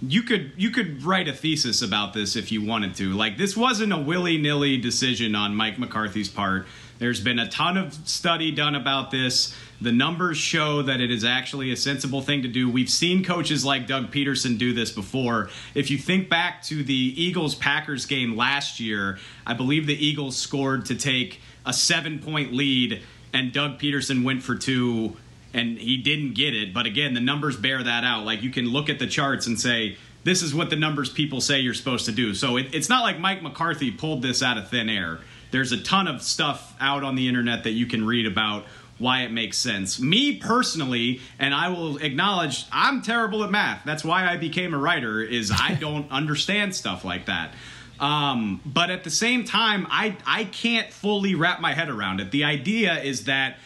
you 0.00 0.22
could 0.22 0.52
you 0.56 0.70
could 0.70 1.02
write 1.02 1.26
a 1.26 1.32
thesis 1.32 1.82
about 1.82 2.12
this 2.12 2.36
if 2.36 2.52
you 2.52 2.64
wanted 2.64 2.94
to. 2.98 3.12
Like 3.12 3.38
this 3.38 3.56
wasn't 3.56 3.92
a 3.92 3.98
willy 3.98 4.38
nilly 4.38 4.76
decision 4.76 5.34
on 5.34 5.56
Mike 5.56 5.80
McCarthy's 5.80 6.28
part. 6.28 6.68
There's 6.98 7.20
been 7.20 7.38
a 7.38 7.48
ton 7.48 7.76
of 7.76 7.94
study 8.08 8.50
done 8.50 8.74
about 8.74 9.10
this. 9.10 9.54
The 9.80 9.92
numbers 9.92 10.38
show 10.38 10.82
that 10.82 11.00
it 11.00 11.10
is 11.10 11.24
actually 11.24 11.70
a 11.70 11.76
sensible 11.76 12.22
thing 12.22 12.42
to 12.42 12.48
do. 12.48 12.70
We've 12.70 12.88
seen 12.88 13.22
coaches 13.22 13.64
like 13.64 13.86
Doug 13.86 14.10
Pederson 14.10 14.56
do 14.56 14.72
this 14.72 14.90
before. 14.90 15.50
If 15.74 15.90
you 15.90 15.98
think 15.98 16.30
back 16.30 16.62
to 16.64 16.82
the 16.82 16.94
Eagles 16.94 17.54
Packers 17.54 18.06
game 18.06 18.36
last 18.36 18.80
year, 18.80 19.18
I 19.46 19.52
believe 19.52 19.86
the 19.86 20.06
Eagles 20.06 20.36
scored 20.36 20.86
to 20.86 20.94
take 20.94 21.40
a 21.66 21.72
seven 21.72 22.20
point 22.20 22.54
lead, 22.54 23.02
and 23.34 23.52
Doug 23.52 23.78
Pederson 23.78 24.24
went 24.24 24.42
for 24.42 24.54
two, 24.54 25.16
and 25.52 25.76
he 25.76 25.98
didn't 25.98 26.34
get 26.34 26.54
it. 26.54 26.72
But 26.72 26.86
again, 26.86 27.12
the 27.12 27.20
numbers 27.20 27.56
bear 27.56 27.82
that 27.82 28.04
out. 28.04 28.24
Like 28.24 28.42
you 28.42 28.50
can 28.50 28.66
look 28.66 28.88
at 28.88 28.98
the 28.98 29.06
charts 29.06 29.46
and 29.46 29.60
say, 29.60 29.98
this 30.24 30.42
is 30.42 30.54
what 30.54 30.70
the 30.70 30.76
numbers 30.76 31.08
people 31.08 31.40
say 31.40 31.60
you're 31.60 31.74
supposed 31.74 32.06
to 32.06 32.12
do. 32.12 32.34
So 32.34 32.56
it, 32.56 32.74
it's 32.74 32.88
not 32.88 33.02
like 33.02 33.20
Mike 33.20 33.42
McCarthy 33.42 33.92
pulled 33.92 34.22
this 34.22 34.42
out 34.42 34.58
of 34.58 34.68
thin 34.68 34.88
air. 34.88 35.20
There's 35.50 35.72
a 35.72 35.80
ton 35.80 36.08
of 36.08 36.22
stuff 36.22 36.74
out 36.80 37.04
on 37.04 37.16
the 37.16 37.28
internet 37.28 37.64
that 37.64 37.72
you 37.72 37.86
can 37.86 38.06
read 38.06 38.26
about 38.26 38.64
why 38.98 39.22
it 39.22 39.30
makes 39.30 39.58
sense. 39.58 40.00
Me 40.00 40.36
personally, 40.36 41.20
and 41.38 41.54
I 41.54 41.68
will 41.68 41.98
acknowledge 41.98 42.64
I'm 42.72 43.02
terrible 43.02 43.44
at 43.44 43.50
math. 43.50 43.82
That's 43.84 44.04
why 44.04 44.26
I 44.26 44.36
became 44.36 44.74
a 44.74 44.78
writer 44.78 45.20
is 45.20 45.50
I 45.50 45.74
don't 45.80 46.10
understand 46.10 46.74
stuff 46.74 47.04
like 47.04 47.26
that. 47.26 47.52
Um, 47.98 48.60
but 48.64 48.90
at 48.90 49.04
the 49.04 49.10
same 49.10 49.44
time, 49.44 49.86
I 49.90 50.16
I 50.26 50.44
can't 50.44 50.92
fully 50.92 51.34
wrap 51.34 51.60
my 51.60 51.72
head 51.72 51.88
around 51.88 52.20
it. 52.20 52.30
The 52.30 52.44
idea 52.44 53.00
is 53.00 53.24
that 53.24 53.56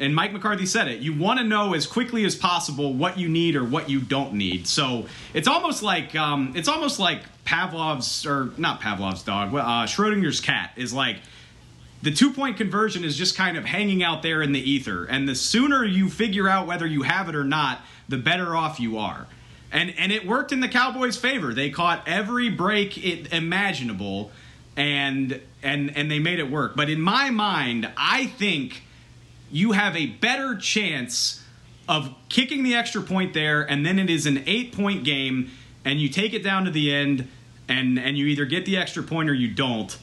And 0.00 0.14
Mike 0.14 0.32
McCarthy 0.32 0.66
said 0.66 0.88
it. 0.88 1.00
You 1.00 1.16
want 1.16 1.38
to 1.38 1.44
know 1.44 1.74
as 1.74 1.86
quickly 1.86 2.24
as 2.24 2.34
possible 2.34 2.94
what 2.94 3.18
you 3.18 3.28
need 3.28 3.54
or 3.54 3.64
what 3.64 3.90
you 3.90 4.00
don't 4.00 4.34
need. 4.34 4.66
So 4.66 5.06
it's 5.34 5.46
almost 5.46 5.82
like 5.82 6.16
um, 6.16 6.54
it's 6.56 6.68
almost 6.68 6.98
like 6.98 7.22
Pavlov's 7.44 8.24
or 8.26 8.50
not 8.56 8.80
Pavlov's 8.80 9.22
dog. 9.22 9.54
Uh, 9.54 9.86
Schrodinger's 9.86 10.40
cat 10.40 10.72
is 10.76 10.94
like 10.94 11.18
the 12.02 12.10
two 12.10 12.32
point 12.32 12.56
conversion 12.56 13.04
is 13.04 13.16
just 13.16 13.36
kind 13.36 13.56
of 13.56 13.64
hanging 13.64 14.02
out 14.02 14.22
there 14.22 14.42
in 14.42 14.52
the 14.52 14.60
ether. 14.60 15.04
And 15.04 15.28
the 15.28 15.34
sooner 15.34 15.84
you 15.84 16.08
figure 16.08 16.48
out 16.48 16.66
whether 16.66 16.86
you 16.86 17.02
have 17.02 17.28
it 17.28 17.34
or 17.34 17.44
not, 17.44 17.80
the 18.08 18.16
better 18.16 18.56
off 18.56 18.80
you 18.80 18.98
are. 18.98 19.26
And 19.70 19.94
and 19.98 20.10
it 20.10 20.26
worked 20.26 20.50
in 20.50 20.60
the 20.60 20.68
Cowboys' 20.68 21.16
favor. 21.16 21.54
They 21.54 21.70
caught 21.70 22.02
every 22.06 22.48
break 22.48 22.98
it, 22.98 23.32
imaginable, 23.32 24.32
and 24.76 25.40
and 25.62 25.96
and 25.96 26.10
they 26.10 26.18
made 26.18 26.38
it 26.38 26.50
work. 26.50 26.74
But 26.74 26.90
in 26.90 27.00
my 27.00 27.30
mind, 27.30 27.90
I 27.96 28.26
think 28.26 28.82
you 29.50 29.72
have 29.72 29.96
a 29.96 30.06
better 30.06 30.56
chance 30.56 31.42
of 31.88 32.14
kicking 32.28 32.62
the 32.62 32.74
extra 32.74 33.02
point 33.02 33.34
there, 33.34 33.62
and 33.62 33.84
then 33.84 33.98
it 33.98 34.10
is 34.10 34.26
an 34.26 34.44
eight 34.46 34.72
point 34.72 35.04
game, 35.04 35.50
and 35.84 36.00
you 36.00 36.08
take 36.08 36.32
it 36.32 36.42
down 36.42 36.64
to 36.64 36.70
the 36.70 36.92
end, 36.92 37.28
and 37.68 37.98
and 37.98 38.16
you 38.16 38.26
either 38.26 38.44
get 38.44 38.64
the 38.64 38.76
extra 38.76 39.02
point 39.02 39.28
or 39.28 39.34
you 39.34 39.48
don't 39.48 39.98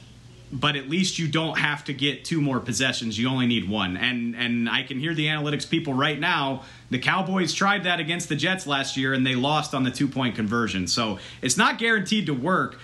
but 0.50 0.76
at 0.76 0.88
least 0.88 1.18
you 1.18 1.28
don't 1.28 1.58
have 1.58 1.84
to 1.84 1.92
get 1.92 2.24
two 2.24 2.40
more 2.40 2.60
possessions. 2.60 3.18
You 3.18 3.28
only 3.28 3.46
need 3.46 3.68
one. 3.68 3.96
And 3.96 4.34
and 4.34 4.68
I 4.68 4.82
can 4.82 4.98
hear 4.98 5.14
the 5.14 5.26
analytics 5.26 5.68
people 5.68 5.94
right 5.94 6.18
now. 6.18 6.64
The 6.90 6.98
Cowboys 6.98 7.52
tried 7.52 7.84
that 7.84 8.00
against 8.00 8.28
the 8.28 8.36
Jets 8.36 8.66
last 8.66 8.96
year 8.96 9.12
and 9.12 9.26
they 9.26 9.34
lost 9.34 9.74
on 9.74 9.84
the 9.84 9.90
two-point 9.90 10.36
conversion. 10.36 10.86
So 10.86 11.18
it's 11.42 11.56
not 11.56 11.78
guaranteed 11.78 12.26
to 12.26 12.34
work. 12.34 12.78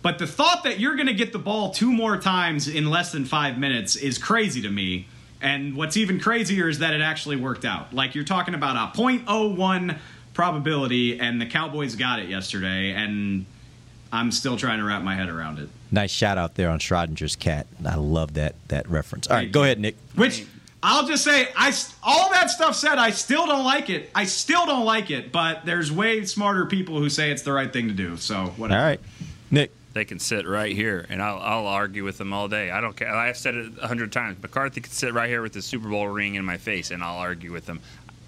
But 0.00 0.18
the 0.18 0.28
thought 0.28 0.62
that 0.62 0.78
you're 0.78 0.94
going 0.94 1.08
to 1.08 1.14
get 1.14 1.32
the 1.32 1.40
ball 1.40 1.72
two 1.72 1.92
more 1.92 2.16
times 2.18 2.68
in 2.68 2.88
less 2.88 3.10
than 3.10 3.24
5 3.24 3.58
minutes 3.58 3.96
is 3.96 4.16
crazy 4.16 4.62
to 4.62 4.70
me. 4.70 5.08
And 5.40 5.76
what's 5.76 5.96
even 5.96 6.18
crazier 6.20 6.68
is 6.68 6.80
that 6.80 6.94
it 6.94 7.00
actually 7.00 7.36
worked 7.36 7.64
out. 7.64 7.94
Like 7.94 8.14
you're 8.14 8.24
talking 8.24 8.54
about 8.54 8.76
a 8.76 8.98
0.01 8.98 9.98
probability 10.34 11.18
and 11.18 11.40
the 11.40 11.46
Cowboys 11.46 11.96
got 11.96 12.18
it 12.18 12.28
yesterday 12.28 12.92
and 12.92 13.46
I'm 14.12 14.32
still 14.32 14.56
trying 14.56 14.78
to 14.78 14.84
wrap 14.84 15.02
my 15.02 15.14
head 15.14 15.28
around 15.28 15.58
it. 15.58 15.68
Nice 15.90 16.10
shout 16.10 16.38
out 16.38 16.54
there 16.54 16.70
on 16.70 16.78
Schrodinger's 16.78 17.36
cat. 17.36 17.66
I 17.86 17.96
love 17.96 18.34
that 18.34 18.54
that 18.68 18.88
reference. 18.88 19.26
All 19.28 19.36
right, 19.36 19.50
go 19.50 19.62
ahead, 19.62 19.78
Nick. 19.78 19.96
Which 20.14 20.46
I'll 20.82 21.06
just 21.06 21.24
say, 21.24 21.48
I 21.56 21.72
all 22.02 22.30
that 22.30 22.50
stuff 22.50 22.76
said, 22.76 22.98
I 22.98 23.10
still 23.10 23.46
don't 23.46 23.64
like 23.64 23.90
it. 23.90 24.10
I 24.14 24.24
still 24.24 24.66
don't 24.66 24.84
like 24.84 25.10
it, 25.10 25.32
but 25.32 25.64
there's 25.64 25.90
way 25.90 26.24
smarter 26.24 26.66
people 26.66 26.98
who 26.98 27.10
say 27.10 27.30
it's 27.30 27.42
the 27.42 27.52
right 27.52 27.72
thing 27.72 27.88
to 27.88 27.94
do. 27.94 28.16
So 28.16 28.46
whatever. 28.56 28.80
All 28.80 28.86
right, 28.86 29.00
Nick. 29.50 29.72
They 29.98 30.04
can 30.04 30.20
sit 30.20 30.46
right 30.46 30.76
here, 30.76 31.04
and 31.08 31.20
I'll, 31.20 31.40
I'll 31.40 31.66
argue 31.66 32.04
with 32.04 32.18
them 32.18 32.32
all 32.32 32.46
day. 32.46 32.70
I 32.70 32.80
don't 32.80 32.96
care. 32.96 33.12
I've 33.12 33.36
said 33.36 33.56
it 33.56 33.72
a 33.82 33.88
hundred 33.88 34.12
times. 34.12 34.40
McCarthy 34.40 34.80
could 34.80 34.92
sit 34.92 35.12
right 35.12 35.28
here 35.28 35.42
with 35.42 35.54
the 35.54 35.60
Super 35.60 35.88
Bowl 35.88 36.06
ring 36.06 36.36
in 36.36 36.44
my 36.44 36.56
face, 36.56 36.92
and 36.92 37.02
I'll 37.02 37.18
argue 37.18 37.52
with 37.52 37.66
them. 37.66 37.80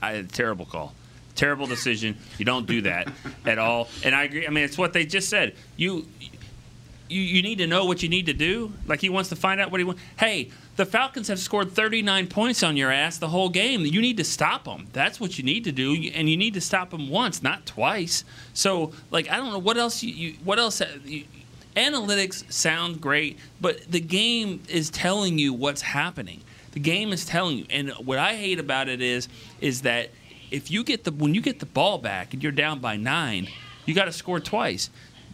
I, 0.02 0.22
terrible 0.22 0.66
call 0.66 0.94
terrible 1.37 1.68
decision. 1.68 2.18
You 2.38 2.44
don't 2.44 2.66
do 2.66 2.83
that 2.83 3.06
at 3.46 3.59
all. 3.59 3.87
And 4.02 4.16
I 4.16 4.24
agree. 4.24 4.48
I 4.48 4.50
mean, 4.50 4.64
it's 4.64 4.76
what 4.76 4.92
they 4.92 5.06
just 5.06 5.28
said. 5.28 5.54
You, 5.76 6.09
you, 7.09 7.20
you 7.20 7.42
need 7.42 7.59
to 7.59 7.68
know 7.68 7.85
what 7.85 8.02
you 8.02 8.09
need 8.09 8.26
to 8.26 8.33
do. 8.33 8.72
Like 8.88 9.00
he 9.00 9.09
wants 9.09 9.28
to 9.28 9.37
find 9.37 9.61
out 9.61 9.70
what 9.70 9.78
he 9.78 9.85
wants. 9.85 10.02
Hey, 10.18 10.50
the 10.76 10.85
Falcons 10.85 11.28
have 11.28 11.38
scored 11.38 11.72
39 11.72 12.26
points 12.26 12.62
on 12.62 12.76
your 12.76 12.90
ass 12.90 13.18
the 13.18 13.28
whole 13.28 13.48
game. 13.48 13.87
You 13.87 14.00
need 14.00 14.16
to 14.16 14.24
stop 14.24 14.64
them. 14.64 14.88
That's 14.92 15.20
what 15.20 15.38
you 15.38 15.44
need 15.44 15.64
to 15.64 15.72
do, 15.72 15.94
and 16.14 16.28
you 16.28 16.37
need 16.37 16.54
to 16.54 16.61
stop 16.61 16.90
them 16.90 17.11
once, 17.11 17.42
not 17.42 17.64
twice. 17.64 18.24
So, 18.54 18.92
like, 19.11 19.30
I 19.30 19.37
don't 19.37 19.52
know 19.52 19.59
what 19.59 19.76
else 19.76 20.02
you, 20.02 20.12
you 20.12 20.35
what 20.42 20.59
else. 20.59 20.80
Uh, 20.80 20.88
you, 21.04 21.24
analytics 21.76 22.50
sound 22.52 23.00
great, 23.00 23.38
but 23.61 23.90
the 23.90 24.00
game 24.00 24.62
is 24.68 24.90
telling 24.90 25.38
you 25.38 25.52
what's 25.52 25.83
happening. 25.83 26.42
The 26.72 26.80
game 26.80 27.12
is 27.12 27.24
telling 27.24 27.59
you, 27.59 27.66
and 27.70 27.90
what 27.90 28.18
I 28.18 28.37
hate 28.37 28.61
about 28.61 28.88
it 28.88 29.00
is, 29.00 29.28
is 29.61 29.83
that 29.83 30.11
if 30.50 30.70
you 30.70 30.85
get 30.85 31.04
the 31.04 31.12
when 31.12 31.35
you 31.35 31.40
get 31.40 31.61
the 31.61 31.66
ball 31.66 31.98
back 31.98 32.33
and 32.33 32.42
you're 32.42 32.52
down 32.52 32.80
by 32.80 32.96
nine, 32.96 33.48
you 33.87 33.94
got 33.94 34.04
to 34.06 34.12
score 34.12 34.40
twice. 34.40 34.90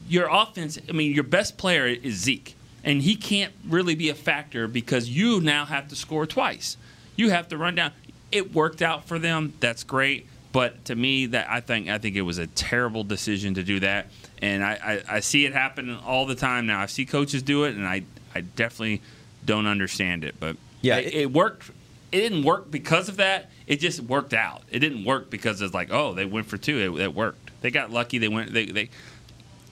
Your 0.08 0.28
offense, 0.30 0.78
I 0.88 0.92
mean, 0.92 1.12
your 1.12 1.24
best 1.24 1.58
player 1.58 1.86
is 1.86 2.14
Zeke, 2.14 2.54
and 2.84 3.02
he 3.02 3.16
can't 3.16 3.52
really 3.66 3.94
be 3.94 4.08
a 4.08 4.14
factor 4.14 4.68
because 4.68 5.08
you 5.08 5.40
now 5.40 5.64
have 5.64 5.88
to 5.88 5.96
score 5.96 6.26
twice. 6.26 6.76
You 7.16 7.30
have 7.30 7.48
to 7.48 7.58
run 7.58 7.74
down. 7.74 7.92
It 8.30 8.54
worked 8.54 8.82
out 8.82 9.04
for 9.04 9.18
them. 9.18 9.54
That's 9.60 9.84
great. 9.84 10.28
But 10.52 10.86
to 10.86 10.94
me, 10.94 11.26
that 11.26 11.50
I 11.50 11.60
think 11.60 11.88
I 11.88 11.98
think 11.98 12.16
it 12.16 12.22
was 12.22 12.38
a 12.38 12.46
terrible 12.46 13.04
decision 13.04 13.54
to 13.54 13.62
do 13.62 13.80
that, 13.80 14.06
and 14.42 14.64
I, 14.64 15.02
I, 15.08 15.16
I 15.16 15.20
see 15.20 15.46
it 15.46 15.52
happen 15.52 15.96
all 16.04 16.26
the 16.26 16.34
time 16.34 16.66
now. 16.66 16.80
I 16.80 16.86
see 16.86 17.06
coaches 17.06 17.42
do 17.42 17.64
it, 17.64 17.74
and 17.74 17.86
I 17.86 18.02
I 18.34 18.40
definitely 18.42 19.02
don't 19.44 19.66
understand 19.66 20.24
it. 20.24 20.36
But 20.38 20.56
yeah, 20.82 20.98
it, 20.98 21.14
it 21.14 21.32
worked. 21.32 21.70
It 22.12 22.20
didn't 22.20 22.44
work 22.44 22.70
because 22.70 23.08
of 23.08 23.16
that 23.16 23.50
it 23.66 23.80
just 23.80 24.00
worked 24.00 24.32
out. 24.32 24.62
It 24.70 24.78
didn't 24.78 25.04
work 25.04 25.28
because 25.28 25.60
it's 25.60 25.74
like, 25.74 25.92
oh, 25.92 26.14
they 26.14 26.24
went 26.24 26.46
for 26.46 26.56
two. 26.56 26.78
It, 26.78 27.02
it 27.02 27.14
worked. 27.14 27.50
They 27.60 27.70
got 27.70 27.90
lucky. 27.90 28.18
They 28.18 28.28
went. 28.28 28.52
They, 28.52 28.66
they. 28.66 28.90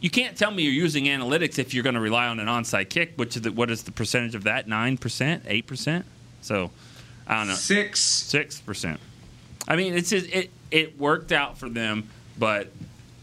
You 0.01 0.11
can't 0.11 0.37
tell 0.37 0.51
me 0.51 0.65
you're 0.65 0.73
using 0.73 1.05
analytics 1.05 1.59
if 1.59 1.73
you're 1.73 1.85
going 1.85 1.95
to 1.95 2.01
rely 2.01 2.27
on 2.27 2.41
an 2.41 2.47
onside 2.47 2.91
kick. 2.91 3.13
Which 3.17 3.37
is 3.37 3.43
the, 3.43 3.53
what 3.53 3.71
is 3.71 3.85
the 3.85 3.93
percentage 3.93 4.35
of 4.35 4.45
that? 4.45 4.67
Nine 4.67 4.97
percent, 4.99 5.45
eight 5.47 5.67
percent. 5.67 6.05
So, 6.41 6.71
I 7.27 7.39
don't 7.39 7.49
know. 7.49 7.55
Six. 7.55 8.01
Six 8.01 8.61
percent. 8.61 9.01
I 9.67 9.77
mean, 9.77 9.95
it's 9.95 10.11
just, 10.11 10.27
it 10.27 10.51
it 10.71 10.99
worked 10.99 11.31
out 11.31 11.57
for 11.57 11.69
them, 11.69 12.11
but 12.37 12.71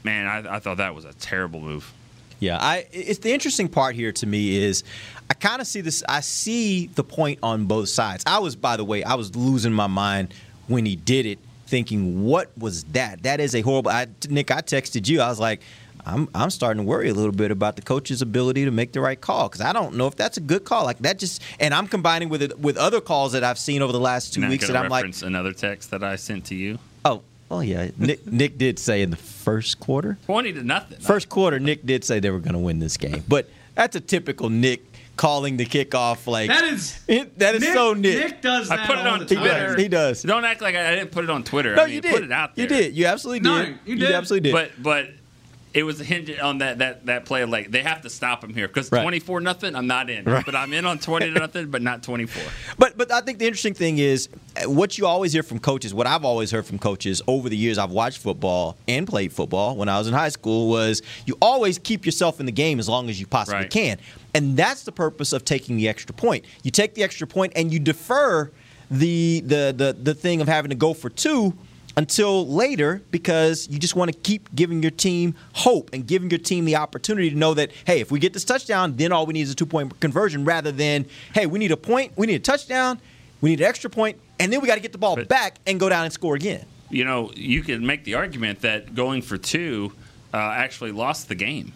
man, 0.04 0.28
I, 0.28 0.56
I 0.56 0.60
thought 0.60 0.78
that 0.78 0.96
was 0.96 1.06
a 1.06 1.14
terrible 1.14 1.60
move. 1.60 1.92
Yeah, 2.40 2.58
I. 2.60 2.88
It's 2.92 3.20
the 3.20 3.32
interesting 3.32 3.70
part 3.70 3.96
here 3.96 4.12
to 4.14 4.26
me 4.26 4.58
is 4.58 4.84
I 5.30 5.36
kind 5.36 5.62
of 5.62 5.68
see 5.68 5.82
this. 5.82 6.04
I 6.10 6.22
see 6.22 6.88
the 6.88 7.04
point 7.04 7.40
on 7.44 7.66
both 7.66 7.88
sides. 7.90 8.24
I 8.26 8.40
was, 8.40 8.56
by 8.56 8.78
the 8.78 8.84
way, 8.84 9.04
I 9.04 9.14
was 9.14 9.36
losing 9.36 9.72
my 9.72 9.88
mind 9.88 10.34
when 10.68 10.86
he 10.86 10.96
did 10.96 11.28
it, 11.28 11.38
thinking, 11.68 12.26
"What 12.26 12.52
was 12.58 12.84
that? 12.86 13.24
That 13.24 13.40
is 13.40 13.54
a 13.54 13.62
horrible." 13.62 13.92
I, 13.92 14.08
Nick, 14.28 14.50
I 14.50 14.62
texted 14.62 15.08
you. 15.08 15.22
I 15.22 15.30
was 15.30 15.40
like, 15.40 15.62
"I'm 16.04 16.30
I'm 16.34 16.50
starting 16.50 16.84
to 16.84 16.88
worry 16.88 17.10
a 17.10 17.14
little 17.14 17.32
bit 17.32 17.52
about 17.52 17.76
the 17.76 17.84
coach's 17.84 18.24
ability 18.24 18.66
to 18.66 18.72
make 18.72 18.92
the 18.92 19.02
right 19.02 19.22
call 19.22 19.48
because 19.48 19.62
I 19.62 19.72
don't 19.72 19.96
know 19.96 20.08
if 20.08 20.16
that's 20.16 20.38
a 20.38 20.42
good 20.42 20.66
call. 20.66 20.84
Like 20.84 20.98
that 21.00 21.20
just, 21.20 21.44
and 21.60 21.76
I'm 21.76 21.88
combining 21.88 22.30
with 22.30 22.42
it 22.42 22.60
with 22.60 22.76
other 22.76 23.02
calls 23.02 23.34
that 23.34 23.44
I've 23.44 23.60
seen 23.60 23.84
over 23.84 23.94
the 23.94 24.00
last 24.00 24.34
two 24.34 24.42
Not 24.42 24.50
weeks, 24.50 24.66
gonna 24.66 24.80
I'm 24.80 24.90
like, 24.90 25.14
another 25.22 25.54
text 25.54 25.92
that 25.92 26.04
I 26.04 26.16
sent 26.16 26.46
to 26.46 26.56
you. 26.56 26.80
"Oh, 27.52 27.56
well, 27.58 27.64
yeah." 27.64 27.90
Nick 27.98 28.26
Nick 28.26 28.58
did 28.58 28.80
say 28.80 29.02
in 29.02 29.10
the 29.12 29.18
first 29.18 29.80
quarter, 29.80 30.18
twenty 30.26 30.54
to 30.54 30.64
nothing. 30.64 31.00
First 31.00 31.30
quarter, 31.30 31.60
Nick 31.60 31.86
did 31.86 32.04
say 32.04 32.20
they 32.20 32.30
were 32.32 32.40
going 32.40 32.54
to 32.54 32.60
win 32.60 32.80
this 32.80 32.98
game, 32.98 33.24
but 33.28 33.50
that's 33.76 33.96
a 33.96 34.00
typical 34.02 34.50
Nick 34.50 34.84
calling 35.18 35.58
the 35.58 35.66
kickoff 35.66 36.26
like 36.26 36.48
that 36.50 36.64
is 36.64 37.00
it, 37.08 37.38
that 37.38 37.54
is 37.54 37.62
Nick, 37.62 37.74
so 37.74 37.94
Nick. 37.94 38.18
Nick 38.18 38.42
does 38.42 38.70
that 38.70 38.80
I 38.80 38.88
put 38.88 38.98
it 38.98 39.06
on 39.06 39.20
the 39.20 39.26
Twitter. 39.26 39.68
time. 39.68 39.78
He 39.78 39.88
does. 39.88 40.24
Don't 40.24 40.46
act 40.46 40.62
like 40.62 40.74
I, 40.76 40.94
I 40.94 40.96
didn't 40.96 41.12
put 41.12 41.24
it 41.26 41.30
on 41.30 41.44
Twitter. 41.44 41.76
No, 41.76 41.84
I 41.84 41.86
mean, 41.86 41.96
you 41.96 42.02
did. 42.02 42.14
Put 42.14 42.24
it 42.24 42.32
out 42.32 42.56
there. 42.56 42.64
You 42.64 42.70
did. 42.70 42.96
You 42.96 43.06
absolutely 43.06 43.42
No, 43.42 43.64
did. 43.66 43.80
you 43.86 43.96
did. 43.98 44.12
absolutely 44.12 44.50
did. 44.50 44.54
But 44.54 44.82
but 44.82 45.10
it 45.74 45.84
was 45.84 46.00
hinged 46.00 46.38
on 46.40 46.58
that 46.58 46.80
that 46.80 47.06
that 47.06 47.26
play. 47.26 47.46
Like 47.46 47.72
they 47.72 47.82
have 47.82 48.02
to 48.02 48.10
stop 48.10 48.44
him 48.44 48.54
here 48.54 48.68
because 48.68 48.92
Right. 48.92 49.02
twenty 49.02 49.20
four 49.20 49.40
nothing. 49.40 49.76
I'm 49.76 49.88
not 49.88 50.10
in, 50.10 50.26
Right. 50.26 50.46
but 50.46 50.56
I'm 50.56 50.74
in 50.74 50.86
on 50.86 51.00
twenty 51.00 51.30
nothing, 51.32 51.70
but 51.72 51.82
not 51.82 52.04
twenty 52.04 52.26
four. 52.26 52.44
But 52.78 52.98
but 52.98 53.12
I 53.12 53.22
think 53.22 53.40
the 53.40 53.46
interesting 53.46 53.74
thing 53.74 53.98
is 53.98 54.28
uh, 54.58 54.70
what 54.70 54.98
you 54.98 55.06
always 55.08 55.32
hear 55.34 55.44
from 55.44 55.60
coaches. 55.60 55.94
What 55.94 56.08
I've 56.08 56.26
always 56.26 56.52
heard 56.52 56.66
from 56.66 56.78
coaches 56.80 57.22
over 57.28 57.48
the 57.48 57.56
years 57.58 57.78
I've 57.78 57.92
watched 57.92 58.18
football 58.20 58.78
and 58.88 59.08
played 59.08 59.32
football 59.32 59.76
when 59.78 59.88
I 59.90 59.98
was 59.98 60.08
in 60.08 60.14
high 60.14 60.30
school 60.30 60.70
was 60.70 61.02
you 61.26 61.38
always 61.42 61.78
keep 61.80 62.06
yourself 62.06 62.40
in 62.40 62.46
the 62.46 62.52
game 62.52 62.78
as 62.80 62.90
long 62.90 63.10
as 63.10 63.20
you 63.20 63.26
possibly 63.28 63.62
Right. 63.62 63.70
can, 63.70 63.98
and 64.34 64.58
that's 64.58 64.84
the 64.84 64.92
purpose 64.92 65.32
of 65.34 65.46
taking 65.46 65.78
the 65.78 65.88
extra 65.88 66.14
point. 66.14 66.44
You 66.64 66.72
take 66.72 66.96
the 66.96 67.04
extra 67.04 67.28
point 67.28 67.54
and 67.56 67.72
you 67.72 67.80
defer 67.80 68.52
the 68.90 69.40
the 69.46 69.74
the 69.78 69.96
the 70.02 70.14
thing 70.14 70.42
of 70.42 70.48
having 70.50 70.70
to 70.70 70.76
go 70.76 70.94
for 70.94 71.10
two 71.10 71.54
until 72.02 72.48
later 72.48 73.02
because 73.12 73.68
you 73.70 73.78
just 73.78 73.96
want 73.96 74.12
to 74.12 74.18
keep 74.22 74.54
giving 74.56 74.82
your 74.82 74.92
team 74.92 75.36
hope 75.54 75.92
and 75.94 76.08
giving 76.08 76.32
your 76.32 76.40
team 76.40 76.66
the 76.66 76.76
opportunity 76.76 77.30
to 77.30 77.36
know 77.36 77.54
that 77.54 77.72
hey 77.86 78.02
if 78.02 78.10
we 78.12 78.20
get 78.20 78.34
this 78.34 78.44
touchdown 78.44 78.96
then 78.96 79.12
all 79.12 79.28
we 79.28 79.34
need 79.34 79.42
is 79.42 79.52
a 79.52 79.56
two 79.56 79.68
point 79.68 80.00
conversion 80.00 80.44
rather 80.44 80.72
than 80.72 81.06
hey 81.36 81.46
we 81.46 81.60
need 81.60 81.72
a 81.72 81.78
point 81.78 82.12
we 82.18 82.26
need 82.26 82.36
a 82.36 82.40
touchdown 82.40 83.00
we 83.40 83.52
need 83.52 83.60
an 83.62 83.68
extra 83.68 83.90
point 83.90 84.18
and 84.40 84.52
then 84.52 84.60
we 84.62 84.68
got 84.68 84.76
to 84.76 84.82
get 84.82 84.92
the 84.92 84.98
ball 84.98 85.16
back 85.26 85.60
and 85.68 85.80
go 85.80 85.90
down 85.90 86.04
and 86.04 86.12
score 86.14 86.36
again 86.36 86.66
You 86.90 87.06
know, 87.06 87.32
you 87.36 87.62
can 87.62 87.86
make 87.86 88.04
the 88.04 88.16
argument 88.16 88.62
that 88.62 88.96
going 88.96 89.22
for 89.22 89.38
two 89.38 89.94
uh, 90.34 90.38
actually 90.38 90.92
lost 90.92 91.30
the 91.30 91.36
game 91.36 91.72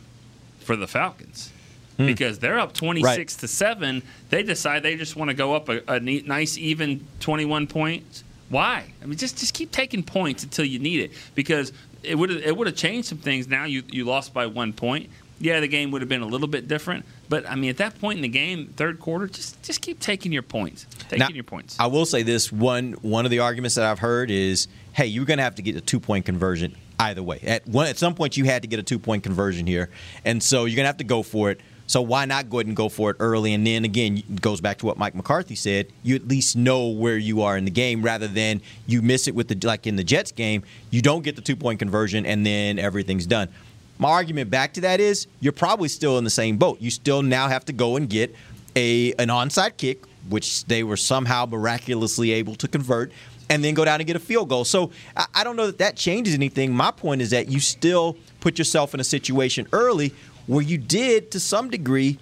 for 0.59 0.75
the 0.75 0.87
Falcons. 0.87 1.51
Hmm. 1.97 2.07
Because 2.07 2.39
they're 2.39 2.59
up 2.59 2.73
26 2.73 3.37
to 3.37 3.47
7. 3.47 4.03
They 4.29 4.43
decide 4.43 4.83
they 4.83 4.97
just 4.97 5.15
want 5.15 5.29
to 5.29 5.33
go 5.33 5.55
up 5.55 5.69
a, 5.69 5.81
a 5.87 5.99
neat, 6.01 6.27
nice, 6.27 6.57
even 6.57 7.07
21 7.21 7.67
points. 7.67 8.24
Why? 8.49 8.91
I 9.01 9.05
mean, 9.05 9.17
just 9.17 9.37
just 9.37 9.53
keep 9.53 9.71
taking 9.71 10.03
points 10.03 10.43
until 10.43 10.65
you 10.65 10.79
need 10.79 10.99
it. 11.01 11.11
Because 11.33 11.73
it 12.03 12.15
would 12.17 12.31
it 12.31 12.55
would 12.55 12.67
have 12.67 12.75
changed 12.75 13.07
some 13.07 13.17
things. 13.17 13.47
Now 13.47 13.65
you, 13.65 13.83
you 13.87 14.05
lost 14.05 14.33
by 14.33 14.45
one 14.45 14.73
point. 14.73 15.09
Yeah, 15.37 15.59
the 15.59 15.67
game 15.67 15.91
would 15.91 16.01
have 16.01 16.07
been 16.07 16.21
a 16.21 16.27
little 16.27 16.47
bit 16.47 16.67
different. 16.67 17.05
But 17.27 17.49
I 17.49 17.55
mean, 17.55 17.69
at 17.69 17.77
that 17.77 17.99
point 17.99 18.17
in 18.17 18.21
the 18.21 18.29
game, 18.29 18.67
third 18.77 18.99
quarter, 18.99 19.27
just 19.27 19.61
just 19.63 19.81
keep 19.81 19.99
taking 19.99 20.31
your 20.31 20.43
points. 20.43 20.85
Taking 21.09 21.19
Now, 21.19 21.29
your 21.29 21.43
points. 21.43 21.75
I 21.79 21.87
will 21.87 22.05
say 22.05 22.23
this 22.23 22.51
one 22.51 22.93
one 23.01 23.25
of 23.25 23.31
the 23.31 23.39
arguments 23.39 23.75
that 23.75 23.85
I've 23.85 23.99
heard 23.99 24.31
is, 24.31 24.67
hey, 24.93 25.07
you're 25.07 25.25
going 25.25 25.37
to 25.37 25.43
have 25.43 25.55
to 25.55 25.61
get 25.61 25.75
a 25.75 25.81
two 25.81 25.99
point 25.99 26.25
conversion 26.25 26.75
either 26.99 27.23
way. 27.23 27.39
At 27.43 27.67
one 27.67 27.87
at 27.87 27.97
some 27.97 28.15
point, 28.15 28.37
you 28.37 28.45
had 28.45 28.61
to 28.61 28.67
get 28.67 28.79
a 28.79 28.83
two 28.83 28.99
point 28.99 29.23
conversion 29.23 29.67
here, 29.67 29.89
and 30.23 30.41
so 30.41 30.65
you're 30.65 30.75
going 30.75 30.85
to 30.85 30.89
have 30.89 30.97
to 30.97 31.03
go 31.03 31.23
for 31.23 31.51
it. 31.51 31.59
So 31.87 32.01
why 32.01 32.25
not 32.25 32.49
go 32.49 32.57
ahead 32.57 32.67
and 32.67 32.75
go 32.75 32.89
for 32.89 33.11
it 33.11 33.17
early? 33.19 33.53
And 33.53 33.65
then 33.65 33.85
again, 33.85 34.17
it 34.17 34.41
goes 34.41 34.59
back 34.59 34.79
to 34.79 34.85
what 34.85 34.97
Mike 34.97 35.13
McCarthy 35.13 35.55
said. 35.55 35.87
You 36.03 36.15
at 36.15 36.27
least 36.27 36.55
know 36.55 36.87
where 36.87 37.17
you 37.17 37.43
are 37.43 37.57
in 37.57 37.65
the 37.65 37.71
game, 37.71 38.01
rather 38.01 38.27
than 38.27 38.61
you 38.87 39.01
miss 39.01 39.27
it 39.27 39.35
with 39.35 39.47
the 39.47 39.67
like 39.67 39.85
in 39.85 39.95
the 39.95 40.03
Jets 40.03 40.31
game. 40.31 40.63
You 40.89 41.01
don't 41.01 41.23
get 41.23 41.35
the 41.35 41.41
two 41.41 41.55
point 41.55 41.79
conversion, 41.79 42.25
and 42.25 42.45
then 42.45 42.79
everything's 42.79 43.27
done. 43.27 43.49
My 43.97 44.09
argument 44.09 44.49
back 44.49 44.73
to 44.73 44.81
that 44.81 44.99
is 44.99 45.27
you're 45.39 45.53
probably 45.53 45.87
still 45.87 46.17
in 46.17 46.23
the 46.23 46.29
same 46.29 46.57
boat. 46.57 46.81
You 46.81 46.91
still 46.91 47.21
now 47.21 47.47
have 47.47 47.65
to 47.65 47.73
go 47.73 47.95
and 47.95 48.09
get 48.09 48.35
a 48.75 49.13
an 49.13 49.29
onside 49.29 49.77
kick, 49.77 50.03
which 50.27 50.65
they 50.65 50.83
were 50.83 50.97
somehow 50.97 51.45
miraculously 51.45 52.31
able 52.31 52.55
to 52.55 52.67
convert, 52.67 53.11
and 53.49 53.63
then 53.63 53.75
go 53.75 53.85
down 53.85 54.01
and 54.01 54.07
get 54.07 54.15
a 54.15 54.19
field 54.19 54.49
goal. 54.49 54.65
So 54.65 54.91
I, 55.15 55.27
I 55.35 55.43
don't 55.43 55.55
know 55.55 55.67
that 55.67 55.77
that 55.77 55.95
changes 55.95 56.33
anything. 56.33 56.73
My 56.73 56.89
point 56.89 57.21
is 57.21 57.29
that 57.29 57.47
you 57.47 57.59
still 57.59 58.17
put 58.39 58.57
yourself 58.57 58.93
in 58.93 58.99
a 58.99 59.03
situation 59.03 59.67
early 59.71 60.13
where 60.47 60.61
you 60.61 60.77
did, 60.77 61.31
to 61.31 61.39
some 61.39 61.69
degree, 61.69 62.17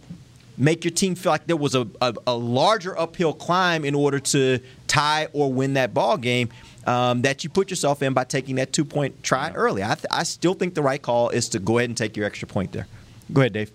make 0.58 0.84
your 0.84 0.92
team 0.92 1.16
feel 1.16 1.32
like 1.32 1.48
there 1.48 1.58
was 1.58 1.76
a, 1.76 1.88
a, 2.02 2.14
a 2.28 2.34
larger 2.36 2.98
uphill 2.98 3.34
climb 3.34 3.86
in 3.86 3.96
order 3.96 4.20
to 4.20 4.60
tie 4.88 5.28
or 5.34 5.52
win 5.52 5.74
that 5.74 5.94
ball 5.94 6.18
game. 6.18 6.50
Um, 6.86 7.22
that 7.22 7.46
you 7.46 7.50
put 7.50 7.70
yourself 7.70 8.02
in 8.04 8.12
by 8.14 8.26
taking 8.26 8.56
that 8.56 8.74
two 8.74 8.84
point 8.84 9.24
try 9.24 9.52
early. 9.52 9.82
I, 9.82 9.96
th- 9.96 10.06
I 10.12 10.24
still 10.24 10.54
think 10.54 10.74
the 10.74 10.82
right 10.82 11.02
call 11.02 11.30
is 11.30 11.48
to 11.50 11.60
go 11.60 11.78
ahead 11.78 11.90
and 11.90 11.96
take 11.98 12.18
your 12.18 12.26
extra 12.26 12.46
point 12.46 12.74
there. 12.74 12.88
Go 13.32 13.40
ahead, 13.40 13.54
Dave. 13.54 13.72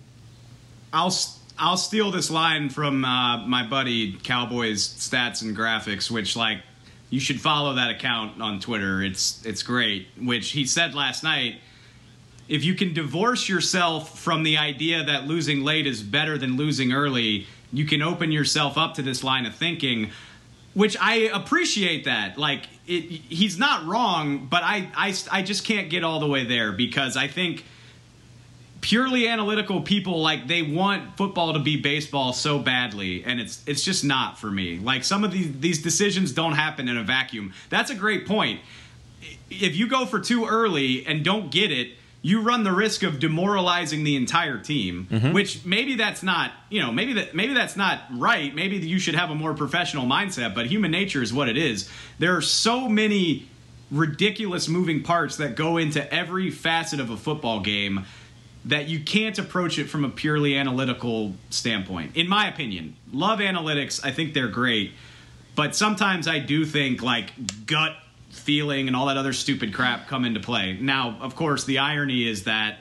I'll 0.93 1.15
I'll 1.57 1.77
steal 1.77 2.11
this 2.11 2.29
line 2.29 2.69
from 2.69 3.03
uh, 3.03 3.45
my 3.47 3.65
buddy 3.67 4.13
Cowboys 4.13 4.87
Stats 4.87 5.41
and 5.41 5.57
Graphics, 5.57 6.11
which 6.11 6.35
like 6.35 6.59
you 7.09 7.19
should 7.19 7.41
follow 7.41 7.73
that 7.73 7.89
account 7.89 8.39
on 8.41 8.59
Twitter. 8.59 9.01
It's 9.01 9.43
it's 9.43 9.63
great. 9.63 10.07
Which 10.21 10.51
he 10.51 10.65
said 10.65 10.93
last 10.93 11.23
night. 11.23 11.61
If 12.49 12.63
you 12.63 12.73
can 12.73 12.93
divorce 12.93 13.47
yourself 13.47 14.17
from 14.17 14.41
the 14.41 14.57
idea 14.57 15.03
that 15.03 15.27
losing 15.27 15.63
late 15.63 15.85
is 15.85 16.01
better 16.01 16.35
than 16.35 16.57
losing 16.57 16.91
early, 16.91 17.45
you 17.71 17.85
can 17.85 18.01
open 18.01 18.31
yourself 18.31 18.75
up 18.75 18.95
to 18.95 19.03
this 19.03 19.23
line 19.23 19.45
of 19.45 19.53
thinking, 19.53 20.09
which 20.73 20.97
I 20.99 21.29
appreciate 21.31 22.05
that. 22.05 22.39
Like 22.39 22.63
it, 22.87 23.03
he's 23.03 23.59
not 23.59 23.85
wrong, 23.85 24.47
but 24.47 24.63
I, 24.63 24.89
I 24.95 25.15
I 25.31 25.43
just 25.43 25.63
can't 25.63 25.91
get 25.91 26.03
all 26.03 26.19
the 26.19 26.25
way 26.25 26.43
there 26.43 26.71
because 26.71 27.15
I 27.15 27.27
think 27.27 27.65
purely 28.81 29.27
analytical 29.27 29.81
people 29.81 30.19
like 30.19 30.47
they 30.47 30.63
want 30.63 31.17
football 31.17 31.53
to 31.53 31.59
be 31.59 31.79
baseball 31.79 32.33
so 32.33 32.57
badly 32.57 33.23
and 33.25 33.39
it's 33.39 33.61
it's 33.67 33.83
just 33.83 34.03
not 34.03 34.39
for 34.39 34.49
me. 34.49 34.79
Like 34.79 35.03
some 35.03 35.23
of 35.23 35.31
these 35.31 35.59
these 35.59 35.83
decisions 35.83 36.31
don't 36.31 36.53
happen 36.53 36.89
in 36.89 36.97
a 36.97 37.03
vacuum. 37.03 37.53
That's 37.69 37.91
a 37.91 37.95
great 37.95 38.25
point. 38.25 38.59
If 39.51 39.75
you 39.75 39.87
go 39.87 40.07
for 40.07 40.19
too 40.19 40.47
early 40.47 41.05
and 41.05 41.23
don't 41.23 41.51
get 41.51 41.71
it 41.71 41.98
you 42.21 42.41
run 42.41 42.63
the 42.63 42.71
risk 42.71 43.03
of 43.03 43.19
demoralizing 43.19 44.03
the 44.03 44.15
entire 44.15 44.57
team 44.57 45.07
Mm-hmm. 45.09 45.31
which 45.33 45.65
maybe 45.65 45.95
that's 45.95 46.21
not 46.23 46.51
you 46.69 46.81
know 46.81 46.91
maybe 46.91 47.13
that 47.13 47.33
maybe 47.33 47.53
that's 47.53 47.75
not 47.77 48.01
right 48.11 48.53
maybe 48.53 48.77
you 48.77 48.99
should 48.99 49.15
have 49.15 49.29
a 49.29 49.35
more 49.35 49.53
professional 49.53 50.05
mindset 50.05 50.53
but 50.53 50.65
human 50.67 50.91
nature 50.91 51.21
is 51.23 51.31
what 51.33 51.47
it 51.49 51.57
is 51.57 51.89
there 52.19 52.35
are 52.35 52.41
so 52.41 52.89
many 52.89 53.47
ridiculous 53.91 54.67
moving 54.67 55.01
parts 55.01 55.37
that 55.37 55.55
go 55.55 55.77
into 55.77 56.13
every 56.13 56.51
facet 56.51 56.99
of 56.99 57.09
a 57.09 57.17
football 57.17 57.59
game 57.61 58.05
that 58.65 58.87
you 58.87 58.99
can't 58.99 59.39
approach 59.39 59.79
it 59.79 59.85
from 59.85 60.03
a 60.05 60.09
purely 60.09 60.55
analytical 60.57 61.33
standpoint. 61.49 62.15
In 62.15 62.27
my 62.27 62.47
opinion, 62.47 62.95
love 63.11 63.39
analytics. 63.39 64.03
I 64.05 64.11
think 64.11 64.33
they're 64.35 64.49
great, 64.49 64.91
but 65.55 65.75
sometimes 65.75 66.27
I 66.27 66.37
do 66.39 66.65
think 66.65 67.01
like 67.01 67.31
gut 67.65 67.95
feeling 68.29 68.87
and 68.87 68.95
all 68.95 69.07
that 69.07 69.17
other 69.17 69.33
stupid 69.33 69.73
crap 69.73 70.07
come 70.07 70.25
into 70.25 70.39
play. 70.39 70.77
Now, 70.79 71.17
of 71.21 71.35
course, 71.35 71.63
the 71.65 71.79
irony 71.79 72.27
is 72.27 72.43
that 72.43 72.79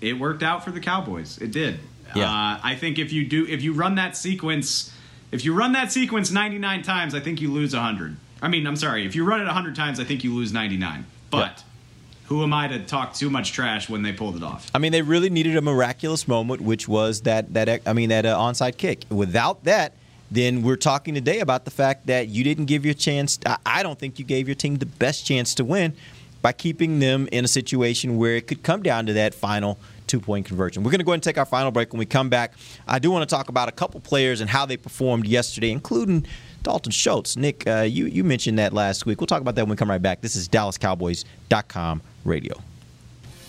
it 0.00 0.14
worked 0.14 0.42
out 0.42 0.64
for 0.64 0.70
the 0.70 0.80
Cowboys. 0.80 1.38
It 1.38 1.50
did. 1.50 1.80
Yeah. 2.14 2.24
Uh, 2.24 2.60
I 2.62 2.76
think 2.78 2.98
if 2.98 3.12
you 3.12 3.26
do, 3.26 3.46
if 3.46 3.62
you 3.62 3.72
run 3.72 3.96
that 3.96 4.16
sequence, 4.16 4.92
if 5.32 5.44
you 5.44 5.54
run 5.54 5.72
that 5.72 5.90
sequence 5.90 6.30
99 6.30 6.82
times, 6.82 7.14
I 7.14 7.20
think 7.20 7.40
you 7.40 7.50
lose 7.50 7.74
100. 7.74 8.16
I 8.42 8.48
mean, 8.48 8.66
I'm 8.66 8.76
sorry. 8.76 9.06
If 9.06 9.16
you 9.16 9.24
run 9.24 9.40
it 9.40 9.46
100 9.46 9.74
times, 9.74 9.98
I 9.98 10.04
think 10.04 10.22
you 10.22 10.34
lose 10.34 10.52
99. 10.52 11.06
But 11.30 11.64
who 12.26 12.42
am 12.42 12.52
I 12.52 12.68
to 12.68 12.84
talk 12.84 13.14
too 13.14 13.30
much 13.30 13.52
trash 13.52 13.88
when 13.88 14.02
they 14.02 14.12
pulled 14.12 14.36
it 14.36 14.42
off? 14.42 14.70
I 14.74 14.78
mean, 14.78 14.92
they 14.92 15.02
really 15.02 15.30
needed 15.30 15.56
a 15.56 15.62
miraculous 15.62 16.28
moment, 16.28 16.60
which 16.60 16.86
was 16.86 17.22
that 17.22 17.54
that 17.54 17.82
I 17.86 17.92
mean 17.92 18.10
that 18.10 18.26
uh, 18.26 18.36
onside 18.36 18.76
kick. 18.76 19.04
Without 19.10 19.64
that, 19.64 19.94
then 20.34 20.62
we're 20.62 20.76
talking 20.76 21.14
today 21.14 21.40
about 21.40 21.64
the 21.64 21.70
fact 21.70 22.06
that 22.06 22.28
you 22.28 22.44
didn't 22.44 22.66
give 22.66 22.84
your 22.84 22.94
chance. 22.94 23.38
I- 23.64 23.82
don't 23.82 23.98
think 23.98 24.18
you 24.18 24.24
gave 24.24 24.48
your 24.48 24.54
team 24.54 24.76
the 24.76 24.86
best 24.86 25.26
chance 25.26 25.54
to 25.54 25.64
win 25.64 25.94
by 26.42 26.52
keeping 26.52 26.98
them 26.98 27.28
in 27.32 27.44
a 27.44 27.48
situation 27.48 28.16
where 28.16 28.36
it 28.36 28.46
could 28.46 28.62
come 28.62 28.82
down 28.82 29.06
to 29.06 29.12
that 29.14 29.34
final 29.34 29.78
two 30.06 30.20
point 30.20 30.46
conversion. 30.46 30.82
We're 30.82 30.90
going 30.90 30.98
to 31.00 31.04
go 31.04 31.12
ahead 31.12 31.18
and 31.18 31.22
take 31.22 31.38
our 31.38 31.46
final 31.46 31.70
break. 31.70 31.92
When 31.92 31.98
we 31.98 32.06
come 32.06 32.28
back, 32.28 32.54
I 32.86 32.98
do 32.98 33.10
want 33.10 33.28
to 33.28 33.34
talk 33.34 33.48
about 33.48 33.68
a 33.68 33.72
couple 33.72 34.00
players 34.00 34.40
and 34.40 34.50
how 34.50 34.66
they 34.66 34.76
performed 34.76 35.26
yesterday, 35.26 35.70
including 35.70 36.26
Dalton 36.62 36.92
Schultz. 36.92 37.36
Nick, 37.36 37.66
uh, 37.66 37.80
you 37.80 38.06
you 38.06 38.24
mentioned 38.24 38.58
that 38.58 38.72
last 38.72 39.06
week. 39.06 39.20
We'll 39.20 39.26
talk 39.26 39.40
about 39.40 39.54
that 39.54 39.62
when 39.62 39.70
we 39.70 39.76
come 39.76 39.90
right 39.90 40.02
back. 40.02 40.20
This 40.20 40.36
is 40.36 40.48
DallasCowboys.com 40.48 42.02
radio. 42.24 42.54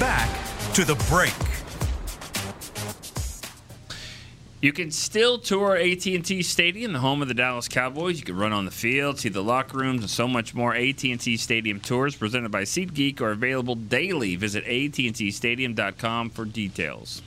Back 0.00 0.30
to 0.72 0.84
the 0.86 0.94
break. 1.10 1.34
You 4.62 4.72
can 4.72 4.90
still 4.90 5.38
tour 5.38 5.76
AT&T 5.76 6.42
Stadium, 6.42 6.94
the 6.94 7.00
home 7.00 7.20
of 7.20 7.28
the 7.28 7.34
Dallas 7.34 7.68
Cowboys. 7.68 8.18
You 8.18 8.24
can 8.24 8.36
run 8.36 8.54
on 8.54 8.64
the 8.64 8.70
field, 8.70 9.18
see 9.18 9.28
the 9.28 9.42
locker 9.42 9.76
rooms, 9.76 10.00
and 10.00 10.08
so 10.08 10.26
much 10.26 10.54
more. 10.54 10.74
AT&T 10.74 11.36
Stadium 11.36 11.80
tours 11.80 12.16
presented 12.16 12.50
by 12.50 12.62
SeatGeek 12.62 13.20
are 13.20 13.32
available 13.32 13.74
daily. 13.74 14.36
Visit 14.36 14.64
AT&TStadium.com 14.64 16.30
for 16.30 16.46
details. 16.46 17.20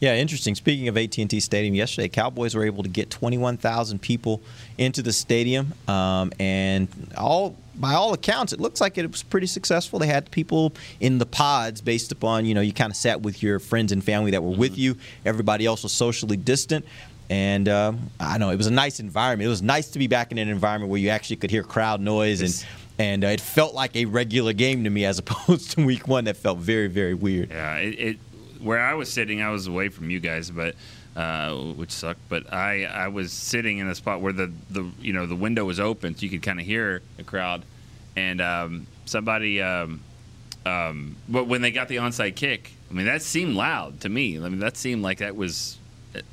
Yeah, 0.00 0.14
interesting. 0.14 0.54
Speaking 0.54 0.88
of 0.88 0.96
AT&T 0.96 1.40
Stadium, 1.40 1.74
yesterday 1.74 2.08
Cowboys 2.08 2.54
were 2.54 2.64
able 2.64 2.82
to 2.82 2.88
get 2.88 3.10
21,000 3.10 4.00
people 4.00 4.40
into 4.78 5.02
the 5.02 5.12
stadium, 5.12 5.74
um, 5.88 6.32
and 6.40 6.88
all 7.16 7.56
by 7.76 7.94
all 7.94 8.12
accounts, 8.12 8.52
it 8.52 8.60
looks 8.60 8.80
like 8.80 8.98
it 8.98 9.10
was 9.10 9.22
pretty 9.22 9.46
successful. 9.46 9.98
They 9.98 10.06
had 10.06 10.30
people 10.30 10.74
in 11.00 11.18
the 11.18 11.26
pods 11.26 11.80
based 11.80 12.12
upon 12.12 12.44
you 12.44 12.54
know 12.54 12.60
you 12.60 12.72
kind 12.72 12.90
of 12.90 12.96
sat 12.96 13.22
with 13.22 13.42
your 13.42 13.58
friends 13.58 13.92
and 13.92 14.02
family 14.02 14.30
that 14.32 14.42
were 14.42 14.56
with 14.56 14.76
you. 14.76 14.96
Everybody 15.24 15.66
else 15.66 15.82
was 15.82 15.92
socially 15.92 16.36
distant. 16.36 16.84
And 17.28 17.68
um, 17.68 18.10
I 18.18 18.38
know 18.38 18.50
it 18.50 18.56
was 18.56 18.66
a 18.66 18.72
nice 18.72 18.98
environment. 18.98 19.46
It 19.46 19.50
was 19.50 19.62
nice 19.62 19.88
to 19.90 20.00
be 20.00 20.08
back 20.08 20.32
in 20.32 20.38
an 20.38 20.48
environment 20.48 20.90
where 20.90 21.00
you 21.00 21.10
actually 21.10 21.36
could 21.36 21.50
hear 21.50 21.62
crowd 21.62 22.00
noise 22.00 22.40
and 22.40 22.66
and 22.98 23.24
uh, 23.24 23.28
it 23.28 23.40
felt 23.40 23.72
like 23.72 23.96
a 23.96 24.04
regular 24.04 24.52
game 24.52 24.84
to 24.84 24.90
me 24.90 25.04
as 25.04 25.18
opposed 25.20 25.70
to 25.72 25.86
week 25.86 26.08
one 26.08 26.24
that 26.24 26.36
felt 26.36 26.58
very 26.58 26.88
very 26.88 27.14
weird. 27.14 27.50
Yeah, 27.50 27.76
it, 27.76 27.98
it 27.98 28.18
where 28.62 28.80
I 28.80 28.94
was 28.94 29.12
sitting, 29.12 29.42
I 29.42 29.50
was 29.50 29.66
away 29.66 29.88
from 29.88 30.10
you 30.10 30.20
guys, 30.20 30.50
but 30.50 30.74
uh, 31.16 31.54
which 31.54 31.90
sucked. 31.90 32.20
But 32.28 32.52
I 32.52 32.84
I 32.84 33.08
was 33.08 33.32
sitting 33.32 33.78
in 33.78 33.88
a 33.88 33.94
spot 33.94 34.20
where 34.20 34.32
the 34.32 34.52
the 34.70 34.88
you 35.00 35.12
know 35.12 35.26
the 35.26 35.36
window 35.36 35.64
was 35.64 35.80
open, 35.80 36.14
so 36.16 36.22
you 36.22 36.30
could 36.30 36.42
kind 36.42 36.60
of 36.60 36.66
hear 36.66 37.02
the 37.16 37.24
crowd, 37.24 37.62
and 38.16 38.40
um, 38.40 38.86
somebody. 39.06 39.60
Um, 39.60 40.02
um, 40.66 41.16
but 41.28 41.46
when 41.46 41.62
they 41.62 41.70
got 41.70 41.88
the 41.88 41.96
onside 41.96 42.36
kick, 42.36 42.72
I 42.90 42.94
mean 42.94 43.06
that 43.06 43.22
seemed 43.22 43.56
loud 43.56 44.00
to 44.02 44.08
me. 44.08 44.36
I 44.36 44.48
mean 44.48 44.60
that 44.60 44.76
seemed 44.76 45.02
like 45.02 45.18
that 45.18 45.36
was. 45.36 45.76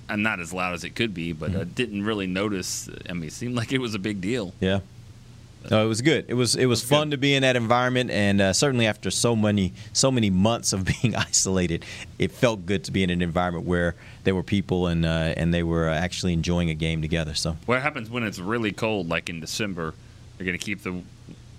I'm 0.09 0.23
not 0.23 0.39
as 0.39 0.51
loud 0.51 0.73
as 0.73 0.83
it 0.83 0.95
could 0.95 1.13
be, 1.13 1.33
but 1.33 1.55
I 1.55 1.63
didn't 1.63 2.03
really 2.03 2.25
notice. 2.25 2.89
I 3.07 3.13
mean, 3.13 3.25
it 3.25 3.33
seemed 3.33 3.53
like 3.55 3.71
it 3.71 3.77
was 3.77 3.93
a 3.93 3.99
big 3.99 4.21
deal. 4.21 4.55
Yeah. 4.59 4.79
No, 5.69 5.83
it 5.83 5.87
was 5.87 6.01
good. 6.01 6.25
It 6.27 6.33
was 6.33 6.55
it 6.55 6.65
was 6.65 6.83
fun 6.83 7.11
to 7.11 7.17
be 7.17 7.33
in 7.35 7.41
that 7.41 7.55
environment, 7.55 8.09
and 8.11 8.39
uh, 8.41 8.53
certainly 8.53 8.87
after 8.87 9.11
so 9.11 9.35
many 9.35 9.73
so 9.93 10.11
many 10.11 10.29
months 10.29 10.73
of 10.73 10.85
being 11.01 11.15
isolated, 11.15 11.85
it 12.19 12.31
felt 12.31 12.65
good 12.65 12.83
to 12.85 12.91
be 12.91 13.03
in 13.03 13.09
an 13.09 13.21
environment 13.21 13.65
where 13.65 13.95
there 14.23 14.35
were 14.35 14.43
people 14.43 14.87
and 14.87 15.05
uh, 15.05 15.33
and 15.37 15.53
they 15.53 15.63
were 15.63 15.89
actually 15.89 16.33
enjoying 16.33 16.69
a 16.69 16.73
game 16.75 17.01
together. 17.01 17.33
So 17.33 17.57
What 17.65 17.81
happens 17.81 18.09
when 18.09 18.23
it's 18.23 18.39
really 18.39 18.71
cold, 18.71 19.09
like 19.09 19.29
in 19.29 19.39
December? 19.39 19.93
They're 20.37 20.45
going 20.45 20.57
to 20.57 20.63
keep 20.63 20.83
the 20.83 21.01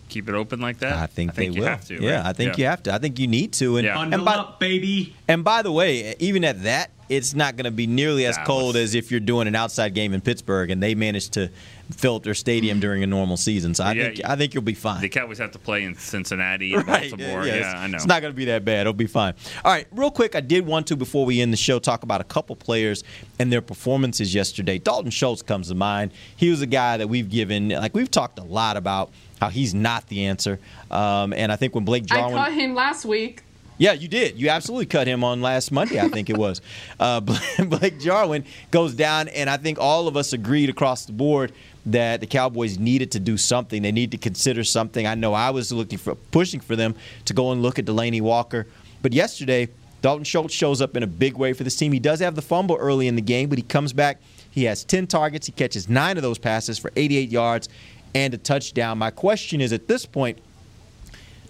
keep 0.08 0.28
it 0.28 0.34
open 0.34 0.60
like 0.60 0.78
that. 0.78 0.94
I 0.94 1.06
think, 1.06 1.34
they 1.34 1.48
you 1.48 1.60
will. 1.60 1.68
have 1.68 1.84
to. 1.86 2.02
Yeah, 2.02 2.16
right? 2.18 2.26
I 2.26 2.32
think 2.32 2.56
you 2.58 2.64
have 2.64 2.82
to. 2.84 2.94
I 2.94 2.98
think 2.98 3.18
you 3.18 3.26
need 3.26 3.52
to. 3.54 3.76
And, 3.76 3.84
Yeah. 3.84 4.00
and 4.00 4.10
Bundle 4.10 4.24
by, 4.24 4.34
up, 4.36 4.58
baby. 4.60 5.14
And 5.28 5.44
by 5.44 5.60
the 5.62 5.70
way, 5.72 6.14
even 6.18 6.44
at 6.44 6.62
that, 6.62 6.90
it's 7.10 7.34
not 7.34 7.56
going 7.56 7.64
to 7.66 7.70
be 7.70 7.86
nearly 7.86 8.24
as 8.24 8.36
Nah, 8.38 8.44
cold 8.44 8.76
as 8.76 8.94
if 8.94 9.10
you're 9.10 9.20
doing 9.20 9.48
an 9.48 9.54
outside 9.54 9.94
game 9.94 10.14
in 10.14 10.20
Pittsburgh 10.22 10.70
and 10.70 10.82
they 10.82 10.94
managed 10.94 11.32
to 11.34 11.50
fill 11.90 12.18
their 12.18 12.34
stadium 12.34 12.80
during 12.80 13.02
a 13.02 13.06
normal 13.06 13.36
season. 13.36 13.74
So 13.74 13.82
I 13.84 13.92
Yeah, 13.92 14.04
think 14.08 14.20
I 14.24 14.36
think 14.36 14.54
you'll 14.54 14.62
be 14.62 14.74
fine. 14.74 15.00
The 15.00 15.08
Cowboys 15.08 15.38
have 15.38 15.52
to 15.52 15.58
play 15.58 15.84
in 15.84 15.94
Cincinnati 15.94 16.74
and 16.74 16.86
Right, 16.88 17.10
Baltimore. 17.10 17.46
yeah, 17.46 17.54
Yeah, 17.54 17.58
it's, 17.60 17.66
I 17.80 17.86
know. 17.86 17.96
It's 17.96 18.06
not 18.06 18.20
going 18.20 18.32
to 18.32 18.36
be 18.36 18.44
that 18.46 18.64
bad. 18.64 18.82
It'll 18.82 18.92
be 18.92 19.06
fine. 19.06 19.34
All 19.64 19.72
right, 19.72 19.86
real 19.92 20.10
quick, 20.10 20.34
I 20.34 20.40
did 20.40 20.66
want 20.66 20.86
to 20.88 20.96
before 20.96 21.24
we 21.24 21.40
end 21.40 21.52
the 21.52 21.56
show 21.56 21.78
talk 21.78 22.02
about 22.02 22.20
a 22.20 22.24
couple 22.24 22.56
players 22.56 23.04
and 23.38 23.50
their 23.52 23.62
performances 23.62 24.34
yesterday. 24.34 24.78
Dalton 24.78 25.10
Schultz 25.10 25.42
comes 25.42 25.68
to 25.68 25.74
mind. 25.74 26.10
He 26.36 26.50
was 26.50 26.60
a 26.62 26.66
guy 26.66 26.96
that 26.98 27.08
we've 27.08 27.28
given 27.30 27.70
like 27.70 27.94
we've 27.94 28.10
talked 28.10 28.38
a 28.38 28.44
lot 28.44 28.76
about 28.76 29.10
how 29.40 29.48
he's 29.48 29.72
not 29.74 30.06
the 30.08 30.24
answer. 30.26 30.58
Um, 30.90 31.32
and 31.32 31.50
I 31.52 31.56
think 31.56 31.74
when 31.74 31.84
Blake 31.84 32.04
Jarwin, 32.06 32.36
I 32.36 32.44
caught 32.48 32.52
him 32.52 32.74
last 32.74 33.04
week. 33.04 33.42
yeah, 33.78 33.92
you 33.92 34.08
did. 34.08 34.36
You 34.38 34.48
absolutely 34.48 34.86
cut 34.86 35.06
him 35.06 35.22
on 35.22 35.40
last 35.40 35.70
Monday, 35.70 36.00
I 36.00 36.08
think 36.08 36.28
it 36.28 36.36
was. 36.36 36.60
Uh, 37.00 37.20
Blake 37.64 38.00
Jarwin 38.00 38.44
goes 38.72 38.92
down, 38.92 39.28
and 39.28 39.48
I 39.48 39.56
think 39.56 39.78
all 39.78 40.08
of 40.08 40.16
us 40.16 40.32
agreed 40.32 40.68
across 40.68 41.06
the 41.06 41.12
board 41.12 41.52
that 41.92 42.20
the 42.20 42.26
Cowboys 42.26 42.78
needed 42.78 43.10
to 43.12 43.20
do 43.20 43.36
something. 43.36 43.82
They 43.82 43.92
need 43.92 44.10
to 44.12 44.18
consider 44.18 44.64
something. 44.64 45.06
I 45.06 45.14
know 45.14 45.34
I 45.34 45.50
was 45.50 45.72
looking 45.72 45.98
for 45.98 46.14
pushing 46.14 46.60
for 46.60 46.76
them 46.76 46.94
to 47.24 47.34
go 47.34 47.52
and 47.52 47.62
look 47.62 47.78
at 47.78 47.84
Delanie 47.84 48.20
Walker, 48.20 48.66
but 49.02 49.12
yesterday 49.12 49.68
Dalton 50.00 50.24
Schultz 50.24 50.54
shows 50.54 50.80
up 50.80 50.96
in 50.96 51.02
a 51.02 51.06
big 51.06 51.36
way 51.36 51.52
for 51.52 51.64
this 51.64 51.76
team. 51.76 51.92
He 51.92 51.98
does 51.98 52.20
have 52.20 52.34
the 52.34 52.42
fumble 52.42 52.76
early 52.76 53.08
in 53.08 53.16
the 53.16 53.22
game, 53.22 53.48
but 53.48 53.58
he 53.58 53.64
comes 53.64 53.92
back. 53.92 54.20
He 54.50 54.64
has 54.64 54.84
10 54.84 55.06
targets. 55.06 55.46
He 55.46 55.52
catches 55.52 55.88
nine 55.88 56.16
of 56.16 56.22
those 56.22 56.38
passes 56.38 56.78
for 56.78 56.92
88 56.94 57.30
yards 57.30 57.68
and 58.14 58.32
a 58.34 58.38
touchdown. 58.38 58.98
My 58.98 59.10
question 59.10 59.60
is 59.60 59.72
at 59.72 59.88
this 59.88 60.06
point, 60.06 60.38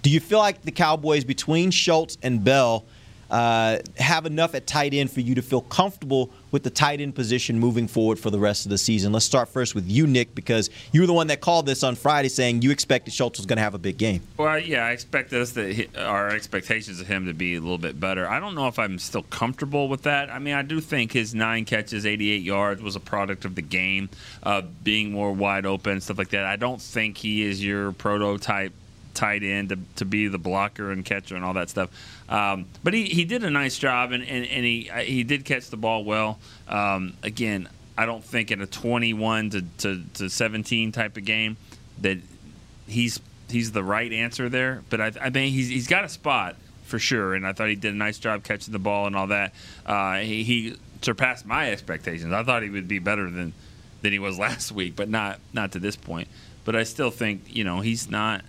do 0.02 0.10
you 0.10 0.20
feel 0.20 0.38
like 0.38 0.62
the 0.62 0.70
Cowboys, 0.70 1.24
between 1.24 1.70
Schultz 1.70 2.16
and 2.22 2.42
Bell, 2.42 2.84
uh, 3.30 3.78
have 3.98 4.26
enough 4.26 4.54
at 4.54 4.66
tight 4.66 4.94
end 4.94 5.10
for 5.10 5.20
you 5.20 5.34
to 5.34 5.42
feel 5.42 5.60
comfortable 5.60 6.30
with 6.50 6.62
the 6.62 6.70
tight 6.70 7.00
end 7.00 7.14
position 7.14 7.58
moving 7.58 7.86
forward 7.86 8.18
for 8.18 8.30
the 8.30 8.38
rest 8.38 8.66
of 8.66 8.70
the 8.70 8.78
season? 8.78 9.12
Let's 9.12 9.24
start 9.26 9.48
first 9.48 9.74
with 9.74 9.88
you, 9.88 10.06
Nick, 10.06 10.34
because 10.34 10.70
you 10.92 11.00
were 11.00 11.06
the 11.06 11.12
one 11.12 11.26
that 11.28 11.40
called 11.40 11.66
this 11.66 11.82
on 11.82 11.94
Friday 11.94 12.28
saying 12.28 12.62
you 12.62 12.70
expected 12.70 13.12
Schultz 13.12 13.38
was 13.38 13.46
going 13.46 13.58
to 13.58 13.62
have 13.62 13.74
a 13.74 13.78
big 13.78 13.98
game. 13.98 14.22
Well, 14.36 14.58
yeah, 14.58 14.86
I 14.86 14.92
expect 14.92 15.32
us 15.32 15.52
to 15.52 15.72
hit 15.72 15.96
our 15.96 16.30
expectations 16.30 17.00
of 17.00 17.06
him 17.06 17.26
to 17.26 17.34
be 17.34 17.56
a 17.56 17.60
little 17.60 17.78
bit 17.78 18.00
better. 18.00 18.28
I 18.28 18.40
don't 18.40 18.54
know 18.54 18.68
if 18.68 18.78
I'm 18.78 18.98
still 18.98 19.24
comfortable 19.24 19.88
with 19.88 20.02
that. 20.02 20.30
I 20.30 20.38
mean, 20.38 20.54
I 20.54 20.62
do 20.62 20.80
think 20.80 21.12
his 21.12 21.34
nine 21.34 21.64
catches, 21.64 22.06
88 22.06 22.42
yards 22.42 22.82
was 22.82 22.96
a 22.96 23.00
product 23.00 23.44
of 23.44 23.54
the 23.54 23.62
game, 23.62 24.08
uh, 24.42 24.62
being 24.82 25.12
more 25.12 25.32
wide 25.32 25.66
open, 25.66 26.00
stuff 26.00 26.18
like 26.18 26.30
that. 26.30 26.44
I 26.44 26.56
don't 26.56 26.80
think 26.80 27.18
he 27.18 27.42
is 27.42 27.64
your 27.64 27.92
prototype 27.92 28.72
tight 29.18 29.42
end 29.42 29.70
to, 29.70 29.78
to 29.96 30.04
be 30.04 30.28
the 30.28 30.38
blocker 30.38 30.92
and 30.92 31.04
catcher 31.04 31.34
and 31.34 31.44
all 31.44 31.54
that 31.54 31.68
stuff. 31.68 31.90
Um, 32.28 32.66
but 32.84 32.94
he, 32.94 33.04
he 33.04 33.24
did 33.24 33.42
a 33.42 33.50
nice 33.50 33.76
job 33.76 34.12
and, 34.12 34.22
and, 34.22 34.46
and 34.46 34.64
he 34.64 34.90
he 35.02 35.24
did 35.24 35.44
catch 35.44 35.70
the 35.70 35.76
ball 35.76 36.04
well. 36.04 36.38
Um, 36.68 37.14
again, 37.22 37.68
I 37.96 38.06
don't 38.06 38.24
think 38.24 38.52
in 38.52 38.60
a 38.60 38.66
21 38.66 39.50
to, 39.50 39.62
to, 39.78 40.02
to 40.14 40.30
17 40.30 40.92
type 40.92 41.16
of 41.16 41.24
game 41.24 41.56
that 42.00 42.18
he's 42.86 43.18
he's 43.50 43.72
the 43.72 43.82
right 43.82 44.12
answer 44.12 44.48
there. 44.48 44.82
But 44.88 45.00
I, 45.00 45.12
I 45.20 45.30
mean 45.30 45.52
he's 45.52 45.68
he's 45.68 45.88
got 45.88 46.04
a 46.04 46.08
spot 46.08 46.54
for 46.84 47.00
sure, 47.00 47.34
and 47.34 47.46
I 47.46 47.52
thought 47.52 47.68
he 47.68 47.74
did 47.74 47.92
a 47.92 47.96
nice 47.96 48.18
job 48.18 48.44
catching 48.44 48.72
the 48.72 48.78
ball 48.78 49.06
and 49.06 49.16
all 49.16 49.26
that. 49.26 49.52
Uh, 49.84 50.18
he, 50.18 50.44
he 50.44 50.76
surpassed 51.02 51.44
my 51.44 51.70
expectations. 51.70 52.32
I 52.32 52.44
thought 52.44 52.62
he 52.62 52.70
would 52.70 52.88
be 52.88 53.00
better 53.00 53.28
than 53.28 53.52
than 54.02 54.12
he 54.12 54.18
was 54.18 54.38
last 54.46 54.70
week, 54.70 54.94
but 54.94 55.08
not 55.08 55.40
not 55.52 55.72
to 55.72 55.80
this 55.80 55.96
point. 55.96 56.28
But 56.64 56.76
I 56.76 56.84
still 56.84 57.10
think 57.10 57.44
you 57.48 57.64
know 57.64 57.80
he's 57.80 58.08
not. 58.08 58.44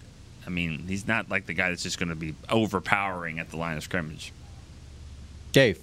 I 0.46 0.50
mean, 0.50 0.86
he's 0.88 1.08
not 1.08 1.30
like 1.30 1.46
the 1.46 1.54
guy 1.54 1.70
that's 1.70 1.84
just 1.84 2.00
going 2.00 2.10
to 2.10 2.16
be 2.16 2.36
overpowering 2.50 3.40
at 3.40 3.50
the 3.50 3.58
line 3.58 3.78
of 3.78 3.84
scrimmage. 3.84 4.32
Dave. 5.52 5.80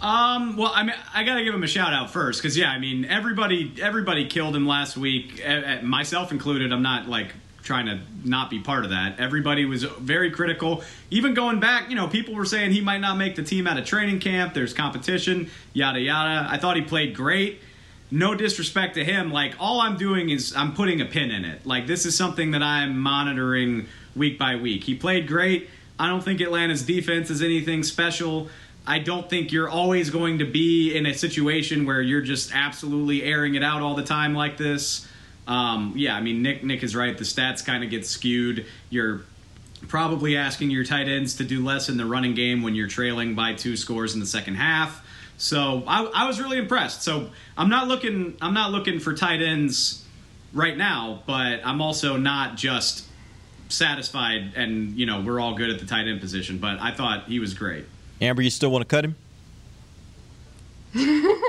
Um, 0.00 0.56
well, 0.56 0.72
I 0.74 0.82
mean, 0.82 0.94
I 1.12 1.24
gotta 1.24 1.44
give 1.44 1.54
him 1.54 1.62
a 1.62 1.66
shout 1.66 1.92
out 1.92 2.10
first 2.10 2.40
because 2.40 2.56
yeah, 2.56 2.70
I 2.70 2.78
mean, 2.78 3.04
everybody 3.04 3.74
everybody 3.82 4.26
killed 4.26 4.56
him 4.56 4.66
last 4.66 4.96
week, 4.96 5.42
myself 5.82 6.32
included. 6.32 6.72
I'm 6.72 6.82
not 6.82 7.06
like 7.06 7.34
trying 7.62 7.84
to 7.86 8.00
not 8.24 8.48
be 8.48 8.58
part 8.58 8.84
of 8.84 8.90
that. 8.90 9.20
Everybody 9.20 9.66
was 9.66 9.84
very 9.84 10.30
critical. 10.30 10.82
Even 11.10 11.34
going 11.34 11.60
back, 11.60 11.90
you 11.90 11.96
know, 11.96 12.08
people 12.08 12.34
were 12.34 12.46
saying 12.46 12.72
he 12.72 12.80
might 12.80 13.00
not 13.00 13.18
make 13.18 13.36
the 13.36 13.42
team 13.42 13.66
out 13.66 13.78
of 13.78 13.84
training 13.84 14.20
camp. 14.20 14.54
There's 14.54 14.72
competition, 14.72 15.50
yada 15.74 16.00
yada. 16.00 16.48
I 16.50 16.56
thought 16.56 16.76
he 16.76 16.82
played 16.82 17.14
great. 17.14 17.60
No 18.10 18.34
disrespect 18.34 18.94
to 18.94 19.04
him. 19.04 19.30
Like 19.30 19.54
all 19.60 19.80
I'm 19.80 19.96
doing 19.96 20.30
is 20.30 20.54
I'm 20.56 20.74
putting 20.74 21.00
a 21.00 21.04
pin 21.04 21.30
in 21.30 21.44
it. 21.44 21.64
Like 21.64 21.86
this 21.86 22.06
is 22.06 22.16
something 22.16 22.52
that 22.52 22.62
I'm 22.62 22.98
monitoring 22.98 23.86
week 24.16 24.38
by 24.38 24.56
week. 24.56 24.84
He 24.84 24.94
played 24.94 25.28
great. 25.28 25.68
I 25.98 26.08
don't 26.08 26.22
think 26.22 26.40
Atlanta's 26.40 26.82
defense 26.82 27.30
is 27.30 27.42
anything 27.42 27.82
special. 27.82 28.48
I 28.86 28.98
don't 28.98 29.28
think 29.28 29.52
you're 29.52 29.68
always 29.68 30.10
going 30.10 30.38
to 30.38 30.46
be 30.46 30.96
in 30.96 31.06
a 31.06 31.14
situation 31.14 31.86
where 31.86 32.00
you're 32.00 32.22
just 32.22 32.54
absolutely 32.54 33.22
airing 33.22 33.54
it 33.54 33.62
out 33.62 33.82
all 33.82 33.94
the 33.94 34.02
time 34.02 34.34
like 34.34 34.56
this. 34.56 35.06
Um, 35.46 35.92
yeah, 35.96 36.16
I 36.16 36.20
mean 36.20 36.42
Nick 36.42 36.64
Nick 36.64 36.82
is 36.82 36.96
right. 36.96 37.16
The 37.16 37.24
stats 37.24 37.64
kind 37.64 37.84
of 37.84 37.90
get 37.90 38.06
skewed. 38.06 38.66
You're 38.88 39.22
probably 39.88 40.36
asking 40.36 40.70
your 40.70 40.84
tight 40.84 41.08
ends 41.08 41.36
to 41.36 41.44
do 41.44 41.64
less 41.64 41.88
in 41.88 41.96
the 41.96 42.06
running 42.06 42.34
game 42.34 42.62
when 42.62 42.74
you're 42.74 42.88
trailing 42.88 43.34
by 43.34 43.54
two 43.54 43.76
scores 43.76 44.14
in 44.14 44.20
the 44.20 44.26
second 44.26 44.54
half. 44.56 45.04
So 45.40 45.82
I, 45.86 46.04
I 46.04 46.26
was 46.26 46.38
really 46.38 46.58
impressed. 46.58 47.02
So 47.02 47.30
I'm 47.56 47.70
not 47.70 47.88
looking 47.88 48.36
I'm 48.42 48.52
not 48.52 48.72
looking 48.72 49.00
for 49.00 49.14
tight 49.14 49.40
ends 49.40 50.04
right 50.52 50.76
now, 50.76 51.22
but 51.26 51.60
I'm 51.64 51.80
also 51.80 52.18
not 52.18 52.56
just 52.56 53.06
satisfied 53.70 54.52
and 54.54 54.96
you 54.98 55.06
know 55.06 55.22
we're 55.22 55.40
all 55.40 55.54
good 55.54 55.70
at 55.70 55.78
the 55.78 55.86
tight 55.86 56.06
end 56.06 56.20
position. 56.20 56.58
But 56.58 56.78
I 56.78 56.92
thought 56.92 57.24
he 57.24 57.40
was 57.40 57.54
great. 57.54 57.86
Amber, 58.20 58.42
you 58.42 58.50
still 58.50 58.70
want 58.70 58.86
to 58.86 58.86
cut 58.86 59.02
him? 59.02 59.16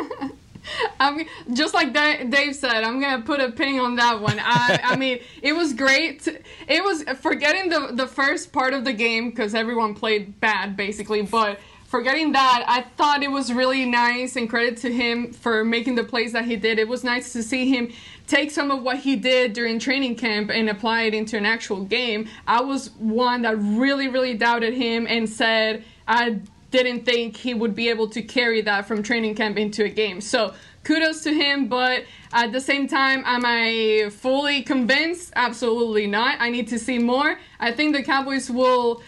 I 1.00 1.12
mean, 1.12 1.28
just 1.54 1.74
like 1.74 1.92
Dave 1.94 2.56
said, 2.56 2.86
I'm 2.86 3.02
gonna 3.02 3.24
put 3.24 3.42
a 3.42 3.52
pin 3.52 3.78
on 3.80 3.98
that 3.98 4.22
one. 4.22 4.39
I, 4.39 4.80
I 4.84 4.96
mean, 4.96 5.20
it 5.42 5.52
was 5.52 5.74
great. 5.74 6.26
It 6.68 6.82
was 6.82 7.04
forgetting 7.20 7.70
the 7.70 7.89
the 7.92 8.08
first 8.08 8.54
part 8.54 8.74
of 8.74 8.86
the 8.86 8.94
game 8.94 9.32
because 9.32 9.54
everyone 9.54 9.96
played 9.96 10.39
bad 10.39 10.78
basically, 10.78 11.24
but 11.24 11.60
forgetting 11.92 12.32
that, 12.32 12.64
I 12.68 12.84
thought 12.96 13.22
it 13.22 13.30
was 13.30 13.52
really 13.52 13.86
nice 13.86 14.38
and 14.38 14.50
credit 14.50 14.78
to 14.78 14.92
him 14.92 15.34
for 15.34 15.66
making 15.66 15.96
the 15.96 16.06
plays 16.06 16.32
that 16.32 16.46
he 16.46 16.56
did. 16.56 16.80
It 16.80 16.88
was 16.88 17.04
nice 17.04 17.34
to 17.34 17.44
see 17.44 17.68
him 17.68 17.92
take 18.28 18.50
some 18.50 18.72
of 18.72 18.82
what 18.82 19.00
he 19.00 19.18
did 19.18 19.52
during 19.52 19.78
training 19.78 20.16
camp 20.16 20.50
and 20.50 20.70
apply 20.70 21.02
it 21.04 21.14
into 21.14 21.36
an 21.36 21.46
actual 21.46 21.84
game. 21.84 22.30
I 22.48 22.62
was 22.62 22.92
one 22.92 23.42
that 23.42 23.58
really, 23.60 24.08
really 24.08 24.36
doubted 24.36 24.74
him 24.74 25.06
and 25.06 25.30
said 25.30 25.84
I 26.08 26.39
didn't 26.72 27.04
think 27.04 27.36
he 27.36 27.54
would 27.54 27.76
be 27.76 27.89
able 27.89 28.08
to 28.12 28.22
carry 28.22 28.62
that 28.62 28.88
from 28.88 29.04
training 29.04 29.36
camp 29.36 29.58
into 29.58 29.84
a 29.84 29.89
game. 29.89 30.22
So 30.22 30.54
kudos 30.86 31.24
to 31.24 31.34
him, 31.34 31.68
but 31.68 32.06
at 32.32 32.54
the 32.54 32.62
same 32.62 32.88
time, 32.88 33.22
am 33.26 33.44
I 33.46 34.10
fully 34.12 34.62
convinced? 34.64 35.34
Absolutely 35.36 36.08
not. 36.08 36.38
I 36.39 36.52
need 36.52 36.70
to 36.70 36.80
see 36.80 37.00
more. 37.00 37.38
I 37.60 37.74
think 37.74 37.94
the 37.94 38.02
Cowboys 38.02 38.50
will 38.50 39.04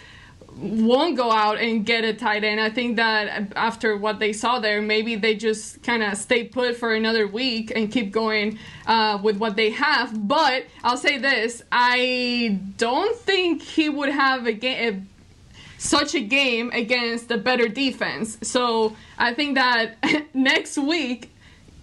won't 0.58 1.18
go 1.18 1.32
out 1.32 1.60
and 1.60 1.86
get 1.86 2.04
a 2.04 2.14
tight 2.14 2.43
end. 2.43 2.60
I 2.60 2.70
think 2.70 2.95
that 2.97 3.54
after 3.56 3.97
what 3.97 4.20
they 4.20 4.34
saw 4.34 4.60
there, 4.60 4.82
maybe 4.82 5.16
they 5.16 5.36
just 5.36 5.84
kind 5.84 6.04
of 6.04 6.18
stay 6.18 6.45
put 6.45 6.76
for 6.76 6.93
another 6.93 7.28
week 7.28 7.72
and 7.76 7.91
keep 7.91 8.12
going 8.12 8.60
uh, 8.86 9.20
with 9.22 9.38
what 9.38 9.56
they 9.56 9.72
have. 9.72 10.28
But 10.28 10.66
I'll 10.84 10.97
say 10.97 11.18
this: 11.18 11.64
I 11.72 12.60
don't 12.78 13.16
think 13.18 13.62
he 13.62 13.89
would 13.89 14.10
have 14.10 14.47
a 14.47 14.54
game. 14.54 15.10
Such 15.78 16.16
a 16.16 16.22
game 16.22 16.72
against 16.72 17.30
a 17.30 17.38
better 17.38 17.68
defense. 17.68 18.38
So 18.41 18.95
I 19.18 19.34
think 19.34 19.56
that 19.56 19.97
next 20.34 20.78
week 20.78 21.30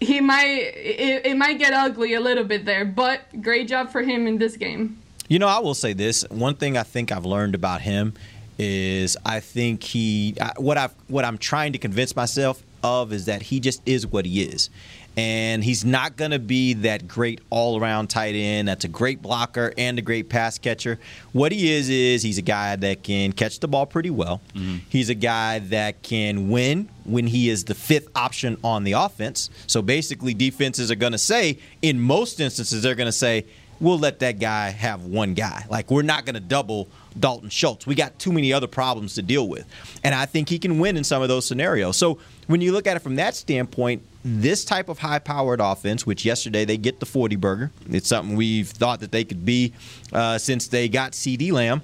he 0.00 0.20
might 0.20 0.72
it, 0.74 1.26
it 1.26 1.36
might 1.36 1.58
get 1.58 1.74
ugly 1.74 2.14
a 2.14 2.20
little 2.20 2.44
bit 2.44 2.64
there. 2.64 2.86
But 2.86 3.42
great 3.42 3.68
job 3.68 3.90
for 3.90 4.00
him 4.00 4.26
in 4.26 4.38
this 4.38 4.56
game. 4.56 4.98
You 5.28 5.38
know, 5.38 5.46
I 5.46 5.60
will 5.60 5.74
say 5.74 5.92
this. 5.92 6.24
One 6.30 6.56
thing 6.56 6.76
I 6.76 6.82
think 6.82 7.12
I've 7.12 7.24
learned 7.24 7.54
about 7.54 7.82
him 7.82 8.14
is 8.61 9.16
I 9.24 9.40
think 9.40 9.82
he 9.82 10.36
what 10.58 10.76
I 10.76 10.90
what 11.08 11.24
I'm 11.24 11.38
trying 11.38 11.72
to 11.72 11.78
convince 11.78 12.14
myself 12.14 12.62
of 12.82 13.12
is 13.12 13.24
that 13.24 13.42
he 13.42 13.58
just 13.58 13.80
is 13.86 14.06
what 14.06 14.26
he 14.26 14.42
is. 14.42 14.68
And 15.16 15.64
he's 15.64 15.84
not 15.84 16.16
going 16.16 16.30
to 16.30 16.38
be 16.38 16.72
that 16.74 17.08
great 17.08 17.40
all-around 17.50 18.08
tight 18.08 18.34
end 18.34 18.68
that's 18.68 18.84
a 18.84 18.88
great 18.88 19.20
blocker 19.20 19.72
and 19.76 19.98
a 19.98 20.02
great 20.02 20.28
pass 20.28 20.56
catcher. 20.56 21.00
What 21.32 21.52
he 21.52 21.72
is 21.72 21.88
is 21.88 22.22
he's 22.22 22.38
a 22.38 22.42
guy 22.42 22.76
that 22.76 23.02
can 23.02 23.32
catch 23.32 23.58
the 23.58 23.66
ball 23.66 23.86
pretty 23.86 24.11
well. 24.11 24.40
Mm-hmm. 24.54 24.78
He's 24.88 25.11
a 25.11 25.14
guy 25.14 25.58
that 25.58 26.02
can 26.02 26.48
win 26.48 26.88
when 27.04 27.26
he 27.26 27.48
is 27.48 27.64
the 27.64 27.74
fifth 27.74 28.08
option 28.14 28.56
on 28.62 28.84
the 28.84 28.92
offense. 28.92 29.50
So 29.66 29.82
basically 29.82 30.32
defenses 30.32 30.90
are 30.90 30.96
going 30.96 31.12
to 31.12 31.18
say 31.18 31.58
in 31.82 31.98
most 31.98 32.38
instances 32.38 32.82
they're 32.82 32.94
going 32.94 33.06
to 33.06 33.12
say 33.12 33.46
we'll 33.80 33.98
let 33.98 34.18
that 34.20 34.38
guy 34.38 34.70
have 34.70 35.04
one 35.04 35.34
guy. 35.34 35.64
Like 35.68 35.90
we're 35.90 36.02
not 36.02 36.24
going 36.24 36.34
to 36.34 36.40
double 36.40 36.88
Dalton 37.18 37.48
Schultz. 37.48 37.86
We 37.86 37.94
got 37.94 38.18
too 38.18 38.32
many 38.32 38.52
other 38.52 38.66
problems 38.66 39.14
to 39.14 39.22
deal 39.22 39.48
with. 39.48 39.66
And 40.04 40.14
I 40.14 40.26
think 40.26 40.48
he 40.48 40.58
can 40.58 40.78
win 40.78 40.96
in 40.96 41.04
some 41.04 41.22
of 41.22 41.28
those 41.28 41.46
scenarios. 41.46 41.96
So 41.96 42.18
when 42.46 42.60
you 42.60 42.72
look 42.72 42.86
at 42.86 42.96
it 42.96 43.00
from 43.00 43.16
that 43.16 43.34
standpoint, 43.34 44.02
this 44.24 44.64
type 44.64 44.88
of 44.88 44.98
high 44.98 45.18
powered 45.18 45.60
offense, 45.60 46.06
which 46.06 46.24
yesterday 46.24 46.64
they 46.64 46.76
get 46.76 47.00
the 47.00 47.06
40 47.06 47.36
burger, 47.36 47.70
it's 47.88 48.08
something 48.08 48.36
we've 48.36 48.68
thought 48.68 49.00
that 49.00 49.12
they 49.12 49.24
could 49.24 49.44
be 49.44 49.72
uh, 50.12 50.38
since 50.38 50.68
they 50.68 50.88
got 50.88 51.12
CeeDee 51.12 51.52
Lamb. 51.52 51.82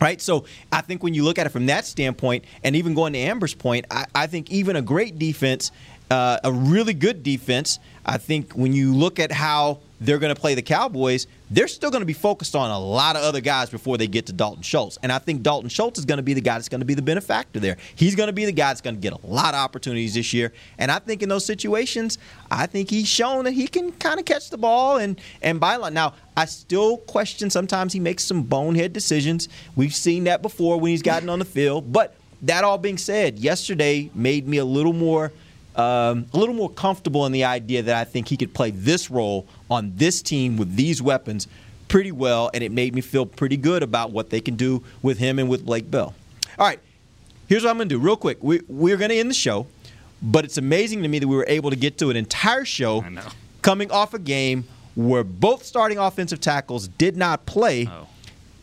Right, 0.00 0.20
so 0.20 0.46
I 0.72 0.80
think 0.80 1.04
when 1.04 1.14
you 1.14 1.22
look 1.22 1.38
at 1.38 1.46
it 1.46 1.50
from 1.50 1.66
that 1.66 1.86
standpoint, 1.86 2.44
and 2.64 2.74
even 2.74 2.92
going 2.92 3.12
to 3.12 3.20
Amber's 3.20 3.54
point, 3.54 3.86
I, 3.88 4.04
I 4.12 4.26
think 4.26 4.50
even 4.50 4.74
a 4.74 4.82
great 4.82 5.16
defense, 5.16 5.70
uh, 6.12 6.38
a 6.44 6.52
really 6.52 6.92
good 6.92 7.22
defense, 7.22 7.78
I 8.04 8.18
think 8.18 8.52
when 8.52 8.74
you 8.74 8.94
look 8.94 9.18
at 9.18 9.32
how 9.32 9.78
they're 9.98 10.18
going 10.18 10.34
to 10.34 10.38
play 10.38 10.54
the 10.54 10.62
Cowboys, 10.62 11.26
they're 11.50 11.68
still 11.68 11.90
going 11.90 12.02
to 12.02 12.06
be 12.06 12.12
focused 12.12 12.54
on 12.54 12.70
a 12.70 12.78
lot 12.78 13.16
of 13.16 13.22
other 13.22 13.40
guys 13.40 13.70
before 13.70 13.96
they 13.96 14.06
get 14.06 14.26
to 14.26 14.32
Dalton 14.34 14.62
Schultz. 14.62 14.98
And 15.02 15.10
I 15.10 15.18
think 15.18 15.42
Dalton 15.42 15.70
Schultz 15.70 15.98
is 15.98 16.04
going 16.04 16.18
to 16.18 16.22
be 16.22 16.34
the 16.34 16.42
guy 16.42 16.54
that's 16.54 16.68
going 16.68 16.80
to 16.80 16.84
be 16.84 16.92
the 16.92 17.02
benefactor 17.02 17.60
there. 17.60 17.78
He's 17.94 18.14
going 18.14 18.26
to 18.26 18.32
be 18.34 18.44
the 18.44 18.52
guy 18.52 18.68
that's 18.68 18.82
going 18.82 18.96
to 18.96 19.00
get 19.00 19.14
a 19.14 19.26
lot 19.26 19.54
of 19.54 19.60
opportunities 19.60 20.12
this 20.12 20.34
year. 20.34 20.52
And 20.76 20.90
I 20.90 20.98
think 20.98 21.22
in 21.22 21.30
those 21.30 21.46
situations, 21.46 22.18
I 22.50 22.66
think 22.66 22.90
he's 22.90 23.08
shown 23.08 23.44
that 23.44 23.52
he 23.52 23.66
can 23.66 23.92
kind 23.92 24.20
of 24.20 24.26
catch 24.26 24.50
the 24.50 24.58
ball 24.58 24.98
and 24.98 25.18
and 25.40 25.58
byline. 25.58 25.94
Now, 25.94 26.12
I 26.36 26.44
still 26.44 26.98
question 26.98 27.48
sometimes 27.48 27.94
he 27.94 28.00
makes 28.00 28.24
some 28.24 28.42
bonehead 28.42 28.92
decisions. 28.92 29.48
We've 29.76 29.94
seen 29.94 30.24
that 30.24 30.42
before 30.42 30.78
when 30.78 30.90
he's 30.90 31.02
gotten 31.02 31.30
on 31.30 31.38
the 31.38 31.46
field. 31.46 31.90
But 31.90 32.16
that 32.42 32.64
all 32.64 32.76
being 32.76 32.98
said, 32.98 33.38
yesterday 33.38 34.10
made 34.14 34.46
me 34.46 34.58
a 34.58 34.64
little 34.66 34.92
more– 34.92 35.32
um, 35.76 36.26
a 36.32 36.38
little 36.38 36.54
more 36.54 36.70
comfortable 36.70 37.24
in 37.26 37.32
the 37.32 37.44
idea 37.44 37.82
that 37.82 37.96
I 37.96 38.04
think 38.04 38.28
he 38.28 38.36
could 38.36 38.52
play 38.52 38.70
this 38.70 39.10
role 39.10 39.46
on 39.70 39.92
this 39.96 40.22
team 40.22 40.56
with 40.56 40.76
these 40.76 41.00
weapons 41.00 41.48
pretty 41.88 42.12
well, 42.12 42.50
and 42.54 42.62
it 42.64 42.72
made 42.72 42.94
me 42.94 43.00
feel 43.00 43.26
pretty 43.26 43.56
good 43.56 43.82
about 43.82 44.12
what 44.12 44.30
they 44.30 44.40
can 44.40 44.56
do 44.56 44.82
with 45.02 45.18
him 45.18 45.38
and 45.38 45.48
with 45.48 45.64
Blake 45.64 45.90
Bell. 45.90 46.14
All 46.58 46.66
right, 46.66 46.80
here's 47.48 47.64
what 47.64 47.70
I'm 47.70 47.76
going 47.76 47.88
to 47.88 47.94
do 47.94 47.98
real 47.98 48.16
quick. 48.16 48.38
We, 48.42 48.60
we're 48.68 48.96
going 48.96 49.10
to 49.10 49.16
end 49.16 49.30
the 49.30 49.34
show, 49.34 49.66
but 50.22 50.44
it's 50.44 50.58
amazing 50.58 51.02
to 51.02 51.08
me 51.08 51.18
that 51.18 51.28
we 51.28 51.36
were 51.36 51.46
able 51.48 51.70
to 51.70 51.76
get 51.76 51.98
to 51.98 52.10
an 52.10 52.16
entire 52.16 52.64
show 52.64 53.04
coming 53.62 53.90
off 53.90 54.14
a 54.14 54.18
game 54.18 54.64
where 54.94 55.24
both 55.24 55.64
starting 55.64 55.98
offensive 55.98 56.40
tackles 56.40 56.88
did 56.88 57.16
not 57.16 57.46
play, 57.46 57.88
oh. 57.90 58.08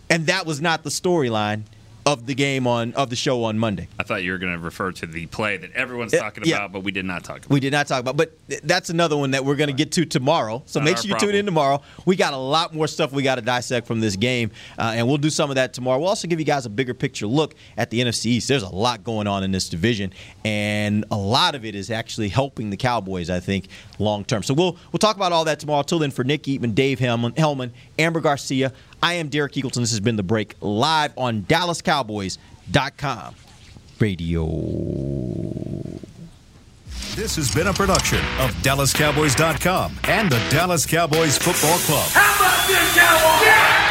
and 0.09 0.27
that 0.27 0.45
was 0.45 0.61
not 0.61 0.83
the 0.83 0.89
storyline 0.89 1.63
of 2.05 2.25
the 2.25 2.33
game 2.33 2.65
on 2.65 2.93
of 2.93 3.09
the 3.09 3.15
show 3.15 3.43
on 3.43 3.59
Monday. 3.59 3.87
I 3.99 4.03
thought 4.03 4.23
you 4.23 4.31
were 4.31 4.37
going 4.37 4.53
to 4.53 4.59
refer 4.59 4.91
to 4.91 5.05
the 5.05 5.25
play 5.27 5.57
that 5.57 5.71
everyone's 5.73 6.11
talking 6.11 6.43
yeah. 6.45 6.57
about, 6.57 6.71
but 6.71 6.83
we 6.83 6.91
did 6.91 7.05
not 7.05 7.23
talk 7.23 7.37
about. 7.39 7.49
We 7.49 7.59
did 7.59 7.71
not 7.71 7.87
talk 7.87 7.99
about, 7.99 8.17
but 8.17 8.37
that's 8.63 8.89
another 8.89 9.17
one 9.17 9.31
that 9.31 9.45
we're 9.45 9.55
going 9.55 9.69
to 9.69 9.75
get 9.75 9.91
to 9.93 10.05
tomorrow. 10.05 10.63
So 10.65 10.79
not 10.79 10.85
make 10.85 10.97
sure 10.97 11.05
you 11.05 11.11
problem. 11.11 11.31
tune 11.31 11.39
in 11.39 11.45
tomorrow. 11.45 11.81
We 12.05 12.15
got 12.15 12.33
a 12.33 12.37
lot 12.37 12.73
more 12.73 12.87
stuff 12.87 13.11
we 13.11 13.23
got 13.23 13.35
to 13.35 13.41
dissect 13.41 13.85
from 13.85 13.99
this 13.99 14.15
game, 14.15 14.51
uh, 14.77 14.93
and 14.95 15.07
we'll 15.07 15.17
do 15.17 15.29
some 15.29 15.49
of 15.49 15.55
that 15.55 15.73
tomorrow. 15.73 15.99
We'll 15.99 16.09
also 16.09 16.27
give 16.27 16.39
you 16.39 16.45
guys 16.45 16.65
a 16.65 16.69
bigger 16.69 16.93
picture 16.93 17.27
look 17.27 17.55
at 17.77 17.89
the 17.89 18.01
NFC 18.01 18.27
East. 18.27 18.47
There's 18.47 18.63
a 18.63 18.69
lot 18.69 19.03
going 19.03 19.27
on 19.27 19.43
in 19.43 19.51
this 19.51 19.69
division, 19.69 20.13
and 20.45 21.05
a 21.11 21.17
lot 21.17 21.55
of 21.55 21.65
it 21.65 21.75
is 21.75 21.91
actually 21.91 22.29
helping 22.29 22.69
the 22.69 22.77
Cowboys. 22.77 23.29
I 23.29 23.39
think 23.39 23.67
long 23.99 24.23
term. 24.25 24.43
So 24.43 24.53
we'll 24.53 24.77
we'll 24.91 24.99
talk 24.99 25.15
about 25.15 25.31
all 25.31 25.45
that 25.45 25.59
tomorrow. 25.59 25.83
Till 25.83 25.99
then, 25.99 26.11
for 26.11 26.23
Nick 26.23 26.43
Eatman, 26.43 26.73
Dave 26.73 26.99
Helman 26.99 27.73
Amber 27.97 28.21
Garcia. 28.21 28.73
I 29.01 29.13
am 29.13 29.29
Derek 29.29 29.53
Eagleton. 29.53 29.75
This 29.75 29.91
has 29.91 29.99
been 29.99 30.15
The 30.15 30.23
Break 30.23 30.55
live 30.61 31.13
on 31.17 31.43
DallasCowboys.com 31.43 33.35
radio. 33.99 34.45
This 37.15 37.35
has 37.35 37.53
been 37.53 37.67
a 37.67 37.73
production 37.73 38.19
of 38.39 38.51
DallasCowboys.com 38.63 39.99
and 40.05 40.31
the 40.31 40.39
Dallas 40.49 40.85
Cowboys 40.85 41.37
Football 41.37 41.77
Club. 41.79 42.07
How 42.11 42.35
about 42.35 42.67
this, 42.67 42.95
Cowboys? 42.95 43.45
Yeah! 43.47 43.88